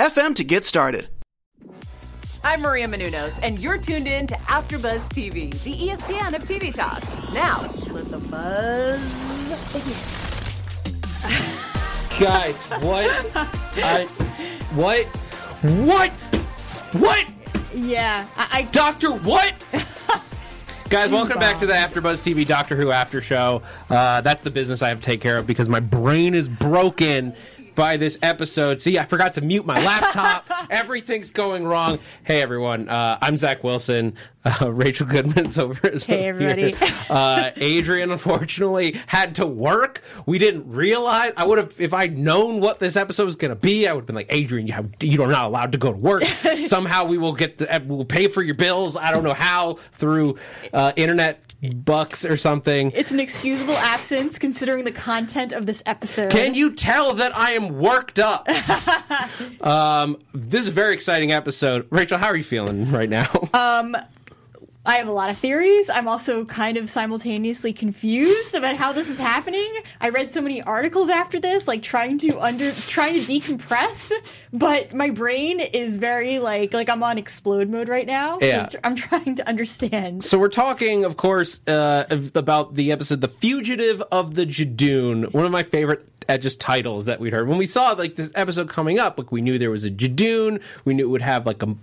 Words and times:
FM 0.00 0.34
to 0.36 0.44
get 0.44 0.64
started. 0.64 1.10
I'm 2.42 2.62
Maria 2.62 2.88
Menounos, 2.88 3.38
and 3.42 3.58
you're 3.58 3.76
tuned 3.76 4.08
in 4.08 4.26
to 4.28 4.34
AfterBuzz 4.34 5.10
TV, 5.10 5.52
the 5.62 5.74
ESPN 5.74 6.34
of 6.34 6.42
TV 6.42 6.72
talk. 6.72 7.02
Now, 7.34 7.70
let 7.90 8.06
the 8.06 8.16
buzz 8.16 8.98
begin. 9.74 9.92
Guys, 12.18 12.56
what? 12.82 13.10
I, 13.76 14.06
what? 14.72 15.04
What? 15.84 16.10
What? 16.94 17.26
Yeah, 17.74 18.26
I. 18.38 18.48
I 18.52 18.62
Doctor, 18.72 19.10
what? 19.10 19.52
Guys, 20.88 21.10
welcome 21.10 21.38
back 21.38 21.58
to 21.58 21.66
the 21.66 21.74
AfterBuzz 21.74 22.22
TV 22.22 22.46
Doctor 22.46 22.74
Who 22.74 22.90
After 22.90 23.20
Show. 23.20 23.60
Uh, 23.90 24.22
that's 24.22 24.40
the 24.40 24.50
business 24.50 24.80
I 24.80 24.88
have 24.88 25.00
to 25.00 25.04
take 25.04 25.20
care 25.20 25.36
of 25.36 25.46
because 25.46 25.68
my 25.68 25.78
brain 25.78 26.34
is 26.34 26.48
broken 26.48 27.34
by 27.80 27.96
this 27.96 28.18
episode. 28.20 28.78
See, 28.78 28.98
I 28.98 29.06
forgot 29.06 29.32
to 29.32 29.40
mute 29.40 29.64
my 29.64 29.82
laptop. 29.82 30.46
Everything's 30.70 31.30
going 31.30 31.64
wrong. 31.64 31.98
Hey, 32.24 32.42
everyone. 32.42 32.90
Uh, 32.90 33.16
I'm 33.22 33.38
Zach 33.38 33.64
Wilson. 33.64 34.16
Uh, 34.44 34.70
Rachel 34.70 35.06
Goodman's 35.06 35.58
over, 35.58 35.88
here. 35.88 35.98
hey, 36.06 36.28
everybody. 36.28 36.74
Uh, 37.08 37.52
Adrian, 37.56 38.10
unfortunately, 38.10 39.00
had 39.06 39.36
to 39.36 39.46
work. 39.46 40.02
We 40.26 40.38
didn't 40.38 40.70
realize. 40.70 41.32
I 41.38 41.46
would 41.46 41.56
have, 41.56 41.80
if 41.80 41.94
I'd 41.94 42.18
known 42.18 42.60
what 42.60 42.80
this 42.80 42.96
episode 42.96 43.24
was 43.24 43.36
going 43.36 43.48
to 43.48 43.56
be, 43.56 43.88
I 43.88 43.94
would 43.94 44.00
have 44.00 44.06
been 44.06 44.14
like, 44.14 44.28
Adrian, 44.28 44.66
you 44.66 44.74
have, 44.74 44.90
you 45.00 45.22
are 45.22 45.28
not 45.28 45.46
allowed 45.46 45.72
to 45.72 45.78
go 45.78 45.90
to 45.90 45.98
work. 45.98 46.24
Somehow 46.66 47.06
we 47.06 47.16
will 47.16 47.32
get 47.32 47.56
the, 47.56 47.82
we'll 47.86 48.04
pay 48.04 48.28
for 48.28 48.42
your 48.42 48.56
bills. 48.56 48.94
I 48.94 49.10
don't 49.10 49.24
know 49.24 49.32
how 49.32 49.78
through 49.92 50.36
uh, 50.74 50.92
internet 50.96 51.49
bucks 51.62 52.24
or 52.24 52.36
something. 52.36 52.90
It's 52.94 53.10
an 53.10 53.20
excusable 53.20 53.74
absence 53.74 54.38
considering 54.38 54.84
the 54.84 54.92
content 54.92 55.52
of 55.52 55.66
this 55.66 55.82
episode. 55.86 56.30
Can 56.30 56.54
you 56.54 56.74
tell 56.74 57.14
that 57.14 57.36
I 57.36 57.52
am 57.52 57.78
worked 57.78 58.18
up? 58.18 58.48
um, 59.60 60.18
this 60.32 60.62
is 60.62 60.68
a 60.68 60.72
very 60.72 60.94
exciting 60.94 61.32
episode. 61.32 61.86
Rachel, 61.90 62.18
how 62.18 62.28
are 62.28 62.36
you 62.36 62.44
feeling 62.44 62.90
right 62.90 63.08
now? 63.08 63.28
Um, 63.52 63.96
I 64.84 64.96
have 64.96 65.08
a 65.08 65.12
lot 65.12 65.28
of 65.28 65.36
theories. 65.36 65.90
I'm 65.90 66.08
also 66.08 66.46
kind 66.46 66.78
of 66.78 66.88
simultaneously 66.88 67.74
confused 67.74 68.54
about 68.54 68.76
how 68.76 68.92
this 68.92 69.10
is 69.10 69.18
happening. 69.18 69.70
I 70.00 70.08
read 70.08 70.32
so 70.32 70.40
many 70.40 70.62
articles 70.62 71.10
after 71.10 71.38
this, 71.38 71.68
like 71.68 71.82
trying 71.82 72.16
to 72.20 72.40
under 72.40 72.72
trying 72.72 73.14
to 73.14 73.20
decompress, 73.20 74.10
but 74.54 74.94
my 74.94 75.10
brain 75.10 75.60
is 75.60 75.98
very 75.98 76.38
like 76.38 76.72
like 76.72 76.88
I'm 76.88 77.02
on 77.02 77.18
explode 77.18 77.68
mode 77.68 77.88
right 77.88 78.06
now. 78.06 78.38
Yeah. 78.40 78.70
I'm 78.82 78.94
trying 78.96 79.36
to 79.36 79.46
understand. 79.46 80.24
So 80.24 80.38
we're 80.38 80.48
talking, 80.48 81.04
of 81.04 81.18
course, 81.18 81.60
uh, 81.66 82.04
about 82.34 82.74
the 82.74 82.90
episode 82.90 83.20
"The 83.20 83.28
Fugitive 83.28 84.02
of 84.10 84.34
the 84.34 84.46
Judoon," 84.46 85.32
one 85.34 85.44
of 85.44 85.52
my 85.52 85.62
favorite 85.62 86.06
just 86.38 86.60
titles 86.60 87.06
that 87.06 87.20
we'd 87.20 87.32
heard 87.32 87.48
when 87.48 87.58
we 87.58 87.66
saw 87.66 87.90
like 87.92 88.16
this 88.16 88.30
episode 88.34 88.68
coming 88.68 88.98
up. 88.98 89.18
Like 89.18 89.32
we 89.32 89.40
knew 89.40 89.58
there 89.58 89.70
was 89.70 89.84
a 89.84 89.90
Judoon, 89.90 90.62
we 90.84 90.94
knew 90.94 91.04
it 91.04 91.10
would 91.10 91.22
have 91.22 91.44
like 91.44 91.62
a 91.62 91.74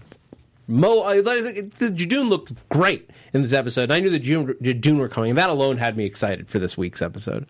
Mo, 0.68 1.02
uh, 1.02 1.22
the 1.22 1.92
Judoon 1.96 2.30
looked 2.30 2.52
great 2.70 3.10
in 3.34 3.42
this 3.42 3.54
episode. 3.54 3.90
I 3.92 4.00
knew 4.00 4.10
the 4.10 4.20
Judoon 4.20 4.98
were 4.98 5.08
coming, 5.08 5.32
and 5.32 5.38
that 5.38 5.50
alone 5.50 5.78
had 5.78 5.96
me 5.96 6.06
excited 6.06 6.50
for 6.50 6.60
this 6.60 6.78
week's 6.78 7.02
episode. 7.02 7.46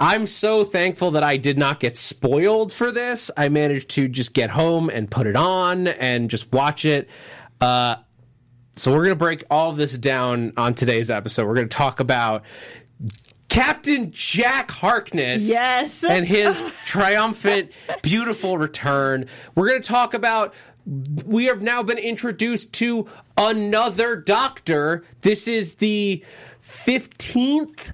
I'm 0.00 0.26
so 0.26 0.64
thankful 0.64 1.10
that 1.12 1.22
I 1.22 1.36
did 1.36 1.58
not 1.58 1.78
get 1.78 1.96
spoiled 1.96 2.72
for 2.72 2.90
this. 2.90 3.30
I 3.36 3.50
managed 3.50 3.90
to 3.90 4.08
just 4.08 4.32
get 4.32 4.48
home 4.50 4.88
and 4.88 5.10
put 5.10 5.26
it 5.26 5.36
on 5.36 5.88
and 5.88 6.30
just 6.30 6.50
watch 6.52 6.86
it. 6.86 7.08
Uh, 7.60 7.96
so 8.76 8.92
we're 8.92 9.04
going 9.04 9.10
to 9.10 9.16
break 9.16 9.44
all 9.50 9.72
this 9.72 9.96
down 9.98 10.54
on 10.56 10.74
today's 10.74 11.10
episode. 11.10 11.46
We're 11.46 11.56
going 11.56 11.68
to 11.68 11.76
talk 11.76 12.00
about 12.00 12.44
Captain 13.50 14.10
Jack 14.10 14.70
Harkness. 14.70 15.46
Yes. 15.46 16.02
And 16.02 16.26
his 16.26 16.64
triumphant, 16.86 17.70
beautiful 18.00 18.56
return. 18.56 19.26
We're 19.54 19.68
going 19.68 19.82
to 19.82 19.88
talk 19.88 20.14
about 20.14 20.54
we 21.24 21.44
have 21.44 21.62
now 21.62 21.82
been 21.82 21.98
introduced 21.98 22.72
to 22.74 23.06
another 23.36 24.16
doctor. 24.16 25.04
This 25.20 25.46
is 25.46 25.76
the 25.76 26.24
15th 26.62 27.92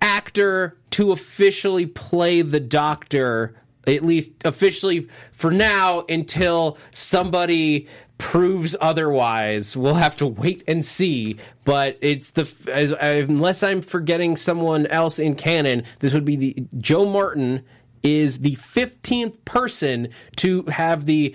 actor 0.00 0.76
to 0.90 1.12
officially 1.12 1.86
play 1.86 2.42
the 2.42 2.58
doctor, 2.58 3.54
at 3.86 4.04
least 4.04 4.32
officially 4.44 5.08
for 5.30 5.52
now, 5.52 6.04
until 6.08 6.78
somebody 6.90 7.86
proves 8.18 8.74
otherwise. 8.80 9.76
We'll 9.76 9.94
have 9.94 10.16
to 10.16 10.26
wait 10.26 10.64
and 10.66 10.84
see. 10.84 11.36
But 11.64 11.96
it's 12.00 12.32
the 12.32 12.52
as, 12.72 12.90
unless 12.90 13.62
I'm 13.62 13.82
forgetting 13.82 14.36
someone 14.36 14.86
else 14.88 15.20
in 15.20 15.36
canon, 15.36 15.84
this 16.00 16.12
would 16.12 16.24
be 16.24 16.36
the 16.36 16.56
Jo 16.76 17.06
Martin 17.06 17.62
is 18.02 18.40
the 18.40 18.56
15th 18.56 19.44
person 19.44 20.08
to 20.36 20.62
have 20.64 21.06
the 21.06 21.34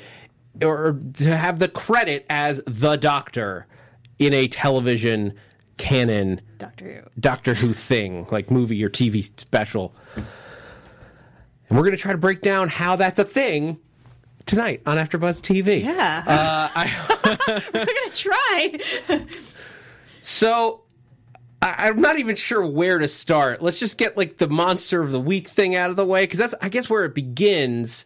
or 0.62 1.00
to 1.16 1.36
have 1.36 1.60
the 1.60 1.68
credit 1.68 2.26
as 2.30 2.62
the 2.66 2.96
Doctor 2.96 3.68
in 4.20 4.34
a 4.34 4.48
television 4.48 5.34
canon 5.78 6.42
Doctor 6.58 6.86
Who 6.86 7.20
Doctor 7.20 7.54
Who 7.54 7.74
thing, 7.74 8.28
like 8.32 8.50
movie 8.50 8.84
or 8.84 8.90
TV 8.90 9.24
special. 9.40 9.94
And 10.16 11.78
we're 11.78 11.84
going 11.84 11.92
to 11.92 12.02
try 12.02 12.12
to 12.12 12.18
break 12.18 12.42
down 12.42 12.70
how 12.70 12.96
that's 12.96 13.20
a 13.20 13.26
thing 13.26 13.80
tonight 14.46 14.82
on 14.86 14.98
AfterBuzz 14.98 15.42
TV. 15.42 15.84
Yeah, 15.84 16.24
uh, 16.26 16.70
I, 16.76 17.60
we're 17.74 17.86
going 17.86 18.12
to 18.12 18.16
try. 18.16 18.80
so 20.22 20.84
I, 21.62 21.90
am 21.90 22.00
not 22.00 22.20
even 22.20 22.36
sure 22.36 22.66
where 22.66 23.00
to 23.00 23.08
start. 23.08 23.62
Let's 23.62 23.80
just 23.80 23.98
get 23.98 24.16
like 24.16 24.38
the 24.38 24.48
monster 24.48 25.02
of 25.02 25.12
the 25.12 25.20
week 25.20 25.48
thing 25.48 25.76
out 25.76 25.90
of 25.90 25.96
the 25.96 26.06
way 26.06 26.24
because 26.24 26.40
that's 26.40 26.54
I 26.62 26.70
guess 26.70 26.90
where 26.90 27.06
it 27.06 27.16
begins 27.16 28.06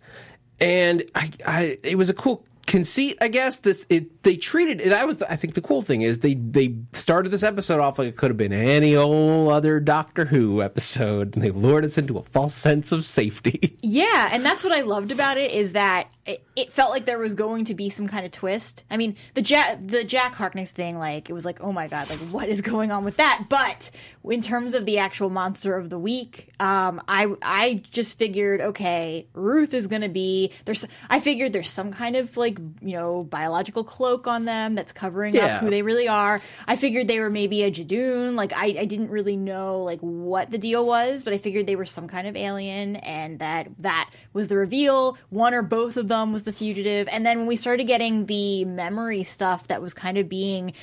and 0.62 1.03
I, 1.16 1.31
I 1.46 1.78
it 1.84 1.97
was 1.97 2.09
a 2.09 2.14
cool 2.14 2.46
conceit, 2.70 3.18
I 3.20 3.28
guess. 3.28 3.58
This 3.58 3.86
it 3.90 4.24
they 4.24 4.38
treated 4.38 4.80
that 4.92 5.06
was 5.08 5.18
the, 5.18 5.31
I 5.31 5.36
think 5.36 5.56
the 5.56 5.62
cool 5.62 5.81
thing 5.81 6.03
is 6.03 6.20
they 6.20 6.36
they 6.36 6.75
started 6.94 7.30
this 7.30 7.44
episode 7.44 7.80
off 7.80 8.00
like 8.00 8.08
it 8.08 8.16
could 8.16 8.30
have 8.30 8.38
been 8.38 8.53
any 8.53 8.96
old 8.96 9.52
other 9.52 9.80
Doctor 9.80 10.25
Who 10.25 10.62
episode, 10.62 11.36
and 11.36 11.44
they 11.44 11.50
lured 11.50 11.84
us 11.84 11.97
into 11.97 12.18
a 12.18 12.24
false 12.24 12.53
sense 12.53 12.92
of 12.92 13.03
safety. 13.03 13.78
Yeah, 13.81 14.30
and 14.31 14.46
that's 14.46 14.64
what 14.64 14.72
I 14.72 14.81
loved 14.81 15.12
about 15.12 15.38
it 15.38 15.52
is 15.52 15.74
that 15.74 16.09
it, 16.29 16.44
it, 16.56 16.72
felt 16.72 16.91
like 16.91 17.06
there 17.06 17.17
was 17.17 17.34
going 17.34 17.66
to 17.66 17.73
be 17.73 17.90
some 17.90 18.07
kind 18.07 18.23
of 18.23 18.31
twist. 18.31 18.84
I 18.91 18.97
mean, 18.97 19.16
the 19.34 19.41
Jack 19.41 19.79
the 19.84 20.03
Jack 20.03 20.35
Harkness 20.35 20.72
thing, 20.72 20.97
like 20.97 21.28
it 21.28 21.34
was 21.34 21.44
like, 21.44 21.59
oh 21.62 21.72
my 21.72 21.88
god, 21.88 22.07
like 22.09 22.19
what 22.19 22.47
is 22.47 22.62
going 22.62 22.91
on 22.91 23.03
with 23.03 23.17
that? 23.17 23.45
But 23.50 23.90
in 24.23 24.41
terms 24.41 24.75
of 24.75 24.85
the 24.85 25.00
actual 25.00 25.31
monster 25.31 25.75
of 25.75 25.90
the 25.90 25.97
week, 25.97 26.51
um, 26.59 27.01
I 27.07 27.34
I 27.41 27.84
just 27.90 28.19
figured, 28.19 28.62
okay, 28.62 29.28
Ruth 29.34 29.73
is 29.73 29.88
going 29.88 30.03
to 30.03 30.09
be 30.09 30.51
there's. 30.66 30.85
I 31.09 31.19
figured 31.19 31.51
there's 31.51 31.69
some 31.69 31.91
kind 31.91 32.16
of 32.16 32.38
like 32.38 32.59
you 32.81 32.94
know 32.94 33.23
biological 33.23 33.84
cloak 33.84 34.28
on 34.28 34.46
them 34.46 34.75
that's 34.75 34.91
covering 34.91 35.34
Yeah. 35.34 35.56
up 35.57 35.61
who 35.63 35.72
they 35.72 35.81
really 35.81 36.07
are. 36.07 36.41
I 36.67 36.75
figured 36.75 37.07
they 37.07 37.19
were 37.19 37.31
maybe 37.31 37.63
a 37.63 37.72
Judoon. 37.72 38.35
Like 38.35 38.53
I 38.53 38.75
I 38.81 38.85
didn't 38.85 39.09
really 39.09 39.35
know 39.35 39.79
like 39.81 40.00
what 40.01 40.51
the 40.51 40.59
deal 40.59 40.85
was, 40.85 41.23
but 41.23 41.34
I 41.34 41.40
figured 41.40 41.66
they 41.66 41.75
were 41.75 41.85
some 41.88 42.07
kind 42.07 42.28
of 42.28 42.35
alien, 42.35 42.97
and 42.97 43.40
that 43.40 43.69
that 43.79 44.11
was 44.31 44.47
the 44.47 44.57
reveal. 44.57 45.17
One 45.29 45.56
or 45.56 45.63
both 45.63 45.97
of 45.97 46.07
them 46.07 46.19
was 46.31 46.44
the 46.44 46.53
fugitive, 46.53 47.07
and 47.12 47.25
then 47.25 47.40
when 47.40 47.47
we 47.47 47.55
started 47.55 47.85
getting 47.85 48.26
the 48.28 48.66
memory 48.66 49.23
stuff 49.23 49.67
that 49.67 49.82
was 49.82 49.93
kind 49.93 50.17
of 50.17 50.29
being 50.29 50.73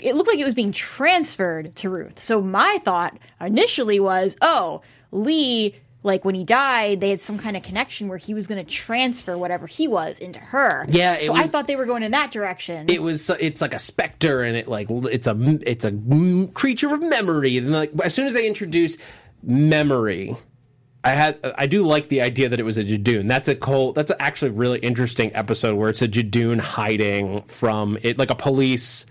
it 0.00 0.14
looked 0.14 0.28
like 0.28 0.38
it 0.38 0.44
was 0.44 0.54
being 0.54 0.72
transferred 0.72 1.74
to 1.76 1.90
Ruth. 1.90 2.20
So 2.20 2.42
my 2.42 2.78
thought 2.82 3.16
initially 3.40 3.98
was, 3.98 4.36
oh, 4.42 4.82
Lee, 5.10 5.74
like 6.02 6.24
when 6.24 6.34
he 6.34 6.44
died, 6.44 7.00
they 7.00 7.10
had 7.10 7.22
some 7.22 7.38
kind 7.38 7.56
of 7.56 7.62
connection 7.62 8.08
where 8.08 8.18
he 8.18 8.34
was 8.34 8.46
going 8.46 8.64
to 8.64 8.70
transfer 8.70 9.36
whatever 9.36 9.66
he 9.66 9.88
was 9.88 10.18
into 10.18 10.38
her. 10.38 10.86
Yeah, 10.88 11.14
it 11.14 11.26
so 11.26 11.34
I 11.34 11.44
thought 11.44 11.66
they 11.66 11.76
were 11.76 11.84
going 11.84 12.02
in 12.02 12.12
that 12.12 12.30
direction. 12.30 12.88
It 12.88 13.02
was 13.02 13.28
it's 13.30 13.60
like 13.60 13.74
a 13.74 13.78
specter, 13.78 14.42
and 14.42 14.56
it 14.56 14.68
like 14.68 14.88
it's 14.90 15.26
a 15.26 15.36
it's 15.62 15.84
a 15.84 15.92
creature 16.54 16.94
of 16.94 17.02
memory, 17.02 17.58
and 17.58 17.72
like 17.72 17.92
as 18.02 18.14
soon 18.14 18.26
as 18.26 18.34
they 18.34 18.46
introduce 18.46 18.96
memory. 19.42 20.36
I 21.06 21.10
had 21.10 21.38
I 21.56 21.66
do 21.66 21.86
like 21.86 22.08
the 22.08 22.20
idea 22.20 22.48
that 22.48 22.58
it 22.58 22.64
was 22.64 22.78
a 22.78 22.84
Judoon. 22.84 23.28
That's 23.28 23.46
a 23.46 23.54
cool. 23.54 23.92
That's 23.92 24.10
actually 24.18 24.50
a 24.50 24.54
really 24.54 24.80
interesting 24.80 25.30
episode 25.36 25.76
where 25.76 25.88
it's 25.88 26.02
a 26.02 26.08
Judoon 26.08 26.58
hiding 26.58 27.42
from 27.42 27.96
it, 28.02 28.18
like 28.18 28.30
a 28.30 28.34
police 28.34 29.06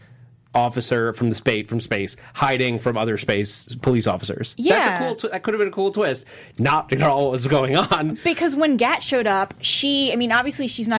officer 0.53 1.13
from 1.13 1.29
the 1.29 1.35
space 1.35 1.67
from 1.67 1.79
space 1.79 2.15
hiding 2.33 2.79
from 2.79 2.97
other 2.97 3.17
space 3.17 3.75
police 3.75 4.07
officers. 4.07 4.55
Yeah, 4.57 4.79
that's 4.79 4.99
a 5.01 5.05
cool. 5.05 5.15
Tw- 5.15 5.31
that 5.31 5.43
could 5.43 5.53
have 5.53 5.59
been 5.59 5.69
a 5.69 5.71
cool 5.71 5.91
twist. 5.91 6.25
Not 6.57 6.91
at 6.91 7.01
all 7.01 7.23
what 7.25 7.31
was 7.31 7.47
going 7.47 7.77
on. 7.77 8.19
because 8.25 8.57
when 8.57 8.75
Gat 8.75 9.01
showed 9.01 9.27
up, 9.27 9.53
she, 9.61 10.11
I 10.11 10.17
mean, 10.17 10.33
obviously 10.33 10.67
she's 10.67 10.89
not 10.89 10.99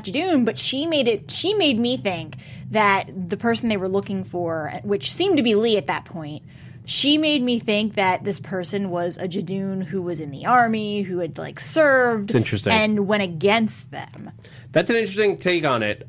Judoon, 0.00 0.44
but 0.44 0.58
she 0.58 0.86
made 0.86 1.08
it. 1.08 1.30
She 1.30 1.54
made 1.54 1.78
me 1.78 1.96
think 1.96 2.36
that 2.70 3.10
the 3.30 3.36
person 3.36 3.68
they 3.68 3.76
were 3.76 3.88
looking 3.88 4.24
for, 4.24 4.72
which 4.82 5.12
seemed 5.12 5.36
to 5.36 5.42
be 5.42 5.54
Lee 5.54 5.76
at 5.76 5.86
that 5.86 6.04
point, 6.04 6.42
she 6.84 7.18
made 7.18 7.42
me 7.42 7.58
think 7.58 7.94
that 7.96 8.24
this 8.24 8.38
person 8.38 8.90
was 8.90 9.18
a 9.18 9.26
Judoon 9.26 9.84
who 9.84 10.00
was 10.00 10.20
in 10.20 10.30
the 10.30 10.46
army, 10.46 11.02
who 11.02 11.18
had 11.18 11.36
like 11.36 11.58
served, 11.58 12.34
interesting. 12.34 12.72
and 12.72 13.06
went 13.08 13.24
against 13.24 13.90
them. 13.90 14.30
That's 14.72 14.88
an 14.88 14.96
interesting 14.96 15.36
take 15.36 15.64
on 15.64 15.82
it. 15.82 16.08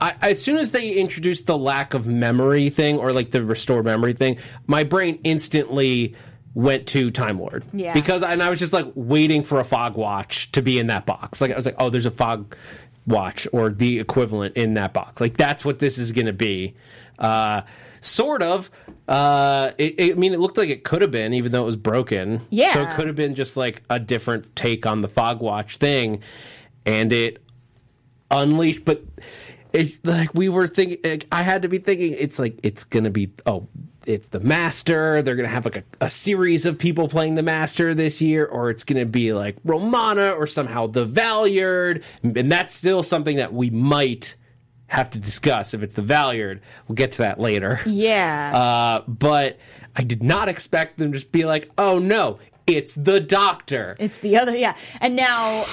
I, 0.00 0.14
as 0.22 0.42
soon 0.42 0.58
as 0.58 0.70
they 0.70 0.92
introduced 0.92 1.46
the 1.46 1.56
lack 1.56 1.94
of 1.94 2.06
memory 2.06 2.70
thing 2.70 2.98
or 2.98 3.12
like 3.12 3.30
the 3.30 3.44
restore 3.44 3.82
memory 3.82 4.12
thing, 4.12 4.38
my 4.66 4.84
brain 4.84 5.18
instantly 5.24 6.14
went 6.54 6.86
to 6.88 7.10
Time 7.10 7.38
Lord. 7.38 7.64
Yeah. 7.72 7.92
Because 7.92 8.22
and 8.22 8.42
I 8.42 8.50
was 8.50 8.58
just 8.58 8.72
like 8.72 8.86
waiting 8.94 9.42
for 9.42 9.60
a 9.60 9.64
fob 9.64 9.96
watch 9.96 10.50
to 10.52 10.62
be 10.62 10.78
in 10.78 10.88
that 10.88 11.06
box. 11.06 11.40
Like 11.40 11.52
I 11.52 11.56
was 11.56 11.66
like, 11.66 11.76
oh, 11.78 11.90
there's 11.90 12.06
a 12.06 12.10
fob 12.10 12.54
watch 13.08 13.48
or 13.52 13.70
the 13.70 13.98
equivalent 13.98 14.56
in 14.56 14.74
that 14.74 14.92
box. 14.92 15.20
Like 15.20 15.36
that's 15.36 15.64
what 15.64 15.78
this 15.80 15.98
is 15.98 16.12
going 16.12 16.26
to 16.26 16.32
be. 16.32 16.74
Uh, 17.18 17.62
sort 18.00 18.42
of. 18.42 18.70
Uh, 19.08 19.72
it, 19.78 19.94
it- 19.98 20.12
I 20.12 20.14
mean, 20.14 20.32
it 20.32 20.38
looked 20.40 20.56
like 20.58 20.68
it 20.68 20.84
could 20.84 21.02
have 21.02 21.10
been, 21.10 21.32
even 21.34 21.50
though 21.50 21.62
it 21.62 21.66
was 21.66 21.76
broken. 21.76 22.40
Yeah. 22.50 22.72
So 22.72 22.82
it 22.82 22.94
could 22.94 23.06
have 23.08 23.16
been 23.16 23.34
just 23.34 23.56
like 23.56 23.82
a 23.90 23.98
different 23.98 24.54
take 24.54 24.86
on 24.86 25.00
the 25.00 25.08
fob 25.08 25.40
watch 25.40 25.78
thing, 25.78 26.22
and 26.86 27.12
it 27.12 27.42
unleashed. 28.30 28.84
But 28.84 29.02
it's 29.72 30.00
like 30.04 30.32
we 30.34 30.48
were 30.48 30.68
thinking. 30.68 30.98
Like, 31.02 31.26
I 31.32 31.42
had 31.42 31.62
to 31.62 31.68
be 31.68 31.78
thinking. 31.78 32.14
It's 32.18 32.38
like 32.38 32.58
it's 32.62 32.84
gonna 32.84 33.10
be. 33.10 33.32
Oh, 33.46 33.66
it's 34.08 34.28
the 34.28 34.40
master. 34.40 35.22
They're 35.22 35.36
gonna 35.36 35.48
have 35.48 35.66
like 35.66 35.76
a, 35.76 35.84
a 36.00 36.08
series 36.08 36.64
of 36.64 36.78
people 36.78 37.08
playing 37.08 37.34
the 37.34 37.42
master 37.42 37.94
this 37.94 38.22
year, 38.22 38.46
or 38.46 38.70
it's 38.70 38.82
gonna 38.82 39.06
be 39.06 39.32
like 39.32 39.56
Romana, 39.64 40.30
or 40.30 40.46
somehow 40.46 40.86
the 40.86 41.06
Valeyard, 41.06 42.02
and 42.22 42.50
that's 42.50 42.74
still 42.74 43.02
something 43.02 43.36
that 43.36 43.52
we 43.52 43.70
might 43.70 44.34
have 44.86 45.10
to 45.10 45.18
discuss. 45.18 45.74
If 45.74 45.82
it's 45.82 45.94
the 45.94 46.02
Valeyard, 46.02 46.60
we'll 46.88 46.96
get 46.96 47.12
to 47.12 47.18
that 47.18 47.38
later. 47.38 47.80
Yeah. 47.86 48.56
Uh, 48.56 49.04
but 49.06 49.58
I 49.94 50.02
did 50.02 50.22
not 50.22 50.48
expect 50.48 50.96
them 50.96 51.12
to 51.12 51.18
just 51.18 51.30
be 51.30 51.44
like, 51.44 51.70
"Oh 51.76 51.98
no, 51.98 52.38
it's 52.68 52.94
the 52.94 53.20
Doctor." 53.20 53.96
It's 53.98 54.18
the 54.20 54.36
other, 54.36 54.56
yeah. 54.56 54.76
And 55.00 55.16
now, 55.16 55.64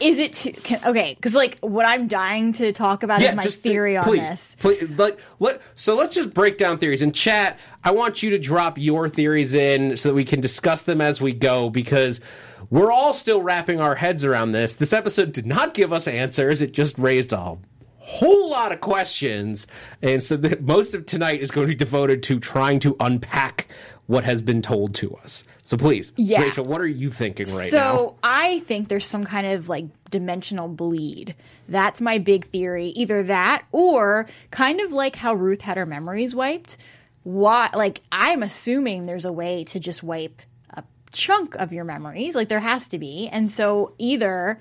is 0.00 0.18
it 0.18 0.32
too, 0.32 0.52
can, 0.52 0.80
okay? 0.84 1.14
Because 1.14 1.34
like 1.34 1.58
what 1.60 1.86
I'm 1.86 2.08
dying 2.08 2.52
to 2.54 2.72
talk 2.72 3.02
about 3.02 3.22
is 3.22 3.34
my 3.34 3.42
just 3.42 3.58
uh, 3.58 3.62
theory 3.62 3.96
on 3.96 4.04
please, 4.04 4.20
this. 4.20 4.56
Please, 4.60 4.90
like, 4.96 5.18
let, 5.38 5.60
so 5.74 5.94
let's 5.94 6.14
just 6.14 6.34
break 6.34 6.58
down 6.58 6.78
theories. 6.78 7.02
In 7.02 7.12
chat, 7.12 7.58
I 7.84 7.92
want 7.92 8.22
you 8.22 8.30
to 8.30 8.38
drop 8.38 8.78
your 8.78 9.08
theories 9.08 9.54
in 9.54 9.96
so 9.96 10.10
that 10.10 10.14
we 10.14 10.24
can 10.24 10.40
discuss 10.40 10.82
them 10.82 11.00
as 11.00 11.20
we 11.20 11.32
go 11.32 11.70
because 11.70 12.20
we're 12.68 12.92
all 12.92 13.12
still 13.12 13.42
wrapping 13.42 13.80
our 13.80 13.94
heads 13.94 14.24
around 14.24 14.52
this. 14.52 14.76
This 14.76 14.92
episode 14.92 15.32
did 15.32 15.46
not 15.46 15.74
give 15.74 15.92
us 15.92 16.06
answers, 16.06 16.62
it 16.62 16.72
just 16.72 16.98
raised 16.98 17.32
a 17.32 17.58
whole 18.00 18.50
lot 18.50 18.72
of 18.72 18.80
questions. 18.80 19.66
And 20.02 20.22
so 20.22 20.36
the, 20.36 20.58
most 20.60 20.94
of 20.94 21.06
tonight 21.06 21.40
is 21.40 21.50
going 21.50 21.66
to 21.66 21.72
be 21.72 21.76
devoted 21.76 22.22
to 22.24 22.40
trying 22.40 22.80
to 22.80 22.96
unpack 22.98 23.68
what 24.10 24.24
has 24.24 24.42
been 24.42 24.60
told 24.60 24.92
to 24.92 25.14
us. 25.18 25.44
So 25.62 25.76
please, 25.76 26.12
Yeah. 26.16 26.42
Rachel, 26.42 26.64
what 26.64 26.80
are 26.80 26.86
you 26.88 27.10
thinking 27.10 27.46
right 27.54 27.70
so 27.70 27.76
now? 27.76 27.94
So 27.94 28.16
I 28.24 28.58
think 28.60 28.88
there's 28.88 29.06
some 29.06 29.22
kind 29.24 29.46
of 29.46 29.68
like 29.68 29.84
dimensional 30.10 30.66
bleed. 30.66 31.36
That's 31.68 32.00
my 32.00 32.18
big 32.18 32.46
theory. 32.46 32.88
Either 32.96 33.22
that 33.22 33.66
or 33.70 34.26
kind 34.50 34.80
of 34.80 34.90
like 34.90 35.14
how 35.14 35.34
Ruth 35.34 35.60
had 35.60 35.76
her 35.76 35.86
memories 35.86 36.34
wiped. 36.34 36.76
Why? 37.22 37.70
Like 37.72 38.00
I'm 38.10 38.42
assuming 38.42 39.06
there's 39.06 39.24
a 39.24 39.32
way 39.32 39.62
to 39.66 39.78
just 39.78 40.02
wipe 40.02 40.42
a 40.70 40.82
chunk 41.12 41.54
of 41.54 41.72
your 41.72 41.84
memories. 41.84 42.34
Like 42.34 42.48
there 42.48 42.58
has 42.58 42.88
to 42.88 42.98
be. 42.98 43.28
And 43.28 43.48
so 43.48 43.94
either 43.98 44.58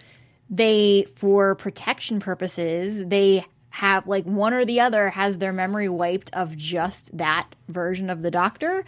they, 0.47 1.07
for 1.15 1.55
protection 1.55 2.19
purposes, 2.19 3.03
they 3.03 3.47
have 3.71 4.05
like 4.05 4.25
one 4.25 4.53
or 4.53 4.63
the 4.63 4.79
other 4.79 5.09
has 5.09 5.39
their 5.39 5.53
memory 5.53 5.89
wiped 5.89 6.31
of 6.35 6.55
just 6.55 7.17
that 7.17 7.47
version 7.67 8.11
of 8.11 8.21
the 8.21 8.29
doctor 8.29 8.85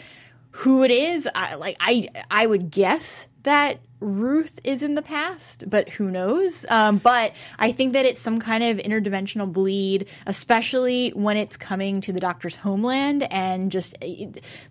who 0.52 0.84
it 0.84 0.92
is. 0.92 1.28
I, 1.34 1.56
like 1.56 1.78
i 1.80 2.08
i 2.30 2.46
would 2.46 2.72
guess 2.72 3.28
that 3.44 3.80
ruth 4.00 4.60
is 4.64 4.82
in 4.84 4.96
the 4.96 5.02
past 5.02 5.70
but 5.70 5.90
who 5.90 6.10
knows? 6.10 6.66
Um, 6.70 6.98
but 6.98 7.34
i 7.60 7.72
think 7.72 7.94
that 7.94 8.06
it's 8.06 8.20
some 8.20 8.40
kind 8.40 8.64
of 8.64 8.78
interdimensional 8.78 9.52
bleed 9.52 10.08
especially 10.26 11.10
when 11.10 11.38
it's 11.38 11.58
coming 11.58 12.02
to 12.02 12.14
the 12.14 12.20
doctor's 12.20 12.56
homeland 12.56 13.24
and 13.32 13.72
just 13.72 13.96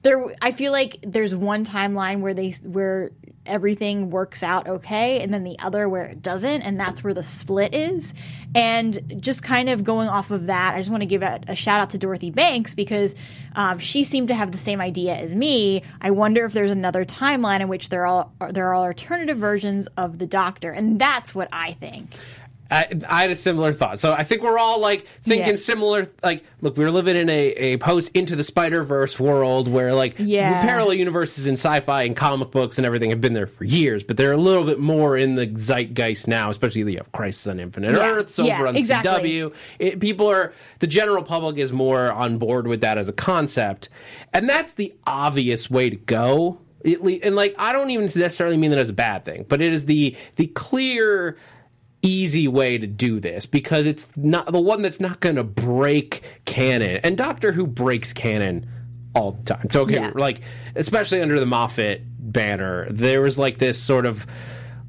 there 0.02 0.24
i 0.42 0.52
feel 0.52 0.72
like 0.72 0.98
there's 1.02 1.34
one 1.34 1.64
timeline 1.64 2.20
where 2.20 2.34
they 2.34 2.50
where 2.64 3.12
everything 3.46 4.10
works 4.10 4.42
out 4.42 4.68
okay 4.68 5.20
and 5.20 5.32
then 5.32 5.44
the 5.44 5.58
other 5.60 5.88
where 5.88 6.04
it 6.04 6.22
doesn't 6.22 6.62
and 6.62 6.78
that's 6.78 7.02
where 7.02 7.14
the 7.14 7.22
split 7.22 7.74
is. 7.74 8.14
And 8.54 9.22
just 9.22 9.42
kind 9.42 9.68
of 9.68 9.84
going 9.84 10.08
off 10.08 10.30
of 10.30 10.46
that 10.46 10.74
i 10.74 10.78
just 10.78 10.90
want 10.90 11.02
to 11.02 11.06
give 11.06 11.22
a, 11.22 11.40
a 11.48 11.54
shout 11.54 11.80
out 11.80 11.90
to 11.90 11.98
dorothy 11.98 12.30
banks 12.30 12.74
because 12.74 13.14
um, 13.54 13.78
she 13.78 14.04
seemed 14.04 14.28
to 14.28 14.34
have 14.34 14.52
the 14.52 14.58
same 14.58 14.80
idea 14.80 15.16
as 15.16 15.34
me. 15.34 15.82
I 16.00 16.10
wonder 16.12 16.44
if 16.44 16.52
there's 16.52 16.70
another 16.70 17.04
timeline 17.04 17.60
in 17.60 17.68
which 17.68 17.88
there 17.88 18.06
are 18.06 18.28
there 18.50 18.68
are 18.68 18.74
all 18.74 18.84
alternative 18.84 19.38
versions 19.38 19.86
of 19.96 20.18
the 20.18 20.26
doctor 20.26 20.70
and 20.70 20.98
that's 20.98 21.34
what 21.34 21.48
i 21.52 21.72
think 21.72 22.14
I, 22.70 22.86
I 23.08 23.22
had 23.22 23.30
a 23.30 23.34
similar 23.34 23.72
thought. 23.72 23.98
So 23.98 24.12
I 24.12 24.22
think 24.22 24.42
we're 24.42 24.58
all 24.58 24.80
like 24.80 25.06
thinking 25.22 25.50
Yeah. 25.50 25.56
similar. 25.56 26.06
Like, 26.22 26.44
look, 26.60 26.76
we're 26.76 26.90
living 26.90 27.16
in 27.16 27.28
a, 27.28 27.48
a 27.48 27.76
post 27.78 28.10
into 28.14 28.36
the 28.36 28.44
Spider 28.44 28.84
Verse 28.84 29.18
world 29.18 29.66
where 29.66 29.92
like 29.94 30.14
Yeah. 30.18 30.60
parallel 30.60 30.94
universes 30.94 31.46
in 31.48 31.54
sci-fi 31.54 32.04
and 32.04 32.14
comic 32.14 32.50
books 32.52 32.78
and 32.78 32.86
everything 32.86 33.10
have 33.10 33.20
been 33.20 33.32
there 33.32 33.46
for 33.48 33.64
years, 33.64 34.04
but 34.04 34.16
they're 34.16 34.32
a 34.32 34.36
little 34.36 34.64
bit 34.64 34.78
more 34.78 35.16
in 35.16 35.34
the 35.34 35.46
zeitgeist 35.46 36.28
now. 36.28 36.48
Especially 36.50 36.82
you 36.82 36.96
have 36.98 37.10
Crisis 37.12 37.46
on 37.48 37.58
Infinite 37.58 37.92
Yeah. 37.92 38.06
Earths 38.08 38.38
over 38.38 38.48
Yeah, 38.48 38.64
on 38.66 38.76
exactly. 38.76 39.10
CW. 39.40 39.54
It, 39.78 39.98
people 40.00 40.28
are 40.28 40.52
the 40.78 40.86
general 40.86 41.22
public 41.24 41.58
is 41.58 41.72
more 41.72 42.12
on 42.12 42.38
board 42.38 42.66
with 42.68 42.82
that 42.82 42.98
as 42.98 43.08
a 43.08 43.12
concept, 43.12 43.88
and 44.32 44.48
that's 44.48 44.74
the 44.74 44.94
obvious 45.06 45.68
way 45.70 45.90
to 45.90 45.96
go. 45.96 46.58
It 46.82 47.00
and 47.24 47.34
like 47.36 47.54
I 47.58 47.72
don't 47.72 47.90
even 47.90 48.04
necessarily 48.06 48.56
mean 48.56 48.70
that 48.70 48.78
as 48.78 48.88
a 48.88 48.94
bad 48.94 49.24
thing, 49.24 49.44
but 49.48 49.60
it 49.60 49.72
is 49.72 49.84
the 49.86 50.16
the 50.36 50.46
clear 50.46 51.36
easy 52.02 52.48
way 52.48 52.78
to 52.78 52.86
do 52.86 53.20
this 53.20 53.46
because 53.46 53.86
it's 53.86 54.06
not 54.16 54.50
the 54.52 54.60
one 54.60 54.82
that's 54.82 55.00
not 55.00 55.20
going 55.20 55.36
to 55.36 55.44
break 55.44 56.22
canon. 56.44 56.98
And 57.02 57.16
Doctor 57.16 57.52
Who 57.52 57.66
breaks 57.66 58.12
canon 58.12 58.66
all 59.14 59.32
the 59.32 59.54
time. 59.54 59.68
So 59.70 59.82
okay, 59.82 59.94
Yeah. 59.94 60.12
like 60.14 60.40
especially 60.76 61.20
under 61.20 61.38
the 61.38 61.46
Moffat 61.46 62.02
banner, 62.18 62.88
there 62.90 63.20
was 63.22 63.38
like 63.38 63.58
this 63.58 63.82
sort 63.82 64.06
of 64.06 64.26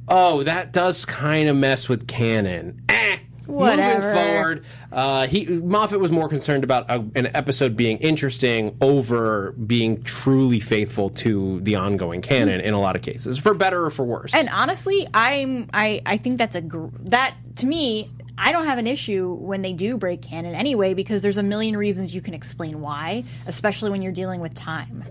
oh, 0.08 0.44
that 0.44 0.74
does 0.74 1.06
kind 1.06 1.48
of 1.50 1.56
mess 1.56 1.88
with 1.89 2.08
canon. 2.08 2.82
Eh. 2.89 3.18
Whatever. 3.48 4.07
Moving 4.07 4.25
forward, 4.25 4.65
uh, 4.91 5.27
he 5.27 5.45
Moffat 5.45 6.00
was 6.00 6.12
more 6.12 6.29
concerned 6.29 6.63
about 6.63 6.89
a, 6.89 7.03
an 7.15 7.36
episode 7.36 7.75
being 7.75 7.98
interesting 7.98 8.77
over 8.81 9.51
being 9.53 10.03
truly 10.03 10.60
faithful 10.60 11.10
to 11.10 11.60
the 11.62 11.75
ongoing 11.75 12.21
canon 12.21 12.62
in 12.62 12.74
a 12.74 12.79
lot 12.79 12.95
of 12.95 13.01
cases, 13.01 13.38
for 13.38 13.53
better 13.53 13.86
or 13.86 13.89
for 13.89 14.03
worse. 14.03 14.33
And 14.33 14.50
honestly, 14.50 15.07
I'm 15.13 15.67
I 15.74 16.01
I 16.05 16.17
think 16.17 16.38
that's 16.38 16.55
a 16.55 16.62
gr- 16.62 16.88
that 17.01 17.36
to 17.57 17.65
me. 17.65 18.12
I 18.38 18.53
don't 18.53 18.65
have 18.65 18.79
an 18.79 18.88
issue 18.88 19.33
when 19.33 19.62
they 19.62 19.74
do 19.74 19.98
break 19.98 20.24
canon 20.24 20.55
anyway 20.55 20.95
because 20.95 21.21
there's 21.21 21.38
a 21.38 21.43
million 21.43 21.77
reasons 21.77 22.15
you 22.15 22.21
can 22.21 22.33
explain 22.33 22.81
why, 22.81 23.24
especially 23.45 23.91
when 23.91 24.01
you're 24.01 24.13
dealing 24.13 24.41
with 24.41 24.55
time. 24.55 25.03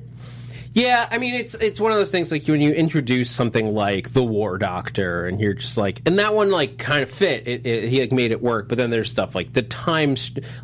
Yeah, 0.72 1.08
I 1.10 1.18
mean 1.18 1.34
it's 1.34 1.54
it's 1.56 1.80
one 1.80 1.90
of 1.90 1.98
those 1.98 2.12
things 2.12 2.30
like 2.30 2.46
when 2.46 2.60
you 2.60 2.70
introduce 2.72 3.28
something 3.28 3.74
like 3.74 4.12
the 4.12 4.22
War 4.22 4.56
Doctor, 4.56 5.26
and 5.26 5.40
you're 5.40 5.54
just 5.54 5.76
like, 5.76 6.00
and 6.06 6.16
that 6.20 6.32
one 6.32 6.52
like 6.52 6.78
kind 6.78 7.02
of 7.02 7.10
fit. 7.10 7.48
It, 7.48 7.66
it, 7.66 7.88
he 7.88 8.00
like 8.00 8.12
made 8.12 8.30
it 8.30 8.40
work, 8.40 8.68
but 8.68 8.78
then 8.78 8.88
there's 8.90 9.10
stuff 9.10 9.34
like 9.34 9.52
the 9.52 9.62
time, 9.62 10.14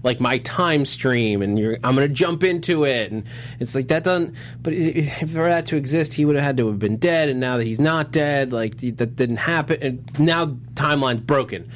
like 0.05 0.21
my 0.21 0.39
time 0.39 0.85
stream, 0.85 1.43
and 1.43 1.59
you're 1.59 1.79
I'm 1.83 1.97
gonna 1.97 2.07
jump 2.07 2.45
into 2.45 2.85
it, 2.85 3.11
and 3.11 3.25
it's 3.59 3.75
like 3.75 3.89
that 3.89 4.05
doesn't. 4.05 4.37
But 4.63 4.75
i- 4.75 5.11
i- 5.21 5.27
for 5.27 5.43
that 5.49 5.67
to 5.67 5.77
exist, 5.77 6.15
he 6.15 6.25
would 6.25 6.37
have 6.37 6.45
had 6.45 6.57
to 6.59 6.69
have 6.69 6.79
been 6.79 6.99
dead, 6.99 7.29
and 7.29 7.41
now 7.41 7.57
that 7.57 7.65
he's 7.65 7.81
not 7.81 8.13
dead, 8.13 8.53
like 8.53 8.77
that 8.77 9.17
didn't 9.17 9.39
happen, 9.39 9.83
and 9.83 10.19
now 10.21 10.47
timeline's 10.75 11.23
broken. 11.23 11.69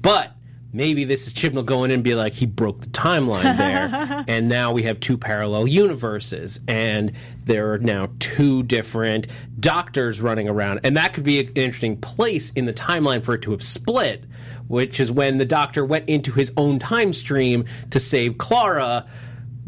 But 0.00 0.32
maybe 0.72 1.04
this 1.04 1.26
is 1.26 1.32
Chibnall 1.32 1.64
going 1.64 1.90
in 1.90 1.96
and 1.96 2.04
be 2.04 2.14
like, 2.14 2.34
he 2.34 2.46
broke 2.46 2.80
the 2.80 2.88
timeline 2.88 3.56
there. 3.56 4.24
and 4.28 4.48
now 4.48 4.72
we 4.72 4.82
have 4.82 5.00
two 5.00 5.16
parallel 5.16 5.66
universes. 5.66 6.60
And 6.68 7.12
there 7.44 7.72
are 7.72 7.78
now 7.78 8.10
two 8.18 8.62
different 8.62 9.26
doctors 9.58 10.20
running 10.20 10.48
around. 10.48 10.80
And 10.84 10.96
that 10.96 11.12
could 11.12 11.24
be 11.24 11.40
an 11.40 11.48
interesting 11.54 11.96
place 11.96 12.50
in 12.50 12.66
the 12.66 12.72
timeline 12.72 13.24
for 13.24 13.34
it 13.34 13.42
to 13.42 13.52
have 13.52 13.62
split, 13.62 14.24
which 14.68 15.00
is 15.00 15.10
when 15.10 15.38
the 15.38 15.46
Doctor 15.46 15.84
went 15.84 16.08
into 16.08 16.32
his 16.32 16.52
own 16.56 16.78
time 16.78 17.12
stream 17.12 17.64
to 17.90 17.98
save 17.98 18.38
Clara. 18.38 19.06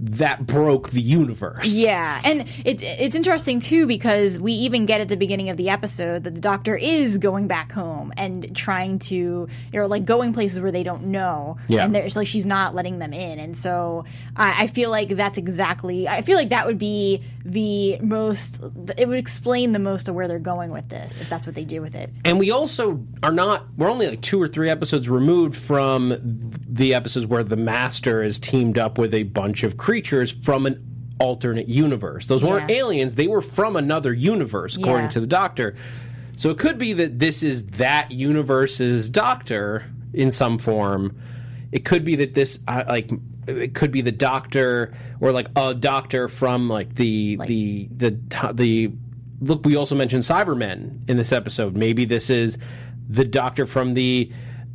That 0.02 0.46
broke 0.46 0.90
the 0.90 1.00
universe. 1.02 1.74
Yeah, 1.74 2.20
and 2.24 2.48
it's 2.64 2.82
it's 2.82 3.14
interesting 3.14 3.60
too 3.60 3.86
because 3.86 4.38
we 4.38 4.52
even 4.52 4.86
get 4.86 5.02
at 5.02 5.08
the 5.08 5.16
beginning 5.16 5.50
of 5.50 5.58
the 5.58 5.68
episode 5.68 6.24
that 6.24 6.34
the 6.34 6.40
doctor 6.40 6.74
is 6.74 7.18
going 7.18 7.48
back 7.48 7.70
home 7.72 8.10
and 8.16 8.56
trying 8.56 8.98
to 9.00 9.48
or 9.74 9.86
like 9.86 10.06
going 10.06 10.32
places 10.32 10.58
where 10.58 10.72
they 10.72 10.82
don't 10.82 11.08
know. 11.08 11.58
Yeah. 11.68 11.84
and 11.84 11.94
there's 11.94 12.16
like 12.16 12.26
she's 12.26 12.46
not 12.46 12.74
letting 12.74 12.98
them 12.98 13.12
in, 13.12 13.38
and 13.38 13.54
so 13.54 14.06
I, 14.36 14.64
I 14.64 14.66
feel 14.68 14.88
like 14.88 15.10
that's 15.10 15.36
exactly. 15.36 16.08
I 16.08 16.22
feel 16.22 16.38
like 16.38 16.48
that 16.48 16.64
would 16.66 16.78
be 16.78 17.22
the 17.44 17.98
most. 18.00 18.62
It 18.96 19.06
would 19.06 19.18
explain 19.18 19.72
the 19.72 19.78
most 19.78 20.08
of 20.08 20.14
where 20.14 20.28
they're 20.28 20.38
going 20.38 20.70
with 20.70 20.88
this 20.88 21.20
if 21.20 21.28
that's 21.28 21.46
what 21.46 21.54
they 21.54 21.64
do 21.64 21.82
with 21.82 21.94
it. 21.94 22.10
And 22.24 22.38
we 22.38 22.50
also 22.50 23.04
are 23.22 23.32
not, 23.32 23.66
we're 23.76 23.90
only 23.90 24.08
like 24.08 24.22
two 24.22 24.40
or 24.40 24.48
three 24.48 24.70
episodes 24.70 25.10
removed 25.10 25.56
from 25.56 26.16
the 26.66 26.94
episodes 26.94 27.26
where 27.26 27.44
the 27.44 27.56
Master 27.56 28.22
is 28.22 28.38
teamed 28.38 28.78
up 28.78 28.96
with 28.96 29.12
a 29.12 29.24
bunch 29.24 29.62
of 29.62 29.76
creatures 29.76 29.89
from 30.44 30.66
an 30.66 30.80
alternate 31.18 31.68
universe. 31.68 32.26
Those 32.26 32.42
weren't 32.42 32.70
Yeah. 32.70 32.76
aliens, 32.76 33.14
they 33.16 33.26
were 33.28 33.42
from 33.42 33.76
another 33.76 34.12
universe, 34.12 34.76
according 34.76 35.06
Yeah. 35.06 35.10
to 35.12 35.20
the 35.20 35.26
Doctor. 35.26 35.74
So 36.36 36.50
it 36.50 36.56
could 36.58 36.78
be 36.78 36.92
that 36.94 37.18
this 37.18 37.42
is 37.42 37.64
that 37.78 38.10
universe's 38.10 39.08
Doctor 39.10 39.84
in 40.14 40.30
some 40.30 40.56
form. 40.58 41.16
It 41.72 41.84
could 41.84 42.04
be 42.04 42.16
that 42.16 42.32
this, 42.34 42.58
uh, 42.66 42.84
like, 42.88 43.10
it 43.46 43.74
could 43.74 43.90
be 43.90 44.00
the 44.00 44.12
Doctor 44.12 44.92
or 45.20 45.32
like 45.32 45.48
a 45.56 45.74
Doctor 45.74 46.28
from 46.28 46.68
like 46.68 46.94
the 46.94 47.38
the 47.46 47.88
the 47.96 48.16
the 48.54 48.90
look, 49.40 49.64
we 49.66 49.76
also 49.76 49.94
mentioned 49.94 50.22
Cybermen 50.22 51.08
in 51.08 51.16
this 51.16 51.32
episode. 51.32 51.76
Maybe 51.76 52.04
this 52.06 52.30
is 52.30 52.58
the 53.08 53.24
Doctor 53.24 53.66
from 53.66 53.94
the 53.94 54.30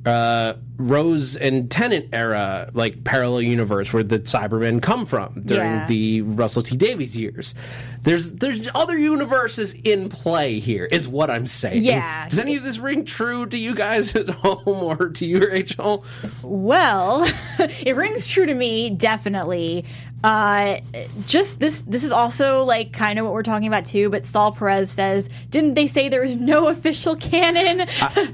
uh, 0.05 0.53
Rose 0.77 1.35
and 1.35 1.69
Tennant 1.71 2.09
era, 2.13 2.69
like 2.73 3.03
parallel 3.03 3.41
universe 3.41 3.93
where 3.93 4.03
the 4.03 4.19
Cybermen 4.19 4.81
come 4.81 5.05
from 5.05 5.41
during 5.45 5.71
Yeah. 5.71 5.87
the 5.87 6.21
Russell 6.21 6.61
T 6.63 6.75
Davies 6.75 7.15
years. 7.15 7.55
There's 8.03 8.33
there's 8.33 8.67
other 8.75 8.97
universes 8.97 9.73
in 9.83 10.09
play 10.09 10.59
here, 10.59 10.85
is 10.85 11.07
what 11.07 11.29
I'm 11.31 11.47
saying. 11.47 11.83
Yeah. 11.83 12.27
Does 12.29 12.37
any 12.39 12.55
of 12.55 12.63
this 12.63 12.77
ring 12.77 13.05
true 13.05 13.45
to 13.47 13.57
you 13.57 13.73
guys 13.73 14.15
at 14.15 14.29
home 14.29 14.83
or 14.83 15.09
to 15.09 15.25
you, 15.25 15.39
Rachel? 15.47 16.03
Well, 16.41 17.27
it 17.59 17.95
rings 17.95 18.25
true 18.27 18.45
to 18.45 18.53
me, 18.53 18.89
definitely. 18.91 19.85
Uh, 20.23 20.79
just 21.27 21.59
this, 21.59 21.83
this 21.83 22.03
is 22.03 22.11
also 22.11 22.63
like 22.63 22.91
kind 22.93 23.19
of 23.19 23.25
what 23.25 23.33
we're 23.33 23.43
talking 23.43 23.67
about 23.67 23.85
too. 23.85 24.09
But 24.09 24.25
Saul 24.25 24.51
Perez 24.53 24.89
says, 24.89 25.29
didn't 25.51 25.75
they 25.75 25.85
say 25.85 26.09
there 26.09 26.21
was 26.23 26.35
no 26.35 26.67
official 26.69 27.15
canon? 27.15 27.87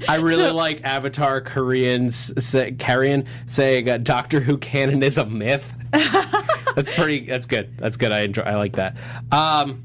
I 0.08 0.16
really 0.22 0.48
So- 0.48 0.54
like 0.54 0.82
Avatar 0.84 1.42
Koreans 1.42 2.31
say, 2.38 2.72
Korean 2.72 3.26
saying 3.46 3.88
uh, 3.88 3.98
Doctor 3.98 4.40
Who 4.40 4.58
canon 4.58 5.02
is 5.02 5.18
a 5.18 5.26
myth. 5.26 5.72
that's 6.74 6.94
pretty. 6.94 7.26
That's 7.26 7.46
good. 7.46 7.76
That's 7.78 7.96
good. 7.96 8.12
I 8.12 8.20
enjoy. 8.20 8.42
I 8.42 8.56
like 8.56 8.76
that. 8.76 8.96
Um, 9.30 9.84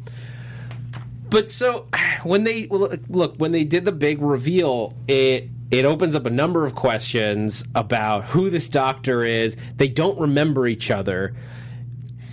but 1.30 1.50
so 1.50 1.88
when 2.24 2.44
they 2.44 2.68
look 2.68 3.00
look, 3.10 3.36
when 3.38 3.52
they 3.52 3.64
did 3.64 3.86
the 3.86 3.92
big 3.92 4.22
reveal, 4.22 4.96
it 5.08 5.50
it 5.70 5.86
opens 5.86 6.16
up 6.16 6.26
a 6.26 6.30
number 6.30 6.66
of 6.66 6.76
questions 6.76 7.64
about 7.76 8.26
who 8.26 8.50
this 8.50 8.70
doctor 8.70 9.24
is. 9.24 9.58
They 9.76 9.90
don't 9.90 10.20
remember 10.20 10.68
each 10.68 10.90
other. 10.90 11.36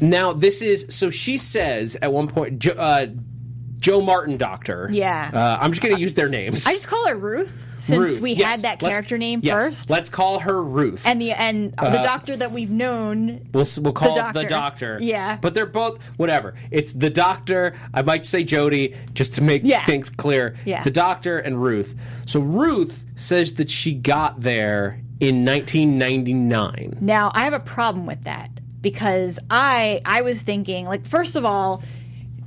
Now 0.01 0.33
this 0.33 0.63
is 0.63 0.87
so 0.91 1.11
she 1.11 1.37
says 1.37 1.97
at 2.01 2.13
one 2.13 2.29
point. 2.29 2.67
Uh, 2.67 3.07
Jo 3.85 4.01
Martin 4.01 4.39
Doctor. 4.39 4.89
Yeah. 4.91 5.31
Uh, 5.31 5.59
I'm 5.61 5.71
just 5.71 5.83
going 5.83 5.95
to 5.95 6.01
use 6.01 6.15
their 6.15 6.31
names. 6.31 6.67
I 6.67 6.73
just 6.73 6.89
call 6.89 7.07
her 7.07 7.15
Ruth 7.15 7.67
since 7.77 7.99
Ruth, 7.99 8.21
we 8.21 8.33
yes. 8.33 8.49
had 8.49 8.61
that 8.61 8.81
Let's- 8.83 8.95
character 8.95 9.19
name 9.19 9.41
yes. 9.43 9.63
first. 9.67 9.91
Let's 9.91 10.09
call 10.09 10.39
her 10.39 10.63
Ruth. 10.63 11.07
and 11.07 11.21
the 11.21 11.33
and 11.33 11.73
the 11.73 12.01
doctor 12.03 12.35
that 12.35 12.51
we've 12.51 12.71
known. 12.71 13.47
we'll 13.53 13.67
we'll 13.83 13.93
call 13.93 14.15
the 14.15 14.45
doctor. 14.45 14.49
doctor. 14.49 14.99
Yeah. 15.03 15.37
but 15.37 15.53
they're 15.53 15.67
both 15.67 15.99
whatever. 16.17 16.55
It's 16.71 16.95
the 16.95 17.11
doctor. 17.11 17.75
I 17.93 18.01
might 18.01 18.25
say 18.25 18.43
Jody 18.43 18.95
just 19.13 19.35
to 19.35 19.43
make 19.43 19.61
Yeah. 19.67 19.85
things 19.85 20.09
clear. 20.09 20.57
Yeah. 20.65 20.83
the 20.83 20.91
doctor 20.91 21.39
and 21.39 21.63
Ruth. 21.63 21.95
So 22.25 22.41
Ruth 22.41 23.05
says 23.17 23.53
that 23.55 23.69
she 23.69 23.93
got 23.93 24.41
there 24.41 25.03
in 25.21 25.45
1999. 25.45 26.97
Now 27.03 27.31
I 27.35 27.45
have 27.45 27.53
a 27.53 27.61
problem 27.61 28.07
with 28.07 28.23
that 28.23 28.49
because 28.81 29.39
I 29.51 30.01
I 30.07 30.23
was 30.23 30.41
thinking 30.41 30.87
like 30.87 31.05
first 31.07 31.37
of 31.37 31.45
all. 31.45 31.83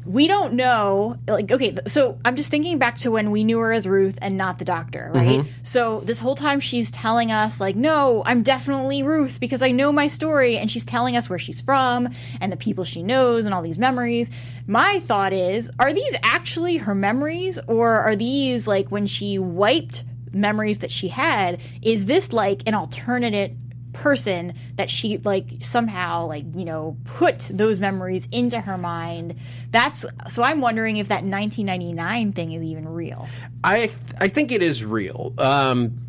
We 0.07 0.27
don't 0.29 0.53
know, 0.53 1.17
like, 1.27 1.51
okay, 1.51 1.75
so 1.85 2.17
I'm 2.23 2.37
just 2.37 2.49
thinking 2.49 2.79
back 2.79 2.97
to 2.99 3.11
when 3.11 3.29
we 3.29 3.43
knew 3.43 3.59
her 3.59 3.73
as 3.73 3.85
Ruth 3.85 4.17
and 4.21 4.37
not 4.37 4.57
the 4.57 4.63
doctor, 4.63 5.11
right? 5.13 5.39
Mm-hmm. 5.39 5.49
So 5.63 5.99
this 5.99 6.21
whole 6.21 6.35
time 6.35 6.61
she's 6.61 6.89
telling 6.89 7.29
us, 7.29 7.59
like, 7.59 7.75
no, 7.75 8.23
I'm 8.25 8.41
definitely 8.41 9.03
Ruth 9.03 9.41
because 9.41 9.61
I 9.61 9.71
know 9.71 9.91
my 9.91 10.07
story, 10.07 10.57
and 10.57 10.71
she's 10.71 10.85
telling 10.85 11.17
us 11.17 11.29
where 11.29 11.37
she's 11.37 11.59
from 11.59 12.07
and 12.39 12.53
the 12.53 12.57
people 12.57 12.85
she 12.85 13.03
knows 13.03 13.43
and 13.43 13.53
all 13.53 13.61
these 13.61 13.77
memories. 13.77 14.31
My 14.65 15.01
thought 15.01 15.33
is, 15.33 15.69
are 15.77 15.91
these 15.91 16.15
actually 16.23 16.77
her 16.77 16.95
memories, 16.95 17.59
or 17.67 17.99
are 17.99 18.15
these 18.15 18.65
like 18.65 18.89
when 18.89 19.07
she 19.07 19.37
wiped 19.37 20.05
memories 20.31 20.77
that 20.79 20.91
she 20.91 21.09
had? 21.09 21.59
Is 21.81 22.05
this 22.05 22.31
like 22.31 22.61
an 22.65 22.73
alternate 22.73 23.57
person 24.01 24.53
that 24.75 24.89
she 24.89 25.17
like 25.17 25.45
somehow 25.61 26.25
like 26.27 26.45
you 26.55 26.65
know 26.65 26.95
put 27.05 27.39
those 27.51 27.79
memories 27.79 28.27
into 28.31 28.59
her 28.59 28.77
mind 28.77 29.35
that's 29.71 30.05
so 30.29 30.43
i'm 30.43 30.61
wondering 30.61 30.97
if 30.97 31.07
that 31.09 31.23
1999 31.23 32.31
thing 32.33 32.51
is 32.51 32.63
even 32.63 32.87
real 32.87 33.27
I 33.63 33.89
I 34.19 34.27
think 34.27 34.51
it 34.51 34.61
is 34.61 34.85
real. 34.85 35.33
Um 35.37 35.99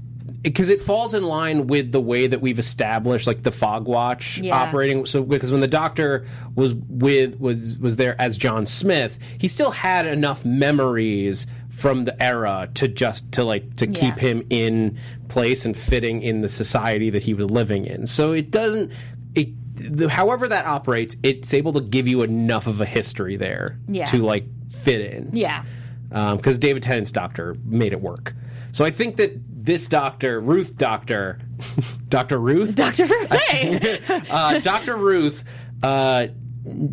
because 0.43 0.69
it 0.69 0.81
falls 0.81 1.15
in 1.15 1.25
line 1.25 1.67
with 1.67 1.91
the 1.91 2.01
way 2.01 2.27
that 2.29 2.41
we've 2.41 2.59
established 2.61 3.27
like 3.27 3.43
the 3.43 3.51
fob 3.51 3.89
watch 3.89 4.39
Yeah. 4.39 4.55
operating 4.55 5.05
so 5.07 5.23
because 5.25 5.51
when 5.51 5.61
the 5.61 5.67
doctor 5.67 6.27
was 6.55 6.75
with 6.75 7.41
was 7.41 7.77
was 7.79 7.97
there 7.97 8.15
as 8.21 8.37
John 8.37 8.67
Smith 8.67 9.19
he 9.39 9.49
still 9.49 9.71
had 9.73 10.07
enough 10.07 10.45
memories 10.45 11.47
from 11.79 12.05
the 12.05 12.23
era 12.23 12.69
to 12.75 12.89
just 12.89 13.31
to 13.33 13.45
like 13.45 13.77
to 13.77 13.87
keep 13.87 14.15
him 14.19 14.43
in 14.51 14.99
place 15.29 15.65
and 15.65 15.79
fitting 15.79 16.23
in 16.23 16.41
the 16.41 16.49
society 16.49 17.09
that 17.11 17.23
he 17.23 17.35
was 17.35 17.49
living 17.49 17.85
in 17.85 18.05
so 18.07 18.33
it 18.33 18.51
doesn't 18.51 18.91
it 19.37 19.49
the, 19.77 20.09
however 20.09 20.49
that 20.49 20.67
operates 20.67 21.15
it's 21.23 21.55
able 21.55 21.73
to 21.73 21.81
give 21.81 22.09
you 22.09 22.23
enough 22.23 22.67
of 22.67 22.81
a 22.81 22.85
history 22.87 23.37
there 23.37 23.79
Yeah. 23.87 24.07
to 24.07 24.19
like 24.19 24.45
fit 24.75 25.13
in 25.15 25.31
yeah 25.33 25.63
because 26.11 26.59
David 26.59 26.83
Tennant's 26.83 27.13
doctor 27.13 27.55
made 27.67 27.93
it 27.93 28.01
work. 28.01 28.35
So 28.73 28.85
I 28.87 28.91
think 28.91 29.17
that 29.17 29.33
this 29.65 29.87
doctor, 29.89 30.41
Ruth 30.41 30.75
Doctor, 30.79 31.39
Doctor 32.09 32.39
Ruth, 32.39 32.75
dr 32.75 33.05
Hey! 33.51 34.01
uh, 34.31 34.59
Doctor 34.61 34.97
Ruth, 34.97 35.45
uh, 35.83 36.29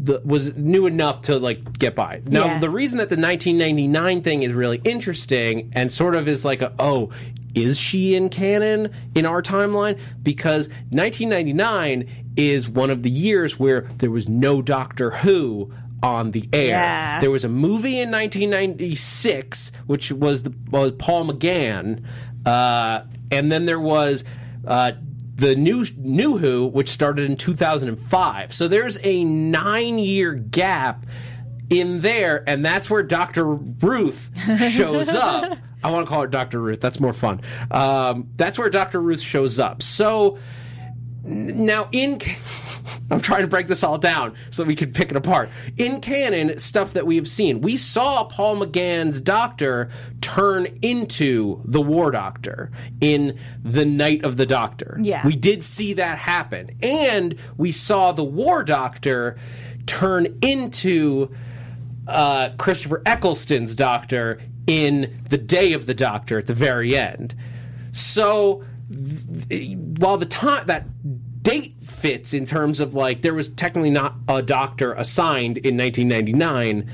th- 0.06 0.22
was 0.24 0.56
new 0.56 0.86
enough 0.86 1.22
to 1.24 1.38
like 1.40 1.78
get 1.80 1.96
by. 1.96 2.22
Now 2.26 2.46
Yeah. 2.46 2.60
the 2.60 2.70
reason 2.70 2.98
that 3.00 3.10
the 3.10 3.18
1999 3.18 4.22
thing 4.22 4.44
is 4.44 4.54
really 4.54 4.82
interesting 4.84 5.72
and 5.74 5.92
sort 5.92 6.16
of 6.16 6.28
is 6.28 6.46
like 6.46 6.62
a 6.62 6.74
oh. 6.80 7.10
Is 7.54 7.80
she 7.80 8.16
in 8.16 8.28
canon 8.28 8.90
in 9.16 9.26
our 9.26 9.42
timeline? 9.42 9.98
Because 10.22 10.68
1999 10.90 12.06
is 12.36 12.68
one 12.68 12.90
of 12.90 13.02
the 13.02 13.10
years 13.10 13.58
where 13.58 13.90
there 14.00 14.12
was 14.12 14.28
no 14.28 14.62
Doctor 14.62 15.12
Who 15.12 15.72
on 16.04 16.32
the 16.32 16.50
air. 16.52 16.68
Yeah. 16.72 17.20
There 17.22 17.32
was 17.32 17.46
a 17.46 17.50
movie 17.50 18.02
in 18.02 18.12
1996, 18.12 19.72
which 19.88 20.12
was 20.12 20.44
the 20.44 20.54
was 20.70 20.92
Paul 21.00 21.26
McGann, 21.28 22.04
uh, 22.46 23.04
and 23.32 23.52
then 23.52 23.66
there 23.66 23.80
was 23.80 24.24
uh, 24.68 24.92
the 25.36 25.56
new 25.56 25.86
New 25.98 26.38
Who, 26.38 26.66
which 26.68 26.90
started 26.90 27.30
in 27.30 27.36
2005. 27.38 28.54
So 28.54 28.68
there's 28.68 28.98
a 29.04 29.24
nine 29.24 29.98
year 30.00 30.34
gap 30.34 31.06
in 31.70 32.02
there, 32.02 32.44
and 32.48 32.64
that's 32.66 32.90
where 32.90 33.04
Doctor 33.04 33.46
Ruth 33.46 34.32
shows 34.72 35.10
up. 35.10 35.58
I 35.84 35.92
want 35.92 36.08
to 36.08 36.10
call 36.10 36.22
her 36.22 36.28
Doctor 36.28 36.60
Ruth. 36.60 36.80
That's 36.82 37.00
more 37.00 37.14
fun. 37.14 37.42
Um, 37.70 38.30
that's 38.36 38.58
where 38.58 38.70
Doctor 38.70 39.00
Ruth 39.02 39.22
shows 39.22 39.60
up. 39.60 39.82
So 39.84 40.38
n- 41.26 41.66
now 41.66 41.90
in. 41.92 42.20
I'm 43.10 43.22
trying 43.22 43.42
to 43.42 43.48
break 43.48 43.68
this 43.68 43.84
all 43.84 43.98
down 43.98 44.36
so 44.50 44.64
we 44.64 44.76
can 44.76 44.92
pick 44.92 45.12
it 45.12 45.18
apart. 45.18 45.50
In 45.78 46.02
canon, 46.02 46.58
stuff 46.60 46.94
that 46.94 47.06
we 47.06 47.16
have 47.16 47.28
seen, 47.28 47.62
we 47.62 47.78
saw 47.78 48.26
Paul 48.26 48.58
McGann's 48.58 49.22
doctor 49.22 49.90
turn 50.22 50.68
into 50.82 51.62
the 51.66 51.82
War 51.82 52.12
Doctor 52.12 52.72
in 53.02 53.38
The 53.64 53.86
Night 53.86 54.24
of 54.24 54.38
the 54.38 54.46
Doctor. 54.46 54.98
Yeah. 55.02 55.26
We 55.26 55.36
did 55.36 55.64
see 55.64 55.94
that 55.94 56.18
happen. 56.18 56.72
And 56.82 57.36
we 57.58 57.72
saw 57.72 58.12
the 58.12 58.24
War 58.24 58.64
Doctor 58.64 59.38
turn 59.86 60.38
into 60.42 61.34
uh, 62.08 62.50
Christopher 62.58 63.02
Eccleston's 63.06 63.76
doctor 63.76 64.42
in 64.68 65.22
The 65.30 65.38
Day 65.38 65.74
of 65.74 65.86
the 65.86 65.94
Doctor 65.94 66.40
at 66.40 66.48
the 66.48 66.54
very 66.54 66.96
end. 66.96 67.36
So 67.92 68.64
th- 69.50 69.78
while 69.78 70.18
the 70.18 70.26
time 70.26 70.66
that 70.68 70.86
date 71.42 71.76
fits 71.96 72.34
in 72.34 72.46
terms 72.46 72.80
of 72.80 72.94
like 72.94 73.22
there 73.22 73.34
was 73.34 73.50
technically 73.50 73.90
not 73.90 74.16
a 74.28 74.42
doctor 74.42 74.94
assigned 74.94 75.58
in 75.60 75.78
1999, 75.78 76.90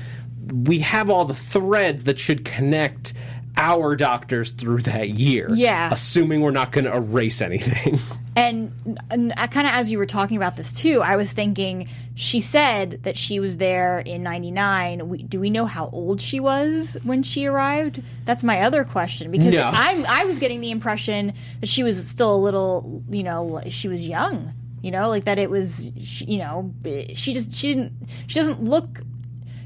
we 0.66 0.80
have 0.80 1.10
all 1.10 1.24
the 1.24 1.34
threads 1.34 2.04
that 2.04 2.18
should 2.18 2.44
connect 2.44 3.12
our 3.56 3.94
doctors 3.96 4.50
through 4.50 4.80
that 4.82 5.10
year. 5.10 5.48
Yeah. 5.52 5.90
Assuming 5.92 6.40
we're 6.40 6.52
not 6.52 6.72
going 6.72 6.84
to 6.84 6.94
erase 6.96 7.40
anything. 7.40 7.98
And, 8.34 8.72
and 9.10 9.34
uh, 9.36 9.46
kind 9.48 9.66
of 9.66 9.74
as 9.74 9.90
you 9.90 9.98
were 9.98 10.06
talking 10.06 10.38
about 10.38 10.56
this 10.56 10.72
too, 10.72 11.02
I 11.02 11.16
was 11.16 11.34
thinking 11.34 11.90
she 12.14 12.40
said 12.40 13.02
that 13.02 13.14
she 13.14 13.40
was 13.40 13.58
there 13.58 13.98
in 13.98 14.22
'99. 14.22 15.06
We, 15.06 15.22
do 15.22 15.38
we 15.38 15.50
know 15.50 15.66
how 15.66 15.90
old 15.92 16.18
she 16.18 16.40
was 16.40 16.96
when 17.02 17.22
she 17.22 17.44
arrived? 17.44 18.02
That's 18.24 18.42
my 18.42 18.62
other 18.62 18.84
question 18.84 19.30
because 19.30 19.52
No. 19.52 19.70
I'm 19.74 20.06
I 20.06 20.24
was 20.24 20.38
getting 20.38 20.62
the 20.62 20.70
impression 20.70 21.34
that 21.60 21.68
she 21.68 21.82
was 21.82 22.08
still 22.08 22.34
a 22.34 22.40
little, 22.40 23.02
you 23.10 23.22
know, 23.22 23.60
she 23.68 23.88
was 23.88 24.08
young. 24.08 24.54
You 24.82 24.90
know, 24.90 25.08
like 25.08 25.24
that 25.26 25.38
it 25.38 25.48
was, 25.48 25.88
she, 26.02 26.24
you 26.24 26.38
know, 26.38 26.74
she 27.14 27.34
just 27.34 27.54
she 27.54 27.74
didn't 27.74 27.92
she 28.26 28.38
doesn't 28.40 28.62
look 28.62 29.00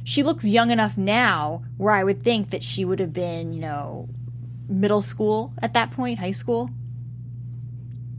she 0.04 0.22
looks 0.22 0.44
young 0.44 0.70
enough 0.70 0.96
now 0.98 1.62
where 1.78 1.92
I 1.94 2.04
would 2.04 2.22
think 2.22 2.50
that 2.50 2.62
she 2.62 2.84
would 2.84 3.00
have 3.00 3.12
been, 3.12 3.52
you 3.52 3.60
know, 3.60 4.08
middle 4.68 5.00
school 5.02 5.52
at 5.62 5.72
that 5.74 5.90
point, 5.90 6.18
high 6.18 6.30
school. 6.32 6.70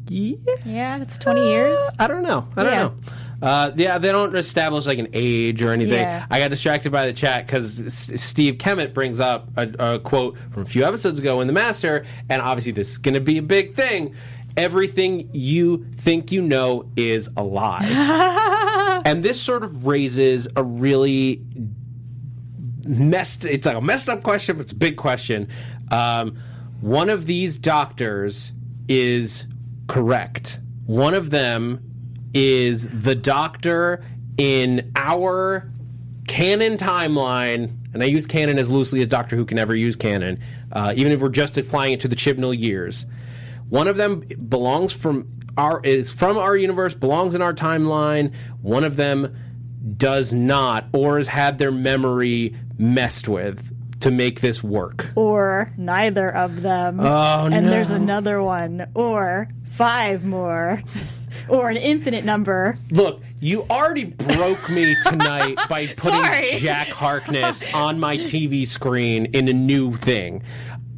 yeah. 0.07 0.35
Yeah, 0.65 1.01
it's 1.01 1.17
20 1.17 1.47
years. 1.47 1.79
I 1.99 2.07
don't 2.07 2.23
know. 2.23 2.47
I 2.55 2.63
don't 2.63 2.73
Yeah. 2.73 2.79
know. 2.83 2.93
Uh, 3.39 3.71
yeah, 3.75 3.99
they 3.99 4.11
don't 4.11 4.35
establish 4.35 4.87
like 4.87 4.97
an 4.97 5.09
age 5.13 5.61
or 5.61 5.71
anything. 5.71 5.99
Yeah. 6.01 6.25
I 6.31 6.39
got 6.39 6.49
distracted 6.49 6.91
by 6.91 7.05
the 7.05 7.13
chat 7.13 7.45
because 7.45 7.79
S- 7.83 8.19
Steve 8.19 8.55
Kemet 8.55 8.95
brings 8.95 9.19
up 9.19 9.49
a, 9.55 9.69
a 9.77 9.99
quote 9.99 10.37
from 10.51 10.63
a 10.63 10.65
few 10.65 10.83
episodes 10.83 11.19
ago 11.19 11.39
in 11.41 11.45
The 11.45 11.53
Master, 11.53 12.03
and 12.29 12.41
obviously 12.41 12.71
this 12.71 12.89
is 12.91 12.97
going 12.97 13.13
to 13.13 13.21
be 13.21 13.37
a 13.37 13.43
big 13.43 13.75
thing. 13.75 14.15
Everything 14.57 15.29
you 15.33 15.85
think 15.97 16.31
you 16.31 16.41
know 16.41 16.89
is 16.95 17.29
a 17.37 17.43
lie. 17.43 19.01
and 19.05 19.23
this 19.23 19.41
sort 19.41 19.63
of 19.63 19.85
raises 19.85 20.47
a 20.55 20.63
really 20.63 21.41
messed 22.85 23.43
it's 23.43 23.65
like 23.65 23.75
a 23.75 23.81
messed 23.81 24.07
up 24.07 24.23
question 24.23 24.55
but 24.55 24.63
it's 24.63 24.71
a 24.71 24.75
big 24.75 24.97
question. 24.97 25.47
Um, 25.91 26.37
one 26.81 27.09
of 27.09 27.25
these 27.25 27.57
doctors 27.57 28.51
is 28.87 29.45
correct. 29.87 30.59
One 30.85 31.13
of 31.13 31.29
them 31.29 31.87
is 32.33 32.87
the 32.87 33.15
doctor 33.15 34.03
in 34.37 34.91
our 34.95 35.71
canon 36.27 36.77
timeline 36.77 37.75
and 37.93 38.03
i 38.03 38.05
use 38.05 38.27
canon 38.27 38.59
as 38.59 38.69
loosely 38.69 39.01
as 39.01 39.07
doctor 39.07 39.35
who 39.35 39.45
can 39.45 39.57
ever 39.57 39.75
use 39.75 39.95
canon 39.95 40.39
uh, 40.73 40.93
even 40.95 41.11
if 41.11 41.21
we're 41.21 41.29
just 41.29 41.57
applying 41.57 41.93
it 41.93 42.01
to 42.01 42.07
the 42.07 42.15
chibnall 42.15 42.57
years 42.57 43.05
one 43.69 43.87
of 43.87 43.97
them 43.97 44.21
belongs 44.49 44.93
from 44.93 45.27
our 45.57 45.81
is 45.83 46.11
from 46.11 46.37
our 46.37 46.55
universe 46.55 46.93
belongs 46.93 47.33
in 47.33 47.41
our 47.41 47.53
timeline 47.53 48.31
one 48.61 48.83
of 48.83 48.95
them 48.95 49.35
does 49.97 50.33
not 50.33 50.85
or 50.93 51.17
has 51.17 51.27
had 51.27 51.57
their 51.57 51.71
memory 51.71 52.55
messed 52.77 53.27
with 53.27 53.73
to 54.01 54.11
make 54.11 54.41
this 54.41 54.63
work. 54.63 55.11
or 55.15 55.71
neither 55.77 56.29
of 56.33 56.61
them. 56.61 56.99
Oh, 56.99 57.45
and 57.51 57.65
no. 57.65 57.71
there's 57.71 57.89
another 57.89 58.43
one, 58.43 58.87
or 58.93 59.49
five 59.65 60.23
more, 60.23 60.83
or 61.49 61.69
an 61.69 61.77
infinite 61.77 62.23
number. 62.23 62.77
Look, 62.91 63.21
you 63.39 63.63
already 63.63 64.05
broke 64.05 64.69
me 64.69 64.95
tonight 65.03 65.57
by 65.67 65.87
putting 65.87 66.21
Sorry. 66.21 66.51
Jack 66.57 66.89
Harkness 66.89 67.63
on 67.73 67.99
my 67.99 68.17
TV 68.17 68.67
screen 68.67 69.25
in 69.27 69.47
a 69.47 69.53
new 69.53 69.95
thing. 69.95 70.43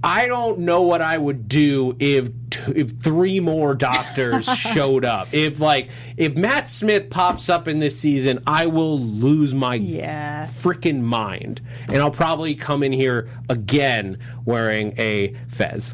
I 0.04 0.28
don't 0.28 0.60
know 0.60 0.82
what 0.82 1.02
I 1.02 1.18
would 1.18 1.48
do 1.48 1.96
if 2.00 2.49
if 2.76 3.00
three 3.00 3.40
more 3.40 3.74
doctors 3.76 4.46
showed 4.58 5.06
up. 5.06 5.34
If 5.34 5.60
like 5.60 5.90
if 6.18 6.36
Matt 6.36 6.68
Smith 6.70 7.10
pops 7.10 7.50
up 7.50 7.68
in 7.68 7.80
this 7.80 8.00
season, 8.00 8.40
I 8.48 8.68
will 8.68 9.00
lose 9.00 9.54
my 9.54 9.76
Yeah. 9.76 10.48
freaking 10.48 11.02
mind, 11.02 11.62
and 11.88 11.98
I'll 11.98 12.12
probably 12.12 12.56
come 12.56 12.84
in 12.84 12.92
here 12.92 13.30
again 13.50 14.18
wearing 14.46 14.94
a 14.98 15.36
fez. 15.48 15.94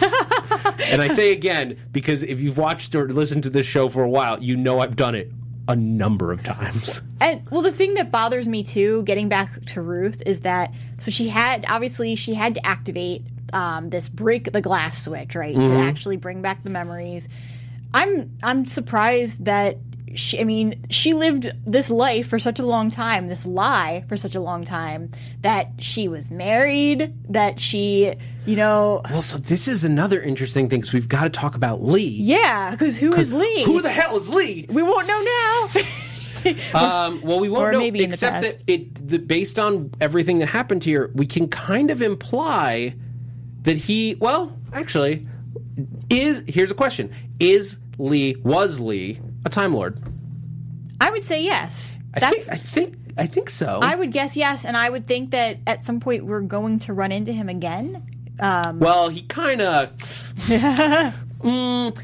and 0.84 1.02
I 1.02 1.08
say 1.08 1.32
again 1.32 1.76
because 1.92 2.22
if 2.22 2.40
you've 2.40 2.58
watched 2.58 2.94
or 2.94 3.08
listened 3.08 3.44
to 3.44 3.50
this 3.50 3.66
show 3.66 3.88
for 3.88 4.02
a 4.02 4.08
while, 4.08 4.42
you 4.42 4.56
know 4.56 4.80
I've 4.80 4.96
done 4.96 5.14
it 5.14 5.30
a 5.68 5.76
number 5.76 6.32
of 6.32 6.42
times. 6.42 7.02
And 7.20 7.42
well, 7.50 7.62
the 7.62 7.70
thing 7.70 7.94
that 7.94 8.10
bothers 8.10 8.48
me 8.48 8.62
too, 8.62 9.02
getting 9.04 9.28
back 9.28 9.64
to 9.66 9.82
Ruth, 9.82 10.22
is 10.26 10.40
that 10.40 10.72
so 10.98 11.10
she 11.10 11.28
had 11.28 11.64
obviously 11.68 12.16
she 12.16 12.34
had 12.34 12.54
to 12.54 12.66
activate 12.66 13.22
um, 13.52 13.90
this 13.90 14.08
break 14.08 14.52
the 14.52 14.60
glass 14.60 15.04
switch, 15.04 15.34
right, 15.34 15.54
to 15.54 15.76
actually 15.76 16.16
bring 16.16 16.42
back 16.42 16.62
the 16.64 16.70
memories. 16.70 17.28
I'm 17.92 18.36
I'm 18.42 18.66
surprised 18.66 19.44
that 19.46 19.78
she, 20.14 20.40
I 20.40 20.44
mean, 20.44 20.86
she 20.90 21.14
lived 21.14 21.50
this 21.64 21.88
life 21.88 22.26
for 22.28 22.38
such 22.40 22.58
a 22.58 22.64
long 22.66 22.90
time, 22.90 23.28
this 23.28 23.46
lie 23.46 24.04
for 24.08 24.16
such 24.16 24.34
a 24.34 24.40
long 24.40 24.64
time 24.64 25.10
that 25.42 25.70
she 25.78 26.08
was 26.08 26.32
married, 26.32 27.14
that 27.28 27.60
she, 27.60 28.14
you 28.44 28.56
know, 28.56 29.02
Well, 29.08 29.22
so 29.22 29.38
this 29.38 29.68
is 29.68 29.84
another 29.84 30.20
interesting 30.20 30.68
thing 30.68 30.80
because 30.80 30.92
we've 30.92 31.08
got 31.08 31.22
to 31.24 31.30
talk 31.30 31.54
about 31.54 31.84
Lee. 31.84 32.08
yeah, 32.08 32.72
because 32.72 32.98
who 32.98 33.12
is 33.14 33.32
Lee? 33.32 33.62
Who 33.64 33.80
the 33.82 33.90
hell 33.90 34.16
is 34.16 34.28
Lee? 34.28 34.66
we 34.68 34.82
won't 34.82 35.06
know 35.06 35.22
now. 35.22 35.82
Um, 36.74 37.20
well, 37.20 37.38
we 37.38 37.50
won't 37.50 37.64
Or 37.68 37.72
know, 37.72 37.78
maybe 37.80 37.98
in 38.02 38.08
the 38.08 38.14
except 38.14 38.42
that 38.42 38.62
it, 38.66 39.06
the, 39.08 39.18
based 39.18 39.58
on 39.58 39.90
everything 40.00 40.38
that 40.38 40.46
happened 40.48 40.82
here, 40.82 41.10
we 41.14 41.26
can 41.26 41.48
kind 41.48 41.90
of 41.90 42.00
imply 42.00 42.94
that 43.62 43.76
he. 43.76 44.14
Well, 44.18 44.56
actually, 44.72 45.26
is 46.08 46.42
here's 46.46 46.70
a 46.70 46.74
question: 46.74 47.10
Is 47.38 47.78
Lee 47.98 48.36
was 48.42 48.80
Lee 48.80 49.20
a 49.44 49.48
Time 49.48 49.72
Lord? 49.72 49.98
I 51.00 51.10
would 51.10 51.24
say 51.24 51.42
yes. 51.42 51.96
I 52.14 52.20
That's 52.20 52.48
think, 52.48 52.52
I 52.52 52.56
think 52.62 52.94
I 53.18 53.26
think 53.26 53.50
so. 53.50 53.80
I 53.82 53.94
would 53.94 54.12
guess 54.12 54.36
yes, 54.36 54.64
and 54.64 54.76
I 54.76 54.88
would 54.90 55.06
think 55.06 55.30
that 55.30 55.58
at 55.66 55.84
some 55.84 56.00
point 56.00 56.24
we're 56.24 56.40
going 56.40 56.78
to 56.80 56.92
run 56.92 57.12
into 57.12 57.32
him 57.32 57.48
again. 57.48 58.02
well, 58.40 59.08
he 59.08 59.22
kind 59.22 59.60
of. 59.60 59.96
mm, 61.40 61.98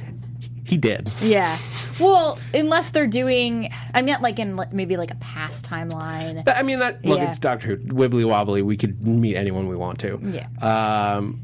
he 0.65 0.77
did. 0.77 1.11
Yeah. 1.23 1.57
Well, 1.99 2.39
unless 2.53 2.91
they're 2.91 3.07
doing, 3.07 3.73
I 3.95 4.03
meant 4.03 4.21
like 4.21 4.39
in 4.39 4.61
maybe 4.73 4.97
like 4.99 5.11
a 5.11 5.15
past 5.17 5.65
timeline. 5.65 6.45
But, 6.45 6.57
I 6.59 6.63
mean, 6.63 6.81
that 6.81 7.03
look, 7.05 7.19
Yeah. 7.19 7.29
it's 7.31 7.39
Doctor 7.39 7.69
Who, 7.69 7.77
wibbly 7.79 8.27
wobbly. 8.27 8.61
We 8.63 8.77
could 8.77 9.07
meet 9.07 9.37
anyone 9.37 9.67
we 9.69 9.77
want 9.77 9.99
to. 10.01 10.21
Yeah. 10.23 10.47
Um, 10.61 11.41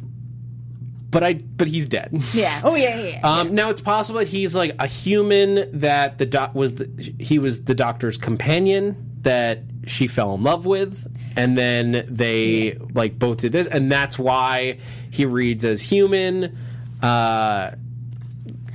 but 1.12 1.22
I, 1.22 1.34
but 1.34 1.68
he's 1.68 1.86
dead. 1.86 2.10
Yeah. 2.32 2.62
Oh 2.64 2.74
yeah, 2.74 2.96
yeah. 2.98 3.08
yeah. 3.08 3.20
Um, 3.22 3.54
now 3.54 3.68
it's 3.68 3.82
possible 3.82 4.18
that 4.20 4.28
he's 4.28 4.56
like 4.56 4.74
a 4.78 4.86
human 4.86 5.78
that 5.80 6.16
the 6.18 6.24
doc 6.24 6.54
was 6.54 6.74
the, 6.76 7.14
he 7.18 7.38
was 7.38 7.64
the 7.64 7.74
doctor's 7.74 8.16
companion 8.16 9.10
that 9.20 9.60
she 9.86 10.06
fell 10.06 10.34
in 10.34 10.42
love 10.42 10.64
with, 10.64 11.06
and 11.36 11.56
then 11.56 12.06
they 12.08 12.78
like 12.94 13.18
both 13.18 13.38
did 13.38 13.52
this, 13.52 13.66
and 13.66 13.92
that's 13.92 14.18
why 14.18 14.78
he 15.10 15.26
reads 15.26 15.64
as 15.64 15.82
human. 15.82 16.56
Uh, 17.02 17.72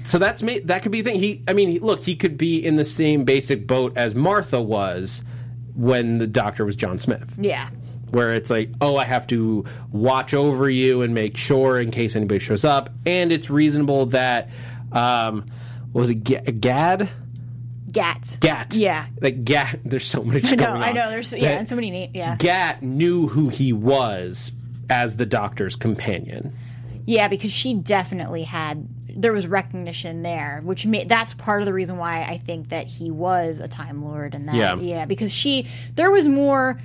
so 0.04 0.20
that's 0.20 0.44
me. 0.44 0.60
that 0.60 0.84
could 0.84 0.92
be 0.92 1.00
a 1.00 1.04
thing. 1.04 1.20
He, 1.20 1.44
I 1.48 1.54
mean, 1.54 1.70
he, 1.70 1.80
look, 1.80 2.02
he 2.02 2.16
could 2.16 2.38
be 2.38 2.64
in 2.64 2.76
the 2.76 2.86
same 2.86 3.26
basic 3.26 3.66
boat 3.66 3.98
as 3.98 4.14
Martha 4.14 4.62
was 4.62 5.24
when 5.78 6.18
the 6.18 6.28
doctor 6.28 6.66
was 6.66 6.76
John 6.76 6.98
Smith 6.98 7.36
yeah. 7.38 7.70
Where 8.10 8.34
it's 8.36 8.50
like, 8.50 8.70
oh, 8.82 8.96
I 8.96 9.04
have 9.06 9.28
to 9.28 9.66
watch 9.92 10.34
over 10.34 10.70
you 10.70 11.02
and 11.02 11.14
make 11.14 11.38
sure 11.38 11.80
in 11.80 11.92
case 11.92 12.16
anybody 12.16 12.40
shows 12.40 12.64
up, 12.66 12.90
and 13.06 13.32
it's 13.32 13.50
reasonable 13.50 14.08
that, 14.08 14.50
um, 14.92 15.46
what 15.92 16.02
was 16.02 16.10
it, 16.10 16.24
Ga- 16.24 16.52
Gad? 16.52 17.10
Gat. 17.92 18.38
Gat. 18.42 18.76
Yeah. 18.76 19.08
Like 19.22 19.44
Gat. 19.46 19.80
There's 19.86 20.06
so 20.06 20.24
much 20.24 20.46
I 20.52 20.56
know. 20.56 20.66
going 20.66 20.76
on. 20.78 20.84
I 20.84 20.92
know. 20.92 21.10
There's 21.10 21.34
yeah, 21.34 21.50
That 21.54 21.60
and 21.60 21.70
so 21.70 21.76
many 21.76 21.90
names. 21.90 22.12
Yeah. 22.16 22.36
Gat 22.38 22.84
knew 22.84 23.28
who 23.28 23.50
he 23.50 23.72
was 23.74 24.52
as 24.90 25.16
the 25.16 25.26
doctor's 25.26 25.76
companion. 25.76 26.56
Yeah, 27.06 27.28
because 27.30 27.52
she 27.54 27.74
definitely 27.74 28.44
had 28.44 28.88
there 29.16 29.32
was 29.34 29.48
recognition 29.48 30.22
there, 30.22 30.62
which 30.64 30.86
made 30.86 31.08
that's 31.10 31.34
part 31.34 31.62
of 31.62 31.66
the 31.66 31.74
reason 31.74 31.98
why 31.98 32.24
I 32.24 32.38
think 32.38 32.70
that 32.70 32.86
he 32.88 33.10
was 33.10 33.62
a 33.62 33.68
Time 33.68 34.04
Lord 34.04 34.36
and 34.36 34.48
that 34.50 34.56
Yeah. 34.56 34.76
yeah, 34.76 35.06
because 35.06 35.34
she 35.34 35.68
there 35.96 36.12
was 36.12 36.28
more 36.28 36.80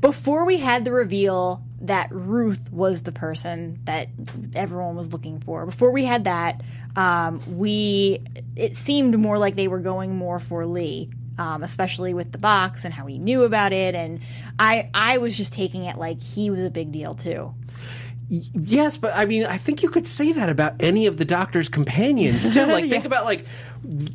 before 0.00 0.44
we 0.44 0.58
had 0.58 0.84
the 0.84 0.92
reveal 0.92 1.62
that 1.82 2.08
Ruth 2.10 2.72
was 2.72 3.02
the 3.02 3.12
person 3.12 3.80
that 3.84 4.08
everyone 4.54 4.96
was 4.96 5.12
looking 5.12 5.40
for. 5.40 5.66
Before 5.66 5.90
we 5.90 6.04
had 6.04 6.24
that, 6.24 6.62
um, 6.96 7.40
we 7.58 8.20
it 8.56 8.76
seemed 8.76 9.18
more 9.18 9.38
like 9.38 9.56
they 9.56 9.68
were 9.68 9.80
going 9.80 10.14
more 10.14 10.40
for 10.40 10.66
Lee. 10.66 11.10
Um, 11.36 11.64
especially 11.64 12.14
with 12.14 12.30
the 12.30 12.38
box 12.38 12.84
and 12.84 12.94
how 12.94 13.06
he 13.06 13.18
knew 13.18 13.42
about 13.42 13.72
it, 13.72 13.96
and 13.96 14.20
I 14.56 14.88
I 14.94 15.18
was 15.18 15.36
just 15.36 15.52
taking 15.52 15.84
it 15.84 15.98
like 15.98 16.22
he 16.22 16.48
was 16.48 16.60
a 16.60 16.70
big 16.70 16.92
deal 16.92 17.14
too. 17.14 17.52
Yes, 18.28 18.96
but 18.96 19.12
I 19.14 19.26
mean, 19.26 19.44
I 19.44 19.58
think 19.58 19.82
you 19.82 19.90
could 19.90 20.06
say 20.06 20.32
that 20.32 20.48
about 20.48 20.74
any 20.80 21.06
of 21.06 21.18
the 21.18 21.24
Doctor's 21.24 21.68
companions 21.68 22.48
too. 22.48 22.64
Like, 22.74 22.88
think 22.88 23.04
about 23.04 23.24
like 23.26 23.44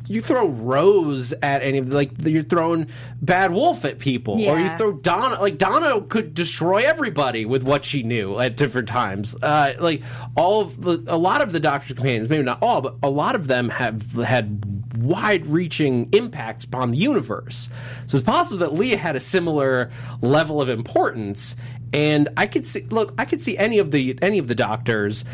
you 0.08 0.20
throw 0.20 0.48
Rose 0.48 1.32
at 1.32 1.62
any 1.62 1.78
of 1.78 1.88
the, 1.90 1.94
like 1.94 2.10
you're 2.24 2.42
throwing 2.42 2.88
Bad 3.22 3.52
Wolf 3.52 3.84
at 3.84 3.98
people, 3.98 4.34
or 4.44 4.58
you 4.58 4.68
throw 4.76 4.92
Donna. 4.92 5.40
Like 5.40 5.58
Donna 5.58 6.00
could 6.02 6.34
destroy 6.34 6.78
everybody 6.78 7.44
with 7.46 7.62
what 7.62 7.84
she 7.84 8.02
knew 8.02 8.38
at 8.38 8.56
different 8.56 8.88
times. 8.88 9.36
Uh, 9.40 9.74
like 9.78 10.02
all 10.36 10.62
of 10.62 10.80
the, 10.82 11.04
a 11.06 11.16
lot 11.16 11.40
of 11.40 11.52
the 11.52 11.60
Doctor's 11.60 11.94
companions, 11.96 12.28
maybe 12.28 12.42
not 12.42 12.58
all, 12.62 12.80
but 12.80 12.96
a 13.02 13.10
lot 13.10 13.36
of 13.36 13.46
them 13.46 13.68
have 13.68 14.12
had 14.14 14.64
wide-reaching 14.96 16.08
impacts 16.12 16.64
upon 16.64 16.90
the 16.90 16.98
universe. 16.98 17.70
So 18.06 18.18
it's 18.18 18.26
possible 18.26 18.58
that 18.58 18.74
Lee 18.74 18.90
had 18.90 19.16
a 19.16 19.20
similar 19.20 19.90
level 20.20 20.60
of 20.60 20.68
importance, 20.68 21.56
And 21.92 22.28
I 22.36 22.46
could 22.46 22.64
see, 22.64 22.82
look, 22.90 23.14
I 23.18 23.24
could 23.24 23.40
see 23.40 23.58
any 23.58 23.78
of 23.78 23.90
the 23.90 24.16
any 24.22 24.38
of 24.38 24.46
the 24.46 24.54
doctors 24.54 25.24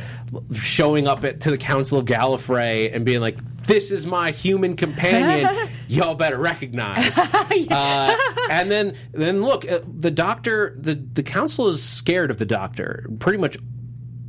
showing 0.54 1.06
up 1.06 1.22
at, 1.24 1.40
to 1.42 1.50
the 1.50 1.58
Council 1.58 1.98
of 1.98 2.06
Gallifrey 2.06 2.94
and 2.94 3.04
being 3.04 3.20
like, 3.20 3.36
"This 3.66 3.90
is 3.90 4.06
my 4.06 4.30
human 4.30 4.74
companion. 4.76 5.68
Y'all 5.88 6.14
better 6.14 6.38
recognize." 6.38 7.18
uh, 7.18 8.16
and 8.50 8.70
then, 8.70 8.96
then 9.12 9.42
look, 9.42 9.70
uh, 9.70 9.80
the 9.86 10.10
doctor, 10.10 10.74
the 10.78 10.94
the 10.94 11.22
council 11.22 11.68
is 11.68 11.82
scared 11.82 12.30
of 12.30 12.38
the 12.38 12.46
doctor. 12.46 13.06
Pretty 13.18 13.38
much 13.38 13.58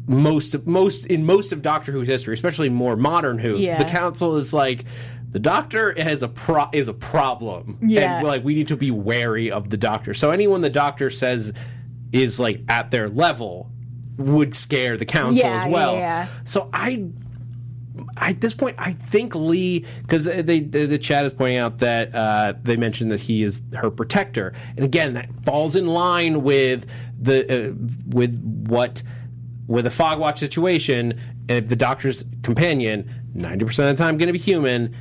most 0.06 0.66
most 0.66 1.06
in 1.06 1.26
most 1.26 1.52
of 1.52 1.62
Doctor 1.62 1.92
Who's 1.92 2.08
history, 2.08 2.34
especially 2.34 2.70
more 2.70 2.96
modern 2.96 3.40
Who, 3.40 3.58
Yeah. 3.58 3.78
the 3.82 3.90
council 3.90 4.36
is 4.36 4.54
like 4.54 4.84
the 5.30 5.40
Doctor 5.40 5.94
has 6.02 6.24
a 6.24 6.28
pro- 6.30 6.70
is 6.72 6.88
a 6.88 6.94
problem, 6.94 7.78
Yeah. 7.82 8.20
and 8.20 8.28
like 8.28 8.44
we 8.44 8.54
need 8.56 8.70
to 8.70 8.78
be 8.78 8.92
wary 8.92 9.52
of 9.52 9.70
the 9.70 9.78
Doctor. 9.78 10.14
So 10.14 10.32
anyone 10.32 10.62
the 10.62 10.70
Doctor 10.70 11.10
says 11.10 11.54
is 12.12 12.40
like 12.40 12.62
at 12.70 12.92
their 12.92 13.10
level 13.10 13.72
would 14.18 14.54
scare 14.56 14.98
the 14.98 15.06
council 15.06 15.48
Yeah, 15.48 15.64
as 15.66 15.72
well. 15.72 15.96
yeah. 15.96 16.28
So 16.44 16.70
I. 16.74 17.06
At 18.18 18.42
this 18.42 18.54
point, 18.54 18.76
I 18.80 18.94
think 18.94 19.34
Lee, 19.36 19.84
because 20.04 20.26
they, 20.26 20.42
they, 20.42 20.60
the 20.86 20.98
chat 21.00 21.26
is 21.26 21.34
pointing 21.34 21.58
out 21.58 21.80
that 21.80 22.14
uh, 22.14 22.54
they 22.62 22.76
mentioned 22.78 23.12
that 23.12 23.20
he 23.20 23.42
is 23.44 23.62
her 23.76 23.90
protector, 23.90 24.54
and 24.76 24.86
again, 24.86 25.14
that 25.16 25.30
falls 25.44 25.76
in 25.76 25.88
line 25.88 26.44
with 26.44 26.86
the 27.20 27.70
uh, 27.70 27.74
with 28.08 28.40
what 28.68 29.02
with 29.68 29.86
a 29.88 29.92
fob 29.92 30.20
watch 30.20 30.40
situation. 30.40 31.20
If 31.50 31.70
the 31.70 31.76
doctor's 31.76 32.24
companion, 32.44 33.12
ninety 33.34 33.66
percent 33.66 33.90
of 33.90 33.98
the 33.98 34.04
time, 34.04 34.18
going 34.18 34.28
to 34.28 34.34
be 34.34 34.40
human, 34.40 34.96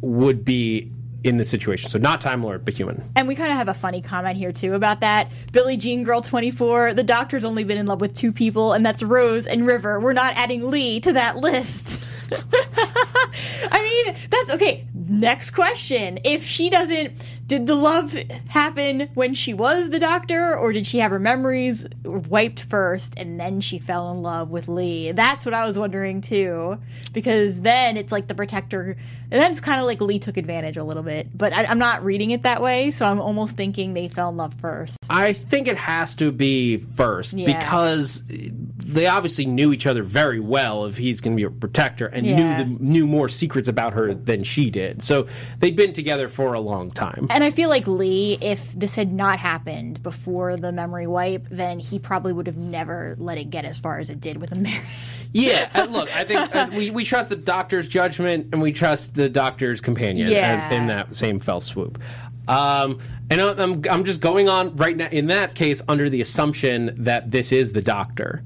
would 0.00 0.42
be 0.44 0.90
in 1.24 1.36
this 1.36 1.48
situation. 1.48 1.90
So 1.90 1.98
not 1.98 2.20
Time 2.20 2.42
Lord, 2.42 2.64
but 2.64 2.74
human. 2.74 3.10
And 3.16 3.28
we 3.28 3.34
kind 3.34 3.50
of 3.50 3.56
have 3.56 3.68
a 3.68 3.74
funny 3.74 4.00
comment 4.00 4.36
here 4.36 4.52
too 4.52 4.74
about 4.74 5.00
that. 5.00 5.30
Billie 5.52 5.76
Jean 5.76 6.02
Girl 6.02 6.20
24, 6.22 6.94
the 6.94 7.02
doctor's 7.02 7.44
only 7.44 7.64
been 7.64 7.78
in 7.78 7.86
love 7.86 8.00
with 8.00 8.14
two 8.14 8.32
people, 8.32 8.72
and 8.72 8.84
that's 8.84 9.02
Rose 9.02 9.46
and 9.46 9.66
River. 9.66 10.00
We're 10.00 10.12
not 10.12 10.34
adding 10.36 10.70
Lee 10.70 11.00
to 11.00 11.12
that 11.12 11.36
list. 11.36 12.02
I 12.32 14.04
mean, 14.06 14.16
that's 14.30 14.50
okay. 14.52 14.86
Next 14.94 15.50
question. 15.50 16.20
If 16.24 16.44
she 16.44 16.70
doesn't, 16.70 17.12
did 17.50 17.66
the 17.66 17.74
love 17.74 18.12
happen 18.48 19.10
when 19.14 19.34
she 19.34 19.52
was 19.52 19.90
the 19.90 19.98
doctor, 19.98 20.56
or 20.56 20.72
did 20.72 20.86
she 20.86 20.98
have 20.98 21.10
her 21.10 21.18
memories 21.18 21.84
wiped 22.04 22.60
first 22.60 23.18
and 23.18 23.38
then 23.40 23.60
she 23.60 23.80
fell 23.80 24.08
in 24.12 24.22
love 24.22 24.50
with 24.50 24.68
Lee? 24.68 25.10
That's 25.10 25.44
what 25.44 25.52
I 25.52 25.66
was 25.66 25.76
wondering 25.76 26.20
too. 26.20 26.78
Because 27.12 27.62
then 27.62 27.96
it's 27.96 28.12
like 28.12 28.28
the 28.28 28.36
protector, 28.36 28.96
and 29.32 29.42
then 29.42 29.50
it's 29.50 29.60
kind 29.60 29.80
of 29.80 29.86
like 29.86 30.00
Lee 30.00 30.20
took 30.20 30.36
advantage 30.36 30.76
a 30.76 30.84
little 30.84 31.02
bit. 31.02 31.36
But 31.36 31.52
I, 31.52 31.64
I'm 31.64 31.80
not 31.80 32.04
reading 32.04 32.30
it 32.30 32.44
that 32.44 32.62
way, 32.62 32.92
so 32.92 33.04
I'm 33.04 33.20
almost 33.20 33.56
thinking 33.56 33.94
they 33.94 34.06
fell 34.06 34.28
in 34.28 34.36
love 34.36 34.54
first. 34.54 34.96
I 35.10 35.32
think 35.32 35.66
it 35.66 35.76
has 35.76 36.14
to 36.14 36.30
be 36.30 36.76
first 36.76 37.32
Yeah. 37.32 37.46
because 37.58 38.22
they 38.28 39.06
obviously 39.08 39.46
knew 39.46 39.72
each 39.72 39.88
other 39.88 40.04
very 40.04 40.38
well. 40.38 40.84
If 40.84 40.98
he's 40.98 41.20
going 41.20 41.36
to 41.36 41.40
be 41.40 41.42
a 41.44 41.50
protector 41.50 42.06
and 42.06 42.24
Yeah. 42.24 42.62
knew 42.62 42.76
the, 42.78 42.84
knew 42.84 43.06
more 43.08 43.28
secrets 43.28 43.66
about 43.66 43.92
her 43.94 44.14
than 44.14 44.44
she 44.44 44.70
did, 44.70 45.02
so 45.02 45.26
they'd 45.58 45.74
been 45.74 45.92
together 45.92 46.28
for 46.28 46.54
a 46.54 46.60
long 46.60 46.92
time. 46.92 47.26
And 47.28 47.39
I 47.42 47.50
feel 47.50 47.68
like 47.68 47.86
Lee, 47.86 48.38
if 48.40 48.72
this 48.72 48.94
had 48.94 49.12
not 49.12 49.38
happened 49.38 50.02
before 50.02 50.56
the 50.56 50.72
memory 50.72 51.06
wipe, 51.06 51.46
then 51.50 51.78
he 51.78 51.98
probably 51.98 52.32
would 52.32 52.46
have 52.46 52.56
never 52.56 53.14
let 53.18 53.38
it 53.38 53.50
get 53.50 53.64
as 53.64 53.78
far 53.78 53.98
as 53.98 54.10
it 54.10 54.20
did 54.20 54.38
with 54.38 54.50
the 54.50 54.56
marriage. 54.56 54.84
Yeah, 55.32 55.86
look, 55.90 56.14
I 56.16 56.24
think 56.24 56.54
uh, 56.54 56.68
we, 56.72 56.90
we 56.90 57.04
trust 57.04 57.28
the 57.28 57.36
doctor's 57.36 57.86
judgment 57.86 58.48
and 58.52 58.60
we 58.60 58.72
trust 58.72 59.14
the 59.14 59.28
doctor's 59.28 59.80
companion 59.80 60.28
Yeah. 60.28 60.68
as- 60.70 60.76
in 60.76 60.86
that 60.88 61.14
same 61.14 61.38
fell 61.40 61.60
swoop. 61.60 62.00
Um, 62.48 62.98
and 63.30 63.40
I'm, 63.40 63.82
I'm 63.88 64.04
just 64.04 64.20
going 64.20 64.48
on 64.48 64.74
right 64.74 64.96
now, 64.96 65.06
in 65.06 65.26
that 65.26 65.54
case, 65.54 65.82
under 65.86 66.10
the 66.10 66.20
assumption 66.20 67.04
that 67.04 67.30
this 67.30 67.52
is 67.52 67.70
the 67.72 67.82
doctor. 67.82 68.42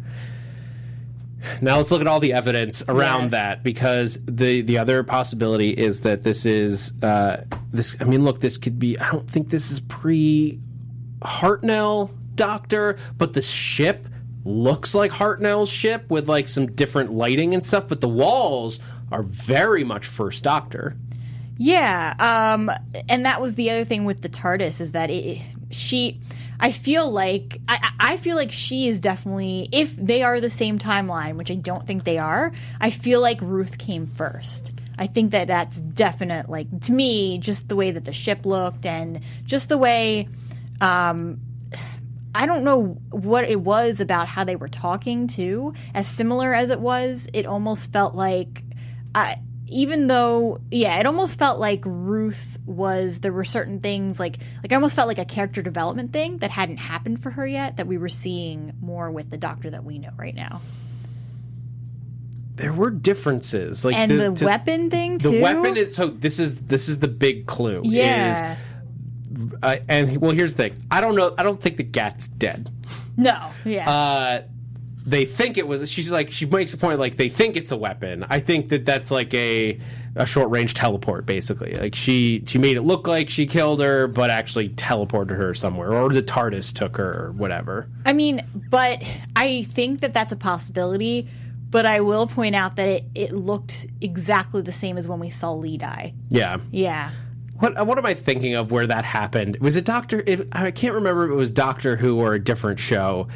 Now 1.60 1.78
let's 1.78 1.90
look 1.90 2.00
at 2.00 2.06
all 2.06 2.20
the 2.20 2.32
evidence 2.32 2.82
around 2.88 3.22
Yes. 3.22 3.30
that 3.32 3.62
because 3.62 4.18
the 4.26 4.62
the 4.62 4.78
other 4.78 5.02
possibility 5.02 5.70
is 5.70 6.00
that 6.02 6.22
this 6.24 6.44
is 6.46 6.92
uh, 7.02 7.44
this. 7.72 7.96
I 8.00 8.04
mean, 8.04 8.24
look, 8.24 8.40
this 8.40 8.56
could 8.58 8.78
be. 8.78 8.98
I 8.98 9.10
don't 9.12 9.30
think 9.30 9.50
this 9.50 9.70
is 9.70 9.80
pre 9.80 10.60
Hartnell 11.22 12.10
Doctor, 12.34 12.96
but 13.16 13.32
the 13.32 13.42
ship 13.42 14.08
looks 14.44 14.94
like 14.94 15.10
Hartnell's 15.10 15.70
ship 15.70 16.10
with 16.10 16.28
like 16.28 16.48
some 16.48 16.66
different 16.72 17.12
lighting 17.12 17.54
and 17.54 17.62
stuff. 17.64 17.88
But 17.88 18.00
the 18.00 18.08
walls 18.08 18.80
are 19.10 19.22
very 19.22 19.84
much 19.84 20.06
First 20.06 20.44
Doctor. 20.44 20.96
Yeah, 21.56 22.14
um, 22.18 22.68
and 23.08 23.24
that 23.26 23.40
was 23.40 23.54
the 23.54 23.70
other 23.70 23.84
thing 23.84 24.04
with 24.04 24.22
the 24.22 24.28
TARDIS 24.28 24.80
is 24.80 24.90
that 24.90 25.08
it, 25.08 25.40
she, 25.70 26.20
I 26.60 26.70
feel 26.70 27.10
like 27.10 27.60
I, 27.68 27.90
I 27.98 28.16
feel 28.16 28.36
like 28.36 28.52
she 28.52 28.88
is 28.88 29.00
definitely 29.00 29.68
if 29.72 29.94
they 29.96 30.22
are 30.22 30.40
the 30.40 30.50
same 30.50 30.78
timeline, 30.78 31.36
which 31.36 31.50
I 31.50 31.56
don't 31.56 31.86
think 31.86 32.04
they 32.04 32.18
are. 32.18 32.52
I 32.80 32.90
feel 32.90 33.20
like 33.20 33.40
Ruth 33.40 33.78
came 33.78 34.06
first. 34.06 34.72
I 34.98 35.06
think 35.06 35.32
that 35.32 35.48
that's 35.48 35.80
definite. 35.80 36.48
Like 36.48 36.80
to 36.82 36.92
me, 36.92 37.38
just 37.38 37.68
the 37.68 37.76
way 37.76 37.90
that 37.90 38.04
the 38.04 38.12
ship 38.12 38.46
looked 38.46 38.86
and 38.86 39.20
just 39.44 39.68
the 39.68 39.78
way. 39.78 40.28
Um, 40.80 41.40
I 42.36 42.46
don't 42.46 42.64
know 42.64 42.98
what 43.10 43.44
it 43.44 43.60
was 43.60 44.00
about 44.00 44.26
how 44.26 44.42
they 44.42 44.56
were 44.56 44.66
talking 44.66 45.28
too. 45.28 45.72
As 45.94 46.08
similar 46.08 46.52
as 46.52 46.70
it 46.70 46.80
was, 46.80 47.28
it 47.32 47.46
almost 47.46 47.92
felt 47.92 48.16
like, 48.16 48.64
I, 49.14 49.36
even 49.66 50.06
though, 50.08 50.60
yeah, 50.70 50.98
it 51.00 51.06
almost 51.06 51.38
felt 51.38 51.58
like 51.58 51.80
Ruth 51.84 52.58
was. 52.66 53.20
There 53.20 53.32
were 53.32 53.44
certain 53.44 53.80
things 53.80 54.20
like, 54.20 54.38
like 54.62 54.72
I 54.72 54.74
almost 54.74 54.94
felt 54.94 55.08
like 55.08 55.18
a 55.18 55.24
character 55.24 55.62
development 55.62 56.12
thing 56.12 56.36
that 56.38 56.50
hadn't 56.50 56.76
happened 56.78 57.22
for 57.22 57.30
her 57.30 57.46
yet. 57.46 57.76
That 57.78 57.86
we 57.86 57.96
were 57.98 58.08
seeing 58.10 58.72
more 58.80 59.10
with 59.10 59.30
the 59.30 59.38
Doctor 59.38 59.70
that 59.70 59.82
we 59.84 59.98
know 59.98 60.10
right 60.18 60.34
now, 60.34 60.60
There 62.56 62.72
were 62.72 62.90
differences, 62.90 63.84
like 63.84 63.96
and 63.96 64.10
the, 64.12 64.32
to- 64.32 64.44
weapon 64.44 64.90
thing 64.90 65.18
too. 65.18 65.30
The 65.30 65.40
weapon 65.40 65.76
is 65.76 65.94
so. 65.94 66.08
This 66.08 66.38
is 66.38 66.60
this 66.62 66.88
is 66.88 66.98
the 67.00 67.08
big 67.08 67.46
clue. 67.46 67.80
yeah, 67.84 68.52
Is, 68.52 69.48
uh, 69.62 69.76
and 69.88 70.18
well, 70.18 70.30
here's 70.30 70.54
the 70.54 70.62
thing. 70.64 70.84
I 70.90 71.00
don't 71.00 71.16
know. 71.16 71.34
I 71.36 71.42
don't 71.42 71.60
think 71.60 71.78
the 71.78 71.82
Gat's 71.82 72.28
dead. 72.28 72.70
no, 73.16 73.50
yeah, 73.64 73.90
uh, 73.90 74.42
they 75.06 75.24
think 75.24 75.58
it 75.58 75.66
was. 75.66 75.90
She's 75.90 76.10
like 76.10 76.30
she 76.30 76.46
makes 76.46 76.72
a 76.72 76.78
point 76.78 76.98
like 76.98 77.16
they 77.16 77.28
think 77.28 77.56
it's 77.56 77.70
a 77.70 77.76
weapon. 77.76 78.24
I 78.28 78.40
think 78.40 78.70
that 78.70 78.84
that's 78.84 79.10
like 79.10 79.32
a 79.34 79.78
a 80.16 80.24
short 80.26 80.50
range 80.50 80.74
teleport, 80.74 81.26
basically. 81.26 81.74
Like 81.74 81.94
she 81.94 82.44
she 82.46 82.58
made 82.58 82.76
it 82.76 82.82
look 82.82 83.06
like 83.06 83.28
she 83.28 83.46
killed 83.46 83.82
her, 83.82 84.06
but 84.06 84.30
actually 84.30 84.70
teleported 84.70 85.36
her 85.36 85.54
somewhere, 85.54 85.92
or 85.92 86.08
the 86.10 86.22
TARDIS 86.22 86.72
took 86.72 86.96
her, 86.96 87.26
or 87.26 87.32
whatever. 87.32 87.88
I 88.06 88.12
mean, 88.12 88.42
but 88.54 89.02
I 89.36 89.64
think 89.64 90.00
that 90.00 90.14
that's 90.14 90.32
a 90.32 90.36
possibility. 90.36 91.28
But 91.70 91.86
I 91.86 92.02
will 92.02 92.28
point 92.28 92.54
out 92.54 92.76
that 92.76 92.88
it, 92.88 93.04
it 93.16 93.32
looked 93.32 93.86
exactly 94.00 94.62
the 94.62 94.72
same 94.72 94.96
as 94.96 95.08
when 95.08 95.18
we 95.18 95.30
saw 95.30 95.52
Lee 95.54 95.76
die. 95.76 96.14
Yeah. 96.28 96.58
Yeah. 96.70 97.10
What 97.58 97.84
what 97.86 97.98
am 97.98 98.06
I 98.06 98.14
thinking 98.14 98.54
of 98.54 98.70
where 98.70 98.86
that 98.86 99.04
happened? 99.04 99.58
Was 99.60 99.74
it 99.76 99.84
Doctor? 99.84 100.22
If 100.24 100.42
I 100.52 100.70
can't 100.70 100.94
remember 100.94 101.24
if 101.24 101.32
it 101.32 101.34
was 101.34 101.50
Doctor 101.50 101.96
Who 101.96 102.20
or 102.20 102.34
a 102.34 102.38
different 102.38 102.78
show. 102.78 103.26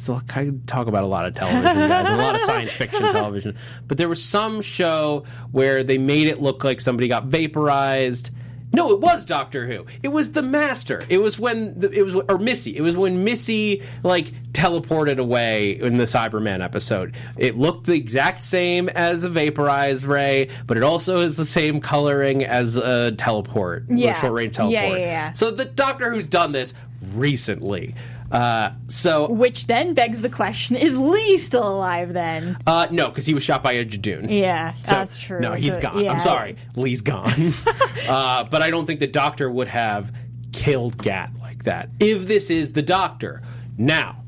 So 0.00 0.20
I 0.34 0.50
talk 0.66 0.86
about 0.86 1.04
a 1.04 1.06
lot 1.06 1.26
of 1.26 1.34
television, 1.34 1.88
guys, 1.88 2.08
a 2.08 2.16
lot 2.16 2.34
of 2.34 2.40
science 2.42 2.74
fiction 2.74 3.02
television. 3.12 3.56
But 3.86 3.98
there 3.98 4.08
was 4.08 4.22
some 4.24 4.60
show 4.60 5.24
where 5.52 5.82
they 5.84 5.98
made 5.98 6.28
it 6.28 6.40
look 6.42 6.64
like 6.64 6.80
somebody 6.80 7.08
got 7.08 7.24
vaporized. 7.26 8.30
No, 8.72 8.90
it 8.90 8.98
was 9.00 9.24
Doctor 9.24 9.68
Who. 9.68 9.86
It 10.02 10.08
was 10.08 10.32
the 10.32 10.42
Master. 10.42 11.04
It 11.08 11.18
was 11.18 11.38
when 11.38 11.78
the, 11.78 11.90
it 11.92 12.02
was 12.02 12.16
or 12.16 12.38
Missy. 12.38 12.76
It 12.76 12.80
was 12.80 12.96
when 12.96 13.22
Missy 13.22 13.84
like 14.02 14.32
teleported 14.50 15.18
away 15.18 15.78
in 15.78 15.96
the 15.96 16.04
Cyberman 16.04 16.60
episode. 16.62 17.14
It 17.36 17.56
looked 17.56 17.86
the 17.86 17.92
exact 17.94 18.42
same 18.42 18.88
as 18.88 19.22
a 19.22 19.28
vaporized 19.28 20.04
ray, 20.06 20.48
but 20.66 20.76
it 20.76 20.82
also 20.82 21.20
is 21.20 21.36
the 21.36 21.44
same 21.44 21.80
coloring 21.80 22.44
as 22.44 22.76
a 22.76 23.12
teleport, 23.12 23.84
Yeah. 23.88 24.20
short 24.20 24.32
range 24.32 24.58
Yeah, 24.58 24.80
teleport. 24.80 24.98
yeah, 25.00 25.06
yeah. 25.06 25.32
So 25.34 25.52
the 25.52 25.66
Doctor 25.66 26.12
Who's 26.12 26.26
done 26.26 26.50
this 26.50 26.74
recently. 27.12 27.94
Uh, 28.32 28.70
so 28.88 29.30
Which 29.30 29.66
then 29.66 29.94
begs 29.94 30.20
the 30.22 30.28
question: 30.30 30.76
Is 30.76 30.98
Lee 30.98 31.38
still 31.38 31.66
alive? 31.76 32.12
Then? 32.12 32.56
uh, 32.66 32.86
no, 32.90 33.08
because 33.08 33.26
he 33.26 33.34
was 33.34 33.42
shot 33.44 33.62
by 33.62 33.72
a 33.72 33.84
Judoon. 33.84 34.28
Yeah, 34.30 34.74
So, 34.82 34.94
that's 34.96 35.16
true. 35.16 35.40
No, 35.40 35.52
he's 35.52 35.74
So, 35.76 35.80
gone. 35.82 36.02
yeah. 36.02 36.12
I'm 36.12 36.20
sorry, 36.20 36.56
Lee's 36.74 37.00
gone. 37.02 37.52
uh, 38.08 38.44
but 38.44 38.62
I 38.62 38.70
don't 38.70 38.86
think 38.86 39.00
the 39.00 39.06
Doctor 39.06 39.50
would 39.50 39.68
have 39.68 40.12
killed 40.52 40.96
Gat 40.98 41.30
like 41.40 41.64
that. 41.64 41.90
If 42.00 42.26
this 42.26 42.50
is 42.50 42.72
the 42.72 42.82
Doctor, 42.82 43.42
now 43.78 44.24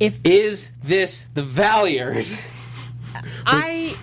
If 0.00 0.18
is 0.24 0.70
this 0.82 1.26
the 1.34 1.42
Valeyard? 1.42 2.26
I, 3.46 3.94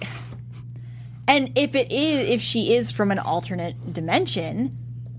and 1.27 1.51
if 1.55 1.73
it 1.75 1.91
is, 1.91 2.29
if 2.29 2.41
she 2.41 2.73
is 2.75 2.91
from 2.91 3.11
an 3.11 3.19
alternate 3.19 3.93
dimension, 3.93 4.77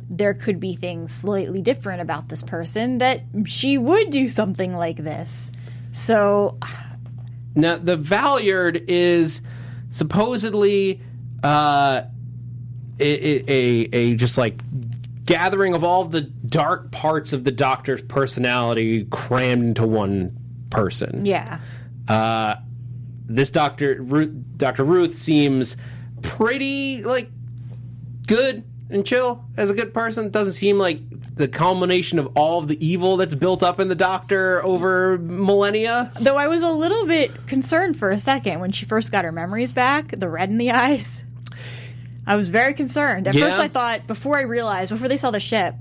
there 0.09 0.35
could 0.35 0.61
be 0.61 0.77
things 0.77 1.13
slightly 1.13 1.63
different 1.63 2.03
about 2.03 2.29
this 2.29 2.43
person 2.43 2.99
that 2.99 3.23
she 3.47 3.79
would 3.79 4.11
do 4.11 4.29
something 4.29 4.75
like 4.77 4.99
this. 4.99 5.51
So 5.93 6.59
Now 7.55 7.77
the 7.79 7.97
Valeyard 7.97 8.85
is 8.89 9.41
supposedly 9.91 11.01
uh, 11.43 12.03
a, 12.99 13.53
a, 13.53 13.89
a 13.93 14.17
just 14.17 14.37
like 14.39 14.61
gathering 15.25 15.75
of 15.75 15.85
all 15.85 16.05
the 16.05 16.21
dark 16.21 16.91
parts 16.91 17.33
of 17.33 17.45
the 17.45 17.53
Doctor's 17.53 18.03
personality 18.03 19.05
crammed 19.07 19.65
into 19.65 19.87
one 19.87 20.37
person. 20.71 21.25
Yeah. 21.25 21.61
Uh, 22.09 22.57
this 23.27 23.51
Doctor 23.51 24.03
Ruth, 24.03 24.31
Doctor 24.57 24.85
Ruth 24.85 25.15
seems 25.15 25.77
pretty 26.23 27.03
like 27.03 27.31
good 28.27 28.65
and 28.91 29.05
chill 29.07 29.45
as 29.57 29.71
a 29.71 29.75
good 29.75 29.93
person. 29.95 30.31
Doesn't 30.31 30.53
seem 30.55 30.79
like 30.79 31.01
the 31.37 31.49
culmination 31.49 32.19
of 32.19 32.29
all 32.37 32.59
of 32.59 32.69
the 32.69 32.87
evil 32.87 33.17
that's 33.17 33.35
built 33.35 33.63
up 33.63 33.81
in 33.81 33.89
the 33.89 33.95
Doctor 33.95 34.65
over 34.65 35.19
millennia. 35.19 36.13
Though 36.21 36.37
I 36.37 36.47
was 36.49 36.63
a 36.63 36.71
little 36.71 37.07
bit 37.07 37.47
concerned 37.47 37.99
for 37.99 38.11
a 38.11 38.19
second 38.19 38.61
when 38.61 38.73
she 38.73 38.85
first 38.87 39.11
got 39.11 39.25
her 39.25 39.33
memories 39.33 39.73
back, 39.73 40.09
the 40.09 40.29
red 40.29 40.51
in 40.51 40.59
the 40.59 40.71
eyes. 40.73 41.25
I 42.27 42.37
was 42.37 42.49
very 42.49 42.73
concerned. 42.75 43.27
At 43.29 43.35
Yeah. 43.35 43.47
first, 43.47 43.61
I 43.61 43.69
thought, 43.69 44.07
before 44.07 44.37
I 44.39 44.43
realized, 44.43 44.91
before 44.91 45.09
they 45.09 45.17
saw 45.19 45.31
the 45.31 45.41
ship, 45.41 45.75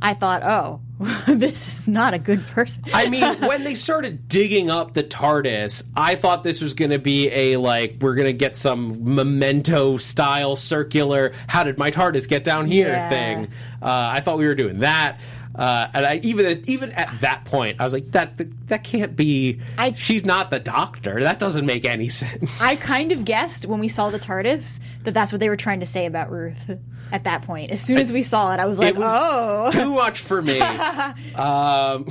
I 0.00 0.14
thought, 0.14 0.42
oh, 0.42 0.80
this 1.26 1.68
is 1.68 1.88
not 1.88 2.14
a 2.14 2.18
good 2.18 2.46
person. 2.48 2.82
I 2.92 3.08
mean, 3.08 3.22
when 3.40 3.64
they 3.64 3.74
started 3.74 4.28
digging 4.28 4.70
up 4.70 4.92
the 4.94 5.02
TARDIS, 5.02 5.82
I 5.96 6.14
thought 6.14 6.42
this 6.42 6.60
was 6.60 6.74
going 6.74 6.90
to 6.90 6.98
be 6.98 7.30
a 7.30 7.56
like 7.56 7.96
we're 8.00 8.14
going 8.14 8.26
to 8.26 8.32
get 8.32 8.56
some 8.56 9.14
memento 9.14 9.96
style 9.98 10.56
circular. 10.56 11.32
How 11.48 11.64
did 11.64 11.78
my 11.78 11.90
TARDIS 11.90 12.28
get 12.28 12.44
down 12.44 12.66
here 12.66 12.88
Yeah. 12.88 13.08
thing? 13.08 13.44
Uh, 13.80 14.10
I 14.14 14.20
thought 14.20 14.38
we 14.38 14.46
were 14.46 14.54
doing 14.54 14.78
that. 14.78 15.20
Uh, 15.54 15.86
and 15.92 16.06
I 16.06 16.20
even 16.22 16.64
even 16.66 16.92
at 16.92 17.20
that 17.20 17.44
point, 17.44 17.80
I 17.80 17.84
was 17.84 17.92
like, 17.92 18.10
that 18.12 18.40
that 18.68 18.84
can't 18.84 19.14
be. 19.14 19.60
I- 19.76 19.92
she's 19.92 20.24
not 20.24 20.50
the 20.50 20.58
Doctor. 20.58 21.20
That 21.20 21.38
doesn't 21.38 21.66
make 21.66 21.84
any 21.84 22.08
sense. 22.08 22.50
I 22.60 22.76
kind 22.76 23.12
of 23.12 23.24
guessed 23.24 23.66
when 23.66 23.78
we 23.80 23.88
saw 23.88 24.10
the 24.10 24.18
TARDIS 24.18 24.80
that 25.04 25.12
that's 25.12 25.32
what 25.32 25.40
they 25.40 25.48
were 25.48 25.56
trying 25.56 25.80
to 25.80 25.86
say 25.86 26.06
about 26.06 26.30
Ruth 26.30 26.78
at 27.10 27.24
that 27.24 27.42
point. 27.42 27.70
As 27.70 27.82
soon 27.82 27.98
as 27.98 28.12
we 28.12 28.22
saw 28.22 28.54
it, 28.54 28.60
I 28.60 28.66
was 28.66 28.78
like, 28.78 28.94
it 28.94 28.96
was 28.96 29.10
oh. 29.12 29.70
too 29.70 29.94
much 29.94 30.20
for 30.20 30.40
me. 30.40 30.60
um, 31.34 32.08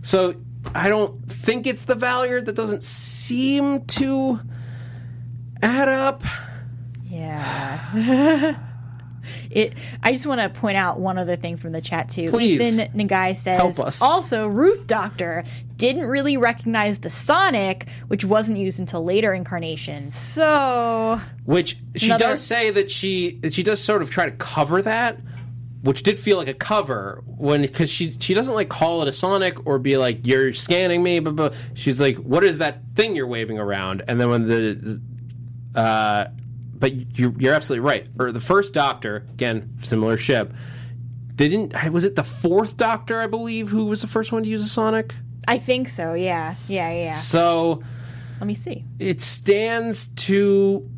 so 0.00 0.34
I 0.74 0.88
don't 0.88 1.30
think 1.30 1.66
it's 1.66 1.84
the 1.84 1.94
Valiant 1.94 2.46
that 2.46 2.54
doesn't 2.54 2.82
seem 2.82 3.84
to 3.84 4.40
add 5.62 5.88
up. 5.88 6.22
Yeah. 7.04 8.58
it. 9.56 9.74
I 10.02 10.12
just 10.12 10.26
want 10.26 10.40
to 10.40 10.48
point 10.48 10.76
out 10.76 11.00
one 11.00 11.18
other 11.18 11.36
thing 11.36 11.56
from 11.56 11.72
the 11.72 11.80
chat 11.80 12.08
too. 12.10 12.30
Please. 12.30 12.60
Ethan 12.60 12.92
Nagai 13.08 13.36
says 13.36 13.58
Help 13.60 13.78
us. 13.80 14.00
also 14.02 14.46
Ruth 14.46 14.86
Doctor 14.86 15.44
didn't 15.76 16.06
really 16.06 16.36
recognize 16.36 16.98
the 17.00 17.10
Sonic, 17.10 17.86
which 18.08 18.24
wasn't 18.24 18.58
used 18.58 18.78
until 18.78 19.02
later 19.04 19.32
incarnations. 19.32 20.14
So 20.14 21.20
Which 21.44 21.76
she 21.96 22.06
Another- 22.06 22.24
does 22.24 22.42
say 22.42 22.70
that 22.70 22.90
she 22.90 23.40
she 23.50 23.62
does 23.62 23.82
sort 23.82 24.02
of 24.02 24.10
try 24.10 24.26
to 24.26 24.32
cover 24.36 24.80
that, 24.82 25.18
which 25.82 26.02
did 26.02 26.18
feel 26.18 26.36
like 26.36 26.48
a 26.48 26.54
cover 26.54 27.22
when 27.26 27.62
because 27.62 27.90
she 27.90 28.16
she 28.20 28.34
doesn't 28.34 28.54
like 28.54 28.68
call 28.68 29.02
it 29.02 29.08
a 29.08 29.12
Sonic 29.12 29.66
or 29.66 29.78
be 29.78 29.96
like 29.96 30.26
you're 30.26 30.52
scanning 30.52 31.02
me, 31.02 31.20
but, 31.20 31.36
but 31.36 31.54
she's 31.74 32.00
like, 32.00 32.16
what 32.16 32.44
is 32.44 32.58
that 32.58 32.80
thing 32.94 33.14
you're 33.16 33.26
waving 33.26 33.58
around? 33.58 34.02
And 34.08 34.20
then 34.20 34.28
when 34.30 34.48
the 34.48 35.00
uh, 35.74 36.26
but 36.78 37.18
you're, 37.18 37.32
you're 37.38 37.54
absolutely 37.54 37.86
right. 37.86 38.06
Or 38.18 38.32
the 38.32 38.40
first 38.40 38.72
Doctor, 38.74 39.26
again, 39.32 39.76
similar 39.82 40.16
ship. 40.16 40.52
They 41.36 41.48
didn't. 41.48 41.92
Was 41.92 42.04
it 42.04 42.16
the 42.16 42.24
fourth 42.24 42.76
Doctor, 42.76 43.20
I 43.20 43.26
believe, 43.26 43.68
who 43.68 43.86
was 43.86 44.00
the 44.00 44.06
first 44.06 44.32
one 44.32 44.42
to 44.42 44.48
use 44.48 44.62
a 44.62 44.68
Sonic? 44.68 45.14
I 45.46 45.58
think 45.58 45.88
so. 45.88 46.14
Yeah. 46.14 46.54
Yeah. 46.68 46.90
Yeah. 46.92 47.12
So 47.12 47.82
Let 48.40 48.46
me 48.46 48.54
see. 48.54 48.84
it 48.98 49.20
stands 49.20 50.06
to 50.08 50.88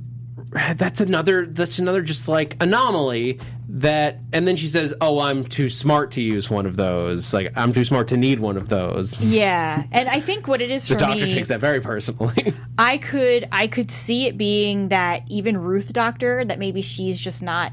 that's 0.77 1.01
another 1.01 1.45
that's 1.47 1.79
another 1.79 2.01
just 2.03 2.29
like 2.29 2.57
anomaly 2.62 3.38
that 3.70 4.18
and 4.33 4.48
then 4.48 4.57
she 4.57 4.66
says 4.66 4.94
oh 5.02 5.20
i'm 5.20 5.44
too 5.44 5.68
smart 5.68 6.12
to 6.12 6.22
use 6.22 6.48
one 6.48 6.64
of 6.64 6.76
those. 6.76 7.35
Like 7.35 7.52
i'm 7.54 7.72
too 7.72 7.85
smart 7.85 8.09
to 8.09 8.16
need 8.16 8.40
one 8.40 8.57
of 8.57 8.68
those. 8.68 9.20
Yeah, 9.20 9.85
and 9.92 10.09
I 10.09 10.20
think 10.20 10.48
what 10.48 10.61
it 10.61 10.70
is 10.70 10.88
the 10.88 10.94
for 10.94 11.00
doctor 11.00 11.26
me, 11.26 11.33
takes 11.33 11.48
that 11.48 11.61
very 11.61 11.81
personally. 11.81 12.54
I 12.78 12.98
could 12.98 13.46
I 13.52 13.66
could 13.66 13.90
see 13.90 14.26
it 14.26 14.38
being 14.38 14.88
that 14.88 15.22
even 15.28 15.59
Ruth 15.59 15.92
Doctor 15.92 16.44
that 16.44 16.59
maybe 16.59 16.81
she's 16.83 17.20
just 17.20 17.42
not 17.42 17.72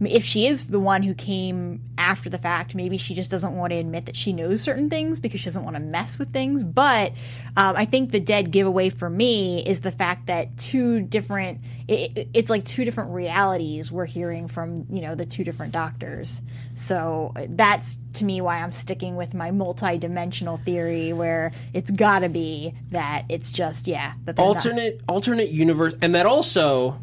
if 0.00 0.24
she 0.24 0.46
is 0.46 0.68
the 0.68 0.80
one 0.80 1.02
who 1.02 1.14
came 1.14 1.80
after 1.96 2.28
the 2.28 2.38
fact, 2.38 2.74
maybe 2.74 2.98
she 2.98 3.14
just 3.14 3.30
doesn't 3.30 3.54
want 3.56 3.70
to 3.72 3.76
admit 3.76 4.06
that 4.06 4.16
she 4.16 4.32
knows 4.32 4.60
certain 4.60 4.90
things 4.90 5.18
because 5.20 5.40
she 5.40 5.44
doesn't 5.46 5.62
want 5.64 5.76
to 5.76 5.80
mess 5.82 6.18
with 6.18 6.32
things. 6.32 6.62
But 6.64 7.12
um, 7.56 7.76
I 7.76 7.84
think 7.84 8.10
the 8.10 8.20
dead 8.20 8.50
giveaway 8.50 8.90
for 8.90 9.08
me 9.08 9.64
is 9.64 9.80
the 9.82 9.92
fact 9.92 10.26
that 10.26 10.56
two 10.58 11.00
different 11.02 11.60
it, 11.86 12.16
it- 12.16 12.28
it's 12.34 12.50
like 12.50 12.64
two 12.64 12.84
different 12.84 13.10
realities 13.10 13.92
we're 13.92 14.06
hearing 14.06 14.48
from 14.48 14.86
you 14.90 15.02
know 15.02 15.14
the 15.14 15.26
two 15.26 15.44
different 15.44 15.72
doctors. 15.72 16.40
So 16.74 17.32
that's 17.50 17.98
to 18.14 18.24
me 18.24 18.40
why 18.40 18.58
I'm 18.60 18.72
sticking 18.72 19.16
with 19.16 19.34
my 19.34 19.50
multi-dimensional 19.52 20.56
theory 20.58 21.12
where 21.12 21.52
it's 21.72 21.90
got 21.90 22.20
to 22.20 22.28
be 22.28 22.74
that 22.90 23.24
it's 23.28 23.52
just 23.52 23.86
yeah 23.86 24.14
that 24.24 24.36
they're 24.36 24.44
not- 24.46 24.56
alternate 24.56 25.00
alternate 25.08 25.50
universe 25.50 25.94
and 26.02 26.14
that 26.14 26.26
also 26.26 26.98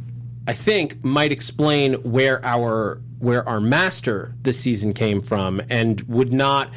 i 0.48 0.54
think 0.54 1.04
might 1.04 1.32
explain 1.32 1.94
where 2.10 2.44
our 2.46 3.02
where 3.20 3.48
our 3.48 3.60
master 3.62 4.34
this 4.42 4.60
season 4.60 4.94
came 4.94 5.22
from 5.22 5.62
and 5.70 6.02
would 6.02 6.34
not 6.34 6.70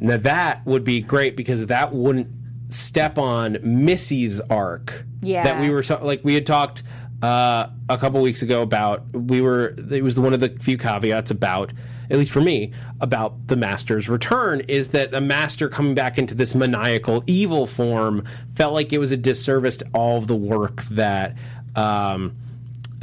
now 0.00 0.16
that 0.16 0.64
would 0.66 0.84
be 0.84 1.00
great 1.00 1.36
because 1.36 1.66
that 1.66 1.92
wouldn't 1.94 2.28
step 2.70 3.18
on 3.18 3.58
missy's 3.62 4.40
arc 4.42 5.04
Yeah. 5.22 5.44
that 5.44 5.60
we 5.60 5.70
were 5.70 5.82
like 6.02 6.24
we 6.24 6.34
had 6.34 6.46
talked 6.46 6.82
uh, 7.22 7.68
a 7.88 7.96
couple 7.96 8.20
weeks 8.20 8.42
ago 8.42 8.60
about 8.60 9.04
we 9.14 9.40
were 9.40 9.74
it 9.90 10.02
was 10.02 10.18
one 10.18 10.34
of 10.34 10.40
the 10.40 10.48
few 10.60 10.76
caveats 10.76 11.30
about 11.30 11.72
at 12.10 12.18
least 12.18 12.32
for 12.32 12.42
me 12.42 12.72
about 13.00 13.46
the 13.46 13.56
master's 13.56 14.10
return 14.10 14.60
is 14.68 14.90
that 14.90 15.14
a 15.14 15.20
master 15.22 15.68
coming 15.70 15.94
back 15.94 16.18
into 16.18 16.34
this 16.34 16.54
maniacal 16.54 17.22
evil 17.26 17.66
form 17.66 18.24
felt 18.54 18.74
like 18.74 18.92
it 18.92 18.98
was 18.98 19.10
a 19.12 19.16
disservice 19.16 19.76
to 19.78 19.86
all 19.94 20.18
of 20.18 20.26
the 20.26 20.36
work 20.36 20.82
that 20.90 21.34
um, 21.76 22.36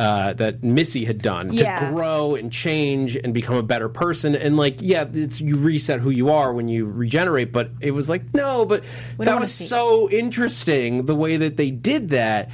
uh, 0.02 0.34
that 0.34 0.64
Missy 0.64 1.06
had 1.06 1.22
done 1.22 1.54
Yeah. 1.54 1.80
to 1.80 1.92
grow 1.94 2.34
and 2.34 2.52
change 2.52 3.16
and 3.16 3.36
become 3.36 3.56
a 3.56 3.62
better 3.62 3.88
person. 3.88 4.34
And 4.34 4.58
like, 4.58 4.82
yeah, 4.82 5.06
it's, 5.14 5.40
you 5.40 5.58
reset 5.58 6.00
who 6.00 6.10
you 6.10 6.32
are 6.32 6.52
when 6.52 6.68
you 6.68 6.88
regenerate. 6.88 7.52
But 7.52 7.70
it 7.82 7.92
was 7.92 8.10
like, 8.10 8.34
no, 8.34 8.66
but 8.66 8.84
don't 9.18 9.26
that 9.28 9.40
was 9.40 9.54
so 9.54 10.10
interesting 10.10 11.06
the 11.06 11.14
way 11.14 11.38
that 11.38 11.56
they 11.58 11.70
did 11.70 12.10
that. 12.10 12.50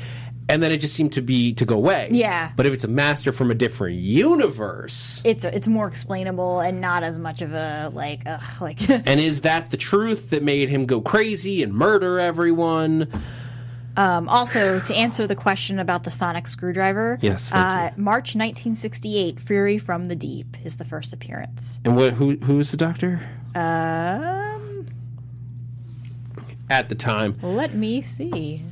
And 0.50 0.62
then 0.62 0.74
it 0.74 0.80
just 0.82 0.94
seemed 0.94 1.14
to 1.14 1.22
be 1.22 1.54
to 1.54 1.64
go 1.66 1.76
away. 1.76 2.10
Yeah. 2.12 2.52
But 2.58 2.66
if 2.66 2.74
it's 2.74 2.84
a 2.84 2.90
master 2.90 3.32
from 3.32 3.50
a 3.50 3.56
different 3.56 3.96
universe, 3.98 5.22
it's 5.24 5.44
it's 5.46 5.68
more 5.68 5.88
explainable 5.88 6.60
and 6.60 6.80
not 6.82 7.04
as 7.04 7.18
much 7.18 7.42
of 7.42 7.54
a 7.54 7.92
like 7.94 8.22
ugh, 8.26 8.42
like 8.62 8.90
and 8.90 9.20
is 9.22 9.42
that 9.42 9.72
the 9.72 9.78
truth 9.78 10.30
that 10.32 10.44
made 10.44 10.70
him 10.70 10.86
go 10.86 11.00
crazy 11.02 11.64
and 11.64 11.74
murder 11.74 12.20
everyone? 12.20 13.08
Um, 13.98 14.30
also 14.30 14.80
to 14.80 14.96
answer 14.96 15.28
the 15.28 15.36
question 15.36 15.80
about 15.80 16.04
the 16.04 16.12
sonic 16.12 16.48
screwdriver 16.48 17.18
Yes, 17.22 17.52
uh, 17.52 17.92
march 17.98 18.36
1968 18.36 19.40
fury 19.40 19.78
from 19.80 20.06
the 20.06 20.16
deep 20.16 20.56
is 20.64 20.78
the 20.78 20.86
first 20.86 21.12
appearance 21.14 21.80
And 21.84 21.96
what? 21.96 22.14
Who? 22.14 22.38
Who 22.38 22.60
is 22.60 22.72
the 22.72 22.78
doctor 22.78 23.20
um 23.56 24.88
at 26.70 26.90
the 26.90 26.96
time? 26.96 27.38
let 27.42 27.74
me 27.76 28.02
see 28.02 28.64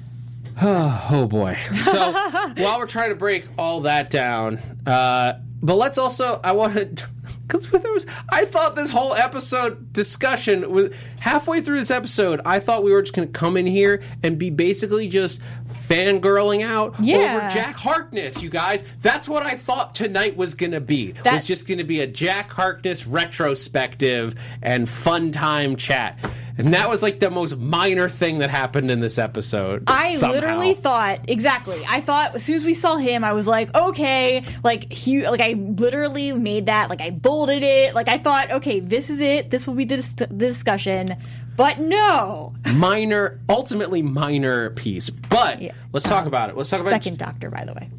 Oh 0.61 1.27
boy. 1.29 1.57
So 1.81 2.11
while 2.57 2.79
we're 2.79 2.87
trying 2.87 3.09
to 3.09 3.15
break 3.15 3.45
all 3.57 3.81
that 3.81 4.09
down, 4.09 4.59
uh, 4.85 5.33
but 5.61 5.75
let's 5.75 5.97
also 5.97 6.39
I 6.43 6.53
wanted 6.53 7.03
because 7.47 7.67
there 7.69 7.91
was 7.93 8.05
I 8.29 8.45
thought 8.45 8.75
this 8.75 8.89
whole 8.89 9.13
episode 9.13 9.93
discussion 9.93 10.71
was 10.71 10.89
halfway 11.19 11.61
through 11.61 11.77
this 11.79 11.91
episode. 11.91 12.41
I 12.45 12.59
thought 12.59 12.83
we 12.83 12.91
were 12.91 13.01
just 13.01 13.13
going 13.13 13.27
to 13.27 13.31
come 13.31 13.57
in 13.57 13.65
here 13.65 14.01
and 14.23 14.37
be 14.37 14.49
basically 14.49 15.07
just 15.07 15.39
fangirling 15.87 16.63
out 16.63 16.95
Yeah. 16.99 17.15
over 17.37 17.49
Jack 17.53 17.75
Harkness. 17.75 18.41
You 18.41 18.49
guys, 18.49 18.83
that's 19.01 19.29
what 19.29 19.43
I 19.43 19.55
thought 19.55 19.95
tonight 19.95 20.35
was 20.35 20.55
going 20.55 20.71
to 20.71 20.81
be. 20.81 21.13
was 21.25 21.45
just 21.45 21.67
going 21.67 21.77
to 21.77 21.83
be 21.83 22.01
a 22.01 22.07
Jack 22.07 22.51
Harkness 22.51 23.05
retrospective 23.07 24.35
and 24.61 24.87
fun 24.89 25.31
time 25.31 25.75
chat. 25.75 26.17
And 26.57 26.73
that 26.73 26.87
was 26.87 27.01
like 27.01 27.19
the 27.19 27.29
most 27.29 27.57
minor 27.57 28.07
thing 28.07 28.37
that 28.37 28.49
happened 28.49 28.89
in 28.89 29.01
this 29.01 29.17
episode. 29.17 29.83
I 29.87 30.13
somehow. 30.15 30.35
literally 30.35 30.73
thought 30.73 31.19
exactly. 31.27 31.81
I 31.87 31.99
thought 31.99 32.35
as 32.35 32.43
soon 32.43 32.55
as 32.55 32.63
we 32.63 32.73
saw 32.73 32.95
him, 32.95 33.25
I 33.25 33.33
was 33.33 33.45
like, 33.45 33.75
okay, 33.75 34.43
like 34.63 34.91
he, 34.91 35.27
like 35.27 35.41
I 35.41 35.51
literally 35.53 36.31
made 36.31 36.67
that, 36.67 36.89
like 36.89 37.01
I 37.01 37.09
bolded 37.09 37.61
it, 37.61 37.93
like 37.93 38.07
I 38.07 38.17
thought, 38.19 38.51
okay, 38.51 38.79
this 38.79 39.09
is 39.09 39.19
it. 39.19 39.49
This 39.49 39.67
will 39.67 39.75
be 39.75 39.83
the, 39.83 39.97
dis- 39.97 40.13
the 40.13 40.27
discussion. 40.27 41.17
But 41.57 41.79
no, 41.79 42.53
minor, 42.73 43.39
ultimately 43.49 44.01
minor 44.01 44.69
piece. 44.71 45.09
But 45.09 45.61
Yeah. 45.61 45.73
let's 45.91 46.07
talk 46.07 46.25
about 46.25 46.49
it. 46.49 46.55
Let's 46.57 46.69
talk 46.69 46.79
about 46.79 46.89
second 46.91 47.17
Doctor, 47.17 47.49
by 47.49 47.65
the 47.65 47.73
way. 47.73 47.89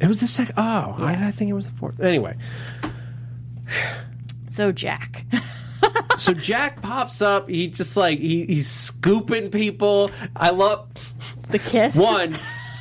It 0.00 0.06
was 0.06 0.20
the 0.20 0.26
second. 0.26 0.54
Oh, 0.58 0.94
why 0.98 1.14
did 1.14 1.24
I 1.24 1.30
think 1.30 1.48
it 1.50 1.54
was 1.54 1.66
the 1.70 1.76
fourth? 1.76 1.98
Anyway, 2.00 2.36
So 4.50 4.70
Jack. 4.72 5.24
so 6.16 6.32
Jack 6.34 6.82
pops 6.82 7.20
up. 7.22 7.48
He 7.48 7.68
just 7.68 7.96
like 7.96 8.18
he, 8.18 8.44
he's 8.46 8.70
scooping 8.70 9.50
people. 9.50 10.10
I 10.36 10.50
love 10.50 10.88
The 11.50 11.58
kiss. 11.58 11.94
one. 11.94 12.36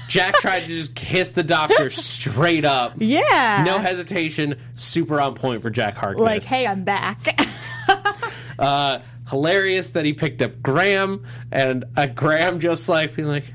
Jack 0.08 0.34
tried 0.36 0.62
to 0.62 0.68
just 0.68 0.94
kiss 0.94 1.32
the 1.32 1.44
doctor 1.44 1.90
straight 1.90 2.66
up. 2.66 2.94
Yeah. 2.98 3.64
No 3.66 3.78
hesitation. 3.80 4.60
Super 4.74 5.22
on 5.22 5.36
point 5.36 5.62
for 5.62 5.70
Jack 5.70 5.96
Harkness. 5.96 6.24
Like, 6.26 6.44
hey, 6.44 6.68
I'm 6.68 6.84
back. 6.84 7.40
Uh, 8.60 9.00
hilarious 9.28 9.90
that 9.90 10.06
he 10.06 10.14
picked 10.14 10.40
up 10.44 10.62
Graham 10.62 11.26
and 11.52 11.84
uh, 11.98 12.06
Graham 12.06 12.60
just 12.60 12.88
like 12.88 13.16
being 13.16 13.28
like, 13.28 13.46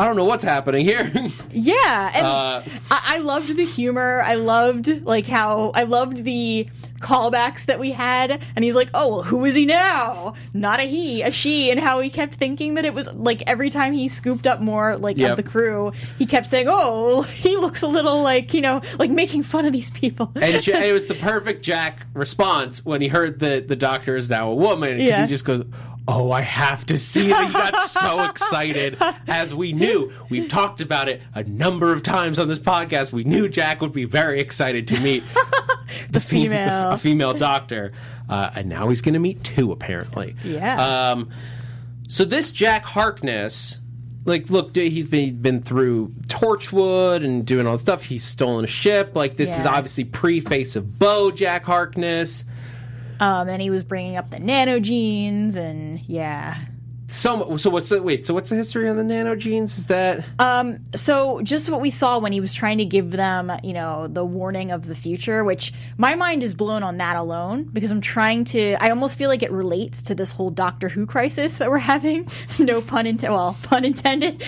I 0.00 0.06
don't 0.06 0.16
know 0.16 0.24
what's 0.24 0.44
happening 0.44 0.84
here. 0.84 1.12
Yeah, 1.52 2.10
and 2.14 2.26
Uh, 2.26 2.62
I, 2.90 3.16
I 3.16 3.18
loved 3.18 3.54
the 3.56 3.64
humor. 3.64 4.22
I 4.24 4.34
loved 4.36 4.88
like 5.04 5.26
how 5.26 5.72
I 5.74 5.82
loved 5.82 6.24
the 6.24 6.68
callbacks 7.00 7.64
that 7.66 7.78
we 7.80 7.90
had. 7.92 8.40
And 8.54 8.64
he's 8.64 8.74
like, 8.74 8.88
"Oh, 8.94 9.08
well, 9.16 9.22
who 9.24 9.44
is 9.44 9.54
he 9.54 9.64
now? 9.64 10.34
Not 10.54 10.78
a 10.80 10.84
he, 10.84 11.22
a 11.22 11.30
she." 11.32 11.70
And 11.70 11.80
how 11.80 12.00
he 12.00 12.08
kept 12.10 12.34
thinking 12.34 12.74
that 12.74 12.84
it 12.84 12.94
was 12.94 13.12
like 13.14 13.42
every 13.46 13.68
time 13.70 13.92
he 13.94 14.08
scooped 14.08 14.46
up 14.46 14.60
more 14.60 14.96
like 14.96 15.16
Yep. 15.18 15.30
of 15.30 15.36
the 15.36 15.42
crew, 15.50 15.92
he 16.18 16.26
kept 16.26 16.46
saying, 16.46 16.66
"Oh, 16.68 17.22
he 17.22 17.56
looks 17.56 17.82
a 17.82 17.88
little 17.88 18.22
like 18.22 18.54
you 18.54 18.60
know 18.60 18.80
like 18.98 19.10
making 19.10 19.42
fun 19.42 19.64
of 19.66 19.72
these 19.72 19.90
people." 19.90 20.30
and 20.36 20.44
it 20.68 20.92
was 20.92 21.06
the 21.06 21.14
perfect 21.16 21.62
Jack 21.62 22.06
response 22.14 22.84
when 22.84 23.00
he 23.00 23.08
heard 23.08 23.40
that 23.40 23.66
the 23.68 23.76
doctor 23.76 24.16
is 24.16 24.28
now 24.30 24.50
a 24.50 24.54
woman 24.54 24.96
because 24.98 25.08
Yeah. 25.08 25.22
he 25.22 25.28
just 25.28 25.44
goes, 25.44 25.64
"Oh, 26.10 26.30
I 26.30 26.40
have 26.40 26.84
to 26.86 26.98
see 26.98 27.30
it." 27.30 27.36
He 27.46 27.52
got 27.52 27.76
so 27.78 28.24
excited, 28.30 28.96
as 29.28 29.54
we 29.54 29.72
knew. 29.72 30.12
We've 30.28 30.48
talked 30.48 30.80
about 30.80 31.08
it 31.08 31.22
a 31.34 31.44
number 31.44 31.92
of 31.92 32.02
times 32.02 32.38
on 32.38 32.48
this 32.48 32.58
podcast. 32.58 33.12
We 33.12 33.24
knew 33.24 33.48
Jack 33.48 33.80
would 33.80 33.92
be 33.92 34.04
very 34.04 34.40
excited 34.40 34.88
to 34.88 35.00
meet 35.00 35.22
the 36.10 36.20
female. 36.20 36.90
a 36.92 36.98
female 36.98 37.34
doctor, 37.34 37.92
uh, 38.28 38.50
and 38.54 38.68
now 38.68 38.88
he's 38.88 39.00
going 39.00 39.14
to 39.14 39.20
meet 39.20 39.44
two 39.44 39.72
apparently. 39.72 40.36
Yeah. 40.44 41.10
Um, 41.12 41.30
so 42.08 42.24
this 42.24 42.50
Jack 42.50 42.84
Harkness, 42.84 43.78
like, 44.24 44.50
look, 44.50 44.74
he's 44.74 45.08
been, 45.08 45.40
been 45.40 45.62
through 45.62 46.08
Torchwood 46.26 47.24
and 47.24 47.46
doing 47.46 47.66
all 47.66 47.72
this 47.72 47.82
stuff. 47.82 48.02
He's 48.02 48.24
stolen 48.24 48.64
a 48.64 48.68
ship. 48.68 49.14
Like, 49.14 49.36
this 49.36 49.56
is 49.56 49.64
obviously 49.64 50.04
pre 50.04 50.40
Face 50.40 50.74
of 50.74 50.98
Bo 50.98 51.30
Jack 51.30 51.64
Harkness. 51.64 52.44
Um, 53.20 53.48
and 53.48 53.62
he 53.62 53.70
was 53.70 53.84
bringing 53.84 54.16
up 54.16 54.30
the 54.30 54.38
nanogenes, 54.38 55.56
and 55.56 56.00
yeah. 56.06 56.56
So, 57.10 57.56
so 57.56 57.70
what's 57.70 57.88
the 57.88 58.00
wait? 58.00 58.24
So 58.24 58.34
what's 58.34 58.50
the 58.50 58.56
history 58.56 58.88
on 58.88 58.96
the 58.96 59.02
nanogenes? 59.02 59.76
Is 59.76 59.86
that 59.86 60.24
So 60.94 61.42
just 61.42 61.68
what 61.68 61.80
we 61.80 61.90
saw 61.90 62.20
when 62.20 62.30
he 62.30 62.40
was 62.40 62.54
trying 62.54 62.78
to 62.78 62.84
give 62.84 63.10
them, 63.10 63.50
you 63.64 63.72
know, 63.72 64.06
the 64.06 64.24
warning 64.24 64.70
of 64.70 64.86
the 64.86 64.94
future, 64.94 65.42
which 65.42 65.72
my 65.98 66.14
mind 66.14 66.44
is 66.44 66.54
blown 66.54 66.84
on 66.84 66.98
that 66.98 67.16
alone 67.16 67.64
because 67.64 67.90
I'm 67.90 68.00
trying 68.00 68.44
to. 68.44 68.74
I 68.74 68.90
almost 68.90 69.18
feel 69.18 69.28
like 69.28 69.42
it 69.42 69.50
relates 69.50 70.02
to 70.02 70.14
this 70.14 70.30
whole 70.30 70.50
Doctor 70.50 70.88
Who 70.88 71.04
crisis 71.04 71.58
that 71.58 71.68
we're 71.68 71.78
having. 71.78 72.28
no 72.60 72.80
pun 72.80 73.08
intended. 73.08 73.34
Well, 73.34 73.56
pun 73.64 73.84
intended. 73.84 74.42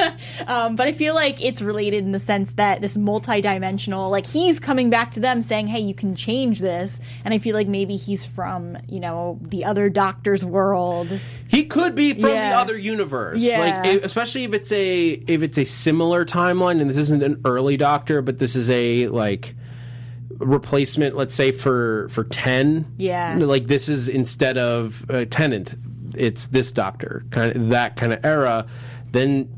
um, 0.46 0.74
but 0.74 0.88
I 0.88 0.92
feel 0.92 1.14
like 1.14 1.44
it's 1.44 1.60
related 1.60 2.02
in 2.02 2.12
the 2.12 2.20
sense 2.20 2.54
that 2.54 2.80
this 2.80 2.96
multi-dimensional, 2.96 4.08
like 4.10 4.26
he's 4.26 4.58
coming 4.58 4.88
back 4.88 5.12
to 5.12 5.20
them 5.20 5.42
saying, 5.42 5.66
"Hey, 5.66 5.80
you 5.80 5.94
can 5.94 6.16
change 6.16 6.60
this," 6.60 6.98
and 7.26 7.34
I 7.34 7.38
feel 7.38 7.54
like 7.54 7.68
maybe 7.68 7.96
he's 7.96 8.24
from, 8.24 8.78
you 8.88 9.00
know, 9.00 9.38
the 9.42 9.66
other 9.66 9.90
Doctor's 9.90 10.44
world. 10.44 11.20
he 11.48 11.66
could 11.66 11.94
be 11.94 12.05
from 12.14 12.30
the 12.30 12.36
other 12.36 12.76
universe? 12.76 13.40
Yeah. 13.40 13.58
Like, 13.58 14.02
especially 14.02 14.44
if 14.44 14.54
it's 14.54 14.72
a 14.72 15.08
if 15.08 15.42
it's 15.42 15.58
a 15.58 15.64
similar 15.64 16.24
timeline, 16.24 16.80
and 16.80 16.88
this 16.88 16.96
isn't 16.96 17.22
an 17.22 17.40
early 17.44 17.76
Doctor, 17.76 18.22
but 18.22 18.38
this 18.38 18.56
is 18.56 18.70
a 18.70 19.08
like 19.08 19.54
replacement. 20.30 21.16
Let's 21.16 21.34
say 21.34 21.52
for 21.52 22.08
for 22.10 22.24
ten. 22.24 22.94
Yeah. 22.98 23.36
Like 23.40 23.66
this 23.66 23.88
is 23.88 24.08
instead 24.08 24.58
of 24.58 25.04
uh, 25.10 25.24
Tennant, 25.30 25.76
it's 26.14 26.48
this 26.48 26.72
Doctor 26.72 27.24
kind 27.30 27.54
of 27.54 27.68
that 27.68 27.96
kind 27.96 28.12
of 28.12 28.24
era. 28.24 28.66
Then, 29.10 29.48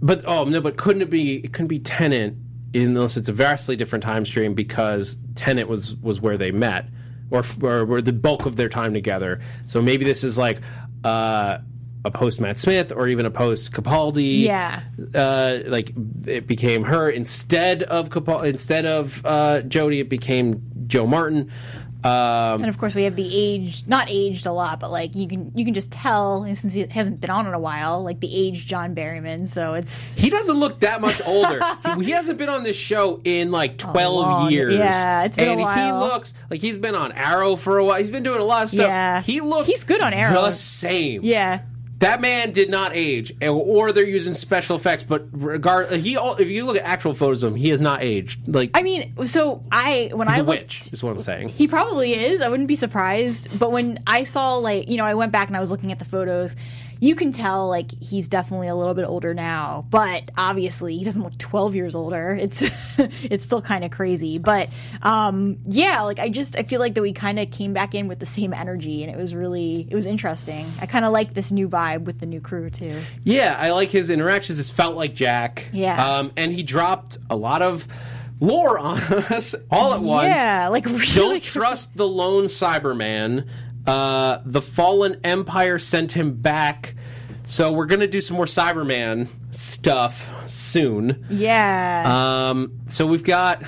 but 0.00 0.24
oh 0.26 0.44
no, 0.44 0.60
but 0.60 0.76
couldn't 0.76 1.02
it 1.02 1.10
be? 1.10 1.36
It 1.36 1.52
couldn't 1.52 1.68
be 1.68 1.80
Tennant 1.80 2.36
unless 2.74 3.16
it's 3.16 3.28
a 3.28 3.32
vastly 3.32 3.76
different 3.76 4.02
time 4.02 4.24
stream 4.24 4.54
because 4.54 5.18
Tennant 5.34 5.68
was 5.68 5.94
was 5.96 6.20
where 6.20 6.38
they 6.38 6.50
met. 6.50 6.86
Or, 7.32 7.44
or 7.62 7.84
were 7.84 8.02
the 8.02 8.12
bulk 8.12 8.44
of 8.44 8.56
their 8.56 8.68
time 8.68 8.92
together. 8.92 9.40
So 9.64 9.80
maybe 9.80 10.04
this 10.04 10.24
is 10.24 10.36
like 10.36 10.58
uh, 11.04 11.58
a 12.04 12.10
post 12.10 12.40
Matt 12.40 12.58
Smith 12.58 12.92
or 12.92 13.08
even 13.08 13.26
a 13.26 13.30
post 13.30 13.72
Capaldi. 13.72 14.42
Yeah. 14.42 14.82
Uh, 15.14 15.58
like 15.66 15.92
it 16.26 16.46
became 16.46 16.84
her 16.84 17.10
instead 17.10 17.82
of 17.82 18.08
Capaldi, 18.08 18.48
instead 18.48 18.86
of 18.86 19.24
uh, 19.24 19.60
Jodie. 19.62 20.00
It 20.00 20.08
became 20.08 20.62
Jo 20.86 21.06
Martin. 21.06 21.50
Um, 22.02 22.62
And 22.62 22.68
of 22.70 22.78
course, 22.78 22.94
we 22.94 23.02
have 23.02 23.14
the 23.14 23.28
age, 23.30 23.84
not 23.86 24.06
aged 24.08 24.46
a 24.46 24.52
lot, 24.52 24.80
but 24.80 24.90
like 24.90 25.14
you 25.14 25.28
can 25.28 25.52
you 25.54 25.66
can 25.66 25.74
just 25.74 25.92
tell 25.92 26.46
since 26.54 26.72
he 26.72 26.86
hasn't 26.86 27.20
been 27.20 27.28
on 27.28 27.46
in 27.46 27.52
a 27.52 27.58
while, 27.58 28.02
like 28.02 28.20
the 28.20 28.34
aged 28.34 28.66
John 28.66 28.94
Barrowman. 28.94 29.46
So 29.46 29.74
it's 29.74 30.14
he 30.14 30.30
doesn't 30.30 30.58
look 30.58 30.80
that 30.80 31.02
much 31.02 31.20
older. 31.26 31.60
he, 31.98 32.04
he 32.06 32.10
hasn't 32.12 32.38
been 32.38 32.48
on 32.48 32.62
this 32.62 32.76
show 32.76 33.20
in 33.22 33.50
like 33.50 33.76
twelve 33.76 34.14
long- 34.16 34.50
years. 34.50 34.76
yeah, 34.76 35.24
it's 35.24 35.36
been 35.36 35.58
a 35.58 35.62
while. 35.62 35.76
and 35.78 35.80
he 35.84 35.92
looks 35.92 36.32
like 36.48 36.62
he's 36.62 36.78
been 36.78 36.94
on 36.94 37.12
Arrow 37.12 37.54
for 37.56 37.76
a 37.76 37.84
while. 37.84 37.98
He's 37.98 38.10
been 38.10 38.22
doing 38.22 38.40
a 38.40 38.44
lot 38.44 38.62
of 38.62 38.70
stuff. 38.70 38.86
Yeah. 38.86 39.20
he 39.20 39.42
looks 39.42 39.68
He's 39.68 39.84
good 39.84 40.00
on 40.00 40.14
Arrow. 40.14 40.40
The 40.44 40.52
same. 40.52 41.20
yeah, 41.22 41.64
That 42.00 42.22
man 42.22 42.52
did 42.52 42.70
not 42.70 42.92
age, 42.94 43.32
or 43.46 43.92
they're 43.92 44.04
using 44.04 44.32
special 44.32 44.76
effects. 44.76 45.02
But 45.02 45.26
regard, 45.32 45.92
uh, 45.92 45.96
he 45.96 46.14
if 46.14 46.48
you 46.48 46.64
look 46.64 46.76
at 46.76 46.82
actual 46.82 47.12
photos 47.12 47.42
of 47.42 47.52
him, 47.52 47.58
he 47.58 47.68
has 47.68 47.82
not 47.82 48.02
aged. 48.02 48.48
Like 48.48 48.70
I 48.74 48.80
mean, 48.80 49.26
so 49.26 49.62
I 49.70 50.10
when 50.14 50.26
I 50.26 50.38
looked, 50.38 50.48
witch, 50.48 50.92
is 50.94 51.04
what 51.04 51.10
I'm 51.10 51.18
saying. 51.18 51.50
He 51.50 51.68
probably 51.68 52.14
is. 52.14 52.40
I 52.40 52.48
wouldn't 52.48 52.68
be 52.68 52.74
surprised. 52.74 53.58
But 53.58 53.70
when 53.70 54.02
I 54.06 54.24
saw 54.24 54.56
like, 54.56 54.88
you 54.88 54.96
know, 54.96 55.04
I 55.04 55.14
went 55.14 55.30
back 55.30 55.48
and 55.48 55.56
I 55.56 55.60
was 55.60 55.70
looking 55.70 55.92
at 55.92 55.98
the 55.98 56.06
photos, 56.06 56.56
you 57.00 57.14
can 57.14 57.32
tell 57.32 57.68
like 57.68 57.90
he's 58.00 58.28
definitely 58.28 58.68
a 58.68 58.74
little 58.74 58.94
bit 58.94 59.06
older 59.06 59.32
now. 59.34 59.86
But 59.90 60.30
obviously 60.36 60.96
he 60.98 61.04
doesn't 61.04 61.22
look 61.22 61.36
12 61.38 61.74
years 61.74 61.94
older. 61.94 62.36
It's 62.38 62.62
it's 62.98 63.44
still 63.44 63.62
kind 63.62 63.84
of 63.84 63.90
crazy. 63.90 64.38
But 64.38 64.68
um 65.02 65.58
yeah, 65.64 66.02
like 66.02 66.18
I 66.18 66.28
just 66.28 66.58
I 66.58 66.62
feel 66.62 66.78
like 66.78 66.94
that 66.94 67.02
we 67.02 67.12
kind 67.12 67.38
of 67.38 67.50
came 67.50 67.72
back 67.72 67.94
in 67.94 68.06
with 68.06 68.18
the 68.18 68.26
same 68.26 68.52
energy 68.52 69.02
and 69.02 69.10
it 69.12 69.16
was 69.18 69.34
really 69.34 69.86
it 69.90 69.94
was 69.94 70.06
interesting. 70.06 70.70
I 70.80 70.86
kind 70.86 71.04
of 71.04 71.12
like 71.12 71.34
this 71.34 71.50
new 71.50 71.68
vibe 71.68 72.04
with 72.04 72.20
the 72.20 72.26
new 72.26 72.40
crew 72.40 72.68
too. 72.70 73.00
Yeah, 73.24 73.56
I 73.58 73.70
like 73.70 73.88
his 73.88 74.10
interactions. 74.10 74.58
This 74.58 74.70
felt 74.70 74.94
like 74.96 75.14
Jack. 75.14 75.68
Yeah. 75.72 76.18
um, 76.18 76.32
and 76.36 76.52
he 76.52 76.62
dropped 76.62 77.16
a 77.30 77.36
lot 77.36 77.62
of 77.62 77.88
lore 78.40 78.78
on 78.78 78.98
us 79.30 79.54
all 79.70 79.94
at 79.94 80.00
once. 80.00 80.28
Yeah, 80.28 80.68
like 80.68 80.84
really 80.86 81.06
Don't 81.14 81.42
trust 81.42 81.96
the 81.96 82.06
lone 82.06 82.44
Cyberman. 82.44 83.48
Uh, 83.86 84.38
the 84.44 84.62
fallen 84.62 85.20
Empire 85.24 85.78
sent 85.78 86.12
him 86.12 86.34
back. 86.34 86.94
So 87.44 87.72
we're 87.72 87.86
gonna 87.86 88.06
do 88.06 88.20
some 88.20 88.36
more 88.36 88.46
Cyberman 88.46 89.28
stuff 89.50 90.32
soon. 90.48 91.24
Yeah. 91.30 92.50
Um, 92.50 92.80
so 92.88 93.06
we've 93.06 93.24
got. 93.24 93.62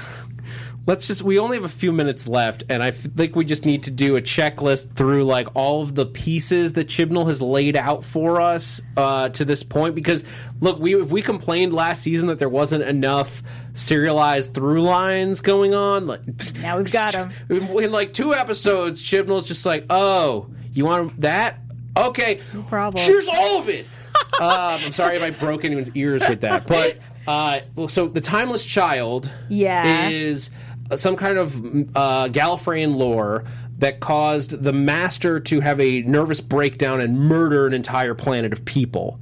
Let's 0.85 1.07
just. 1.07 1.23
We 1.23 1.38
only 1.38 1.57
have 1.57 1.64
a 1.64 1.68
few 1.68 1.92
minutes 1.92 2.27
left, 2.27 2.64
and 2.68 2.83
i 2.83 2.90
think 2.90 3.37
we 3.37 3.45
just 3.45 3.64
need 3.64 3.85
to 3.85 3.90
do 3.92 4.16
a 4.16 4.21
checklist 4.23 4.95
through 4.97 5.23
like 5.25 5.47
all 5.55 5.83
of 5.83 5.95
the 5.95 6.05
pieces 6.07 6.73
that 6.73 6.88
Chibnall 6.88 7.29
has 7.29 7.40
laid 7.40 7.77
out 7.77 8.05
for 8.05 8.40
us 8.40 8.81
uh, 8.97 9.29
to 9.29 9.45
this 9.45 9.62
point. 9.62 9.95
Because 9.95 10.25
look, 10.61 10.81
we 10.81 11.01
if 11.01 11.11
we 11.11 11.23
complained 11.23 11.73
last 11.73 12.03
season 12.03 12.27
that 12.29 12.40
there 12.40 12.49
wasn't 12.49 12.83
enough 12.83 13.45
serialized 13.75 14.55
through 14.55 14.83
lines 14.83 15.40
going 15.40 15.73
on, 15.73 16.07
like 16.09 16.23
Now 16.61 16.79
we've 16.79 16.92
got 16.92 17.14
'em. 17.16 17.31
in 17.49 17.92
like 17.92 18.12
two 18.12 18.35
episodes. 18.35 19.05
Chibnall's 19.05 19.47
just 19.47 19.64
like, 19.64 19.87
"Oh, 19.88 20.49
you 20.73 20.85
want 20.85 21.21
that? 21.21 21.61
Okay, 21.97 22.40
no 22.53 22.62
problem. 22.62 23.05
Here's 23.05 23.29
all 23.29 23.61
of 23.61 23.68
it." 23.68 23.87
um, 24.40 24.81
I'm 24.85 24.92
sorry 24.92 25.16
if 25.16 25.23
I 25.23 25.31
broke 25.31 25.64
anyone's 25.64 25.90
ears 25.95 26.23
with 26.29 26.40
that, 26.40 26.66
but 26.66 26.99
uh, 27.27 27.61
well, 27.77 27.87
so 27.88 28.09
the 28.09 28.21
timeless 28.21 28.64
child, 28.64 29.31
Yeah. 29.49 30.09
is 30.09 30.51
some 30.97 31.16
kind 31.16 31.38
of 31.38 31.57
uh, 31.95 32.29
Gallifreyan 32.29 32.97
lore 32.97 33.45
that 33.79 34.01
caused 34.01 34.62
the 34.62 34.73
master 34.73 35.40
to 35.40 35.61
have 35.61 35.81
a 35.81 36.03
nervous 36.03 36.40
breakdown 36.40 37.01
and 37.01 37.18
murder 37.18 37.66
an 37.66 37.73
entire 37.73 38.14
planet 38.14 38.53
of 38.53 38.64
people. 38.64 39.18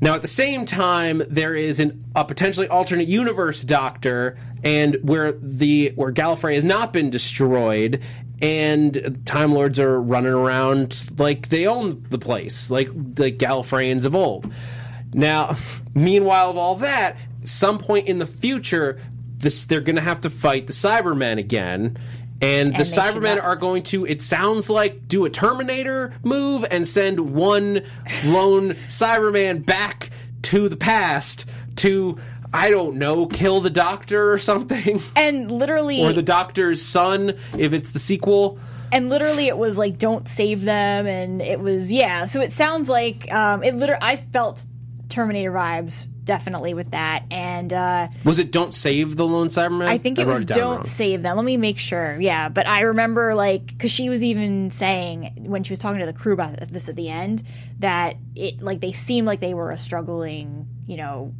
Now, 0.00 0.14
at 0.14 0.22
the 0.22 0.28
same 0.28 0.64
time, 0.64 1.22
there 1.28 1.54
is 1.54 1.78
an, 1.78 2.04
a 2.16 2.24
potentially 2.24 2.68
alternate 2.68 3.08
universe 3.08 3.62
Doctor, 3.62 4.38
and 4.64 4.96
where 5.02 5.32
the 5.32 5.92
where 5.94 6.12
Gallifrey 6.12 6.54
has 6.54 6.64
not 6.64 6.92
been 6.92 7.10
destroyed, 7.10 8.02
and 8.40 9.20
Time 9.26 9.52
Lords 9.52 9.78
are 9.78 10.00
running 10.00 10.32
around 10.32 11.18
like 11.18 11.48
they 11.48 11.66
own 11.66 12.04
the 12.08 12.18
place, 12.18 12.70
like 12.70 12.88
the 12.88 13.30
Gallifreyans 13.30 14.04
of 14.04 14.14
old. 14.16 14.50
Now, 15.12 15.56
meanwhile, 15.94 16.50
of 16.50 16.56
all 16.56 16.76
that, 16.76 17.16
some 17.44 17.78
point 17.78 18.06
in 18.06 18.18
the 18.18 18.26
future, 18.26 18.98
this 19.40 19.64
they're 19.64 19.80
going 19.80 19.96
to 19.96 20.02
have 20.02 20.20
to 20.22 20.30
fight 20.30 20.66
the 20.66 20.72
Cybermen 20.72 21.38
again. 21.38 21.98
And 22.42 22.72
the 22.74 22.84
Cybermen 22.84 23.42
are 23.42 23.56
going 23.56 23.82
to, 23.84 24.06
it 24.06 24.22
sounds 24.22 24.70
like, 24.70 25.06
do 25.06 25.26
a 25.26 25.30
Terminator 25.30 26.14
move 26.22 26.64
and 26.70 26.86
send 26.86 27.34
one 27.34 27.82
lone 28.24 28.70
Cyberman 28.88 29.66
back 29.66 30.08
to 30.44 30.70
the 30.70 30.76
past 30.76 31.44
to, 31.76 32.16
I 32.50 32.70
don't 32.70 32.96
know, 32.96 33.26
kill 33.26 33.60
the 33.60 33.68
Doctor 33.68 34.32
or 34.32 34.38
something. 34.38 35.02
and 35.16 35.50
literally 35.50 36.00
or 36.02 36.14
the 36.14 36.22
Doctor's 36.22 36.80
son, 36.80 37.34
if 37.58 37.74
it's 37.74 37.90
the 37.90 37.98
sequel. 37.98 38.58
and 38.90 39.10
literally 39.10 39.46
it 39.46 39.58
was 39.58 39.76
like 39.76 39.98
don't 39.98 40.26
save 40.26 40.62
them 40.64 41.06
and 41.06 41.42
it 41.42 41.60
was 41.60 41.92
yeah 41.92 42.24
so 42.26 42.40
it 42.40 42.52
sounds 42.52 42.88
like 42.88 43.30
um 43.32 43.62
it 43.62 43.74
literally 43.74 44.02
i 44.02 44.16
felt 44.16 44.66
terminator 45.08 45.52
vibes 45.52 46.08
definitely 46.30 46.74
with 46.74 46.92
that. 46.92 47.24
And 47.28 47.72
uh, 47.72 48.06
Was 48.24 48.38
it 48.38 48.52
"Don't 48.52 48.72
Save 48.72 49.16
the 49.16 49.26
Lone 49.26 49.48
Cyberman"? 49.48 49.88
I 49.88 49.98
think 49.98 50.16
it 50.16 50.28
wrote 50.28 50.34
was 50.34 50.44
down 50.44 50.58
"Don't 50.58 50.76
wrong. 50.76 50.84
Save 50.84 51.22
Them." 51.22 51.36
Let 51.36 51.44
me 51.44 51.56
make 51.56 51.80
sure. 51.80 52.20
Yeah, 52.20 52.48
but 52.48 52.68
I 52.68 52.82
remember 52.82 53.34
like 53.34 53.66
because 53.66 53.90
she 53.90 54.08
was 54.08 54.22
even 54.22 54.70
saying 54.70 55.32
when 55.38 55.64
she 55.64 55.72
was 55.72 55.80
talking 55.80 55.98
to 55.98 56.06
the 56.06 56.12
crew 56.12 56.32
about 56.32 56.56
this 56.68 56.88
at 56.88 56.94
the 56.94 57.08
end 57.08 57.42
that 57.80 58.16
it 58.36 58.62
like 58.62 58.78
they 58.80 58.92
seemed 58.92 59.26
like 59.26 59.40
they 59.40 59.54
were 59.54 59.72
a 59.72 59.78
struggling, 59.78 60.68
you 60.86 60.96
know, 60.96 61.34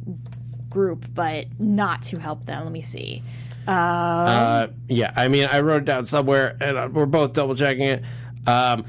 group, 0.69 1.05
but 1.13 1.45
not 1.57 2.01
to 2.03 2.19
help 2.19 2.43
them. 2.43 2.65
Let 2.65 2.73
me 2.73 2.81
see. 2.81 3.23
Uh, 3.65 4.67
yeah, 4.89 5.13
I 5.15 5.29
mean, 5.29 5.47
I 5.49 5.61
wrote 5.61 5.83
it 5.83 5.85
down 5.85 6.03
somewhere, 6.03 6.57
and 6.59 6.77
uh, 6.77 6.89
we're 6.91 7.05
both 7.05 7.31
double 7.31 7.55
checking 7.55 7.85
it. 7.85 8.03
Um, 8.45 8.83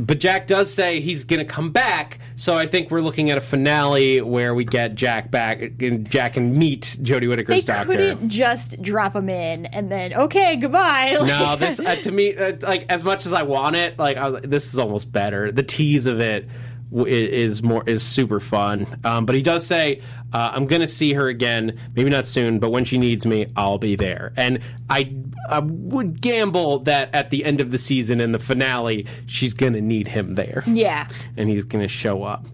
but 0.00 0.18
Jack 0.18 0.46
does 0.46 0.72
say 0.72 1.00
he's 1.00 1.24
going 1.24 1.40
to 1.40 1.44
come 1.44 1.70
back, 1.72 2.18
so 2.34 2.56
I 2.56 2.66
think 2.66 2.90
we're 2.90 3.02
looking 3.02 3.30
at 3.30 3.36
a 3.36 3.40
finale 3.42 4.22
where 4.22 4.54
we 4.54 4.64
get 4.64 4.94
Jack 4.94 5.30
back, 5.30 5.60
and 5.80 6.10
Jack 6.10 6.34
can 6.34 6.58
meet 6.58 6.96
Jodie 7.02 7.20
They 7.20 7.26
Whittaker's 7.26 7.64
doctor. 7.66 7.94
couldn't 7.94 8.30
just 8.30 8.80
drop 8.80 9.14
him 9.14 9.28
in 9.28 9.66
and 9.66 9.92
then 9.92 10.14
okay, 10.14 10.56
goodbye. 10.56 11.16
No, 11.20 11.56
this 11.56 11.78
uh, 11.80 11.96
to 11.96 12.10
me, 12.10 12.34
uh, 12.34 12.54
like 12.62 12.90
as 12.90 13.04
much 13.04 13.26
as 13.26 13.34
I 13.34 13.42
want 13.42 13.76
it, 13.76 13.98
like 13.98 14.16
I 14.16 14.28
was 14.28 14.42
this 14.42 14.72
is 14.72 14.78
almost 14.78 15.12
better. 15.12 15.52
The 15.52 15.62
tease 15.62 16.06
of 16.06 16.20
it 16.20 16.48
is 16.92 17.62
more 17.62 17.82
is 17.88 18.02
super 18.02 18.40
fun. 18.40 18.86
Um, 19.04 19.26
but 19.26 19.34
he 19.34 19.42
does 19.42 19.66
say, 19.66 20.02
uh, 20.32 20.50
"I'm 20.54 20.66
going 20.66 20.80
to 20.80 20.86
see 20.86 21.12
her 21.12 21.28
again, 21.28 21.78
maybe 21.94 22.10
not 22.10 22.26
soon, 22.26 22.58
but 22.58 22.70
when 22.70 22.84
she 22.84 22.98
needs 22.98 23.24
me, 23.26 23.46
I'll 23.56 23.78
be 23.78 23.96
there." 23.96 24.32
And 24.36 24.60
I, 24.88 25.14
I 25.48 25.60
would 25.60 26.20
gamble 26.20 26.80
that 26.80 27.14
at 27.14 27.30
the 27.30 27.44
end 27.44 27.60
of 27.60 27.70
the 27.70 27.78
season 27.78 28.20
in 28.20 28.32
the 28.32 28.38
finale, 28.38 29.06
she's 29.26 29.54
going 29.54 29.72
to 29.74 29.80
need 29.80 30.08
him 30.08 30.34
there, 30.34 30.62
yeah, 30.66 31.06
and 31.36 31.48
he's 31.48 31.64
going 31.64 31.82
to 31.82 31.88
show 31.88 32.22
up. 32.24 32.46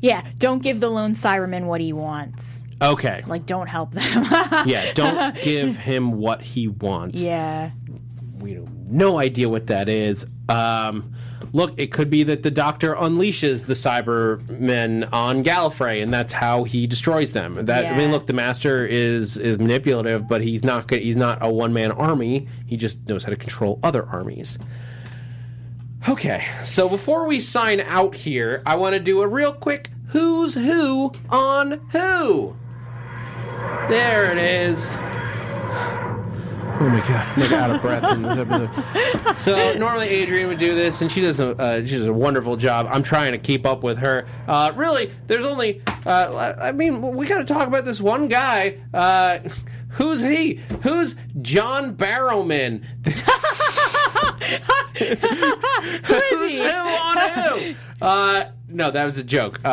yeah. 0.00 0.22
Don't 0.38 0.62
give 0.62 0.80
the 0.80 0.88
lone 0.90 1.14
Cyberman 1.14 1.64
what 1.66 1.80
he 1.80 1.92
wants. 1.92 2.66
Okay, 2.82 3.22
Like, 3.26 3.46
don't 3.46 3.68
help 3.68 3.92
them. 3.92 4.24
yeah, 4.66 4.92
don't 4.94 5.34
give 5.42 5.76
him 5.76 6.12
what 6.12 6.42
he 6.42 6.68
wants. 6.68 7.22
yeah. 7.22 7.70
we 8.40 8.54
have 8.54 8.68
no 8.88 9.18
idea 9.18 9.48
what 9.48 9.68
that 9.68 9.88
is. 9.88 10.26
Um, 10.48 11.14
look, 11.52 11.74
it 11.76 11.92
could 11.92 12.10
be 12.10 12.24
that 12.24 12.42
the 12.42 12.50
Doctor 12.50 12.94
unleashes 12.94 13.66
the 13.66 13.74
Cybermen 13.74 15.12
on 15.12 15.44
Gallifrey, 15.44 16.02
and 16.02 16.12
that's 16.12 16.32
how 16.32 16.64
he 16.64 16.86
destroys 16.86 17.32
them. 17.32 17.66
That 17.66 17.86
I 17.86 17.96
mean, 17.96 18.10
look, 18.10 18.26
the 18.26 18.32
Master 18.32 18.84
is 18.84 19.36
is 19.36 19.58
manipulative, 19.58 20.28
but 20.28 20.42
he's 20.42 20.64
not 20.64 20.88
good. 20.88 21.02
He's 21.02 21.16
not 21.16 21.38
a 21.40 21.50
one 21.50 21.72
man 21.72 21.92
army. 21.92 22.48
He 22.66 22.76
just 22.76 23.08
knows 23.08 23.24
how 23.24 23.30
to 23.30 23.36
control 23.36 23.78
other 23.82 24.04
armies. 24.06 24.58
Okay, 26.06 26.44
so 26.64 26.88
before 26.88 27.26
we 27.26 27.40
sign 27.40 27.80
out 27.80 28.14
here, 28.14 28.62
I 28.66 28.76
want 28.76 28.92
to 28.92 29.00
do 29.00 29.22
a 29.22 29.26
real 29.26 29.54
quick 29.54 29.88
who's 30.08 30.54
who 30.54 31.12
on 31.30 31.80
who. 31.92 32.56
There 33.88 34.30
it 34.30 34.38
is. 34.38 34.86
Oh 36.80 36.88
my 36.88 36.98
god, 37.00 37.26
I'm 37.36 37.40
like 37.40 37.52
out 37.52 37.70
of 37.70 37.80
breath 37.82 38.12
in 38.12 38.22
this 38.22 38.36
episode. 38.38 39.36
So 39.36 39.74
normally 39.78 40.08
Adrian 40.08 40.48
would 40.48 40.58
do 40.58 40.74
this, 40.74 41.00
and 41.02 41.10
she 41.10 41.20
does 41.20 41.38
a 41.40 41.50
uh, 41.50 41.84
she 41.84 41.96
does 41.96 42.06
a 42.06 42.12
wonderful 42.12 42.56
job. 42.56 42.88
I'm 42.90 43.02
trying 43.02 43.32
to 43.32 43.38
keep 43.38 43.64
up 43.64 43.82
with 43.82 43.98
her. 43.98 44.26
Uh, 44.48 44.72
really, 44.74 45.10
there's 45.26 45.44
only 45.44 45.82
uh, 46.04 46.54
I 46.60 46.72
mean 46.72 47.00
we 47.14 47.26
got 47.26 47.38
to 47.38 47.44
talk 47.44 47.68
about 47.68 47.84
this 47.84 48.00
one 48.00 48.28
guy. 48.28 48.78
Uh, 48.92 49.38
who's 49.90 50.20
he? 50.20 50.60
Who's 50.82 51.16
John 51.40 51.96
Barrowman? 51.96 52.84
Who's 54.96 56.58
who 56.58 56.66
on 56.66 57.30
who? 57.30 57.74
Uh, 58.74 58.76
no, 58.76 58.90
that 58.90 59.04
was 59.04 59.18
a 59.18 59.24
joke. 59.24 59.60
Uh, 59.64 59.72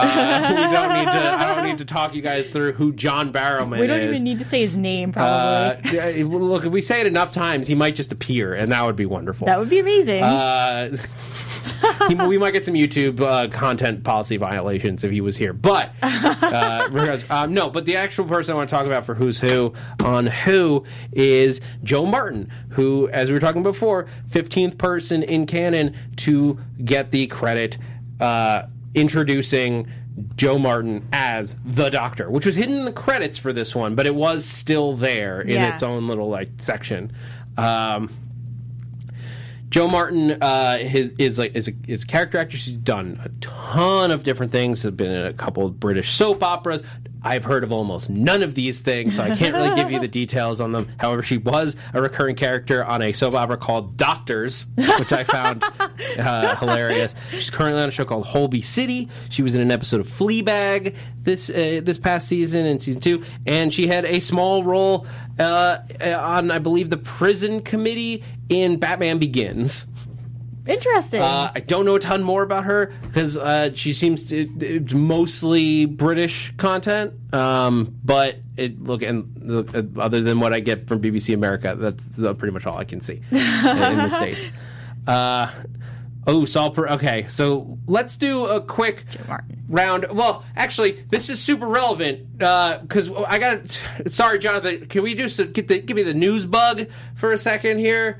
we 0.49 0.61
don't 0.61 0.93
need 0.93 1.05
to. 1.05 1.11
I 1.11 1.55
don't 1.55 1.65
need 1.65 1.77
to 1.79 1.85
talk 1.85 2.13
you 2.13 2.21
guys 2.21 2.47
through 2.47 2.73
who 2.73 2.93
John 2.93 3.33
Barrowman 3.33 3.75
is. 3.75 3.81
We 3.81 3.87
don't 3.87 4.01
is. 4.01 4.11
even 4.11 4.23
need 4.23 4.39
to 4.39 4.45
say 4.45 4.61
his 4.65 4.77
name, 4.77 5.09
Uh, 5.15 5.75
probably. 5.81 5.91
yeah, 6.19 6.25
look, 6.25 6.65
if 6.65 6.71
we 6.71 6.81
say 6.81 7.01
it 7.01 7.07
enough 7.07 7.33
times, 7.33 7.67
he 7.67 7.75
might 7.75 7.95
just 7.95 8.11
appear, 8.11 8.53
and 8.53 8.71
that 8.71 8.83
would 8.83 8.95
be 8.95 9.05
wonderful. 9.05 9.47
that 9.47 9.59
would 9.59 9.69
be 9.69 9.79
amazing. 9.79 10.23
uh, 10.23 10.95
he, 12.07 12.15
we 12.15 12.37
might 12.37 12.51
get 12.51 12.63
some 12.65 12.73
YouTube 12.75 13.19
uh, 13.21 13.47
content 13.49 14.03
policy 14.03 14.37
violations 14.37 15.03
if 15.03 15.11
he 15.11 15.21
was 15.21 15.37
here. 15.37 15.53
But 15.53 15.91
uh, 16.01 17.17
um, 17.29 17.53
no. 17.53 17.69
But 17.69 17.85
the 17.85 17.95
actual 17.97 18.25
person 18.25 18.53
I 18.53 18.57
want 18.57 18.69
to 18.69 18.75
talk 18.75 18.85
about 18.85 19.05
for 19.05 19.15
Who's 19.15 19.39
Who 19.41 19.73
on 20.03 20.27
Who 20.27 20.83
is 21.11 21.61
Jo 21.83 22.05
Martin, 22.05 22.49
who, 22.69 23.09
as 23.09 23.29
we 23.29 23.33
were 23.33 23.39
talking 23.39 23.63
before, 23.63 24.07
fifteenth 24.29 24.77
person 24.77 25.23
in 25.23 25.45
canon 25.45 25.95
to 26.17 26.59
get 26.83 27.11
the 27.11 27.27
credit 27.27 27.77
uh, 28.19 28.63
introducing. 28.95 29.87
Jo 30.35 30.59
Martin 30.59 31.07
as 31.13 31.55
the 31.63 31.89
Doctor, 31.89 32.29
which 32.29 32.45
was 32.45 32.55
hidden 32.55 32.77
in 32.79 32.85
the 32.85 32.91
credits 32.91 33.37
for 33.37 33.53
this 33.53 33.73
one, 33.73 33.95
but 33.95 34.05
it 34.05 34.13
was 34.13 34.43
still 34.43 34.93
there 34.93 35.39
in 35.39 35.51
Yeah. 35.55 35.73
its 35.73 35.83
own 35.83 36.05
little 36.05 36.27
like 36.29 36.49
section. 36.57 37.13
Um, 37.57 38.09
Jo 39.69 39.87
Martin 39.87 40.31
uh, 40.41 40.79
his, 40.79 41.13
is 41.17 41.39
like 41.39 41.55
is 41.55 41.69
a, 41.69 41.73
is 41.87 42.03
a 42.03 42.07
character 42.07 42.37
actor. 42.37 42.57
She's 42.57 42.73
done 42.73 43.21
a 43.23 43.29
ton 43.39 44.11
of 44.11 44.23
different 44.23 44.51
things. 44.51 44.83
Has 44.83 44.91
been 44.91 45.11
in 45.11 45.25
a 45.25 45.31
couple 45.33 45.65
of 45.65 45.79
British 45.79 46.11
soap 46.11 46.43
operas. 46.43 46.83
I've 47.23 47.43
heard 47.43 47.63
of 47.63 47.71
almost 47.71 48.09
none 48.09 48.41
of 48.41 48.55
these 48.55 48.81
things, 48.81 49.15
so 49.15 49.23
I 49.23 49.35
can't 49.35 49.53
really 49.53 49.75
give 49.75 49.91
you 49.91 49.99
the 49.99 50.07
details 50.21 50.59
on 50.59 50.71
them. 50.71 50.87
However, 50.97 51.21
she 51.21 51.37
was 51.37 51.75
a 51.93 52.01
recurring 52.01 52.35
character 52.35 52.83
on 52.83 53.01
a 53.01 53.13
soap 53.13 53.35
opera 53.35 53.57
called 53.57 53.97
Doctors, 53.97 54.65
which 54.75 55.11
I 55.11 55.23
found 55.23 55.63
uh, 56.17 56.55
hilarious. 56.55 57.13
She's 57.31 57.49
currently 57.49 57.81
on 57.81 57.89
a 57.89 57.91
show 57.91 58.05
called 58.05 58.25
Holby 58.25 58.61
City. 58.61 59.09
She 59.29 59.43
was 59.43 59.53
in 59.53 59.61
an 59.61 59.71
episode 59.71 59.99
of 59.99 60.07
Fleabag 60.07 60.95
this 61.23 61.49
uh, 61.49 61.81
this 61.83 61.99
past 61.99 62.27
season 62.27 62.65
in 62.65 62.79
season 62.79 63.01
two, 63.01 63.23
and 63.45 63.73
she 63.73 63.87
had 63.87 64.05
a 64.05 64.19
small 64.19 64.63
role 64.63 65.05
uh, 65.39 65.77
on, 66.03 66.51
I 66.51 66.59
believe, 66.59 66.89
the 66.89 66.97
prison 66.97 67.61
committee 67.61 68.23
in 68.49 68.77
Batman 68.77 69.19
Begins. 69.19 69.85
Interesting. 70.67 71.21
Uh, 71.21 71.51
I 71.55 71.59
don't 71.59 71.85
know 71.85 71.95
a 71.95 71.99
ton 71.99 72.21
more 72.21 72.43
about 72.43 72.65
her 72.65 72.93
because 73.01 73.35
uh, 73.35 73.73
she 73.73 73.93
seems 73.93 74.25
to 74.25 74.47
it's 74.59 74.93
mostly 74.93 75.85
British 75.85 76.53
content. 76.57 77.13
Um, 77.33 77.95
but 78.03 78.37
it 78.57 78.81
look 78.81 79.01
and 79.01 79.33
look, 79.41 79.75
uh, 79.75 79.83
other 79.97 80.21
than 80.21 80.39
what 80.39 80.53
I 80.53 80.59
get 80.59 80.87
from 80.87 81.01
BBC 81.01 81.33
America, 81.33 81.75
that's 81.77 82.21
uh, 82.21 82.33
pretty 82.33 82.53
much 82.53 82.65
all 82.65 82.77
I 82.77 82.83
can 82.83 83.01
see 83.01 83.21
in, 83.31 83.37
in 83.37 83.97
the 83.97 84.09
states. 84.09 84.45
Uh, 85.07 85.51
oh, 86.27 86.45
Saul. 86.45 86.69
Per- 86.69 86.89
okay, 86.89 87.25
so 87.27 87.79
let's 87.87 88.15
do 88.17 88.45
a 88.45 88.61
quick 88.61 89.05
round. 89.67 90.05
Well, 90.11 90.45
actually, 90.55 91.03
this 91.09 91.31
is 91.31 91.41
super 91.41 91.67
relevant 91.67 92.37
because 92.37 93.09
I 93.09 93.39
got. 93.39 93.81
Sorry, 94.07 94.37
Jonathan. 94.37 94.85
Can 94.85 95.01
we 95.01 95.15
just 95.15 95.53
get 95.53 95.67
the 95.67 95.79
give 95.79 95.95
me 95.95 96.03
the 96.03 96.13
news 96.13 96.45
bug 96.45 96.85
for 97.15 97.31
a 97.31 97.37
second 97.37 97.79
here? 97.79 98.19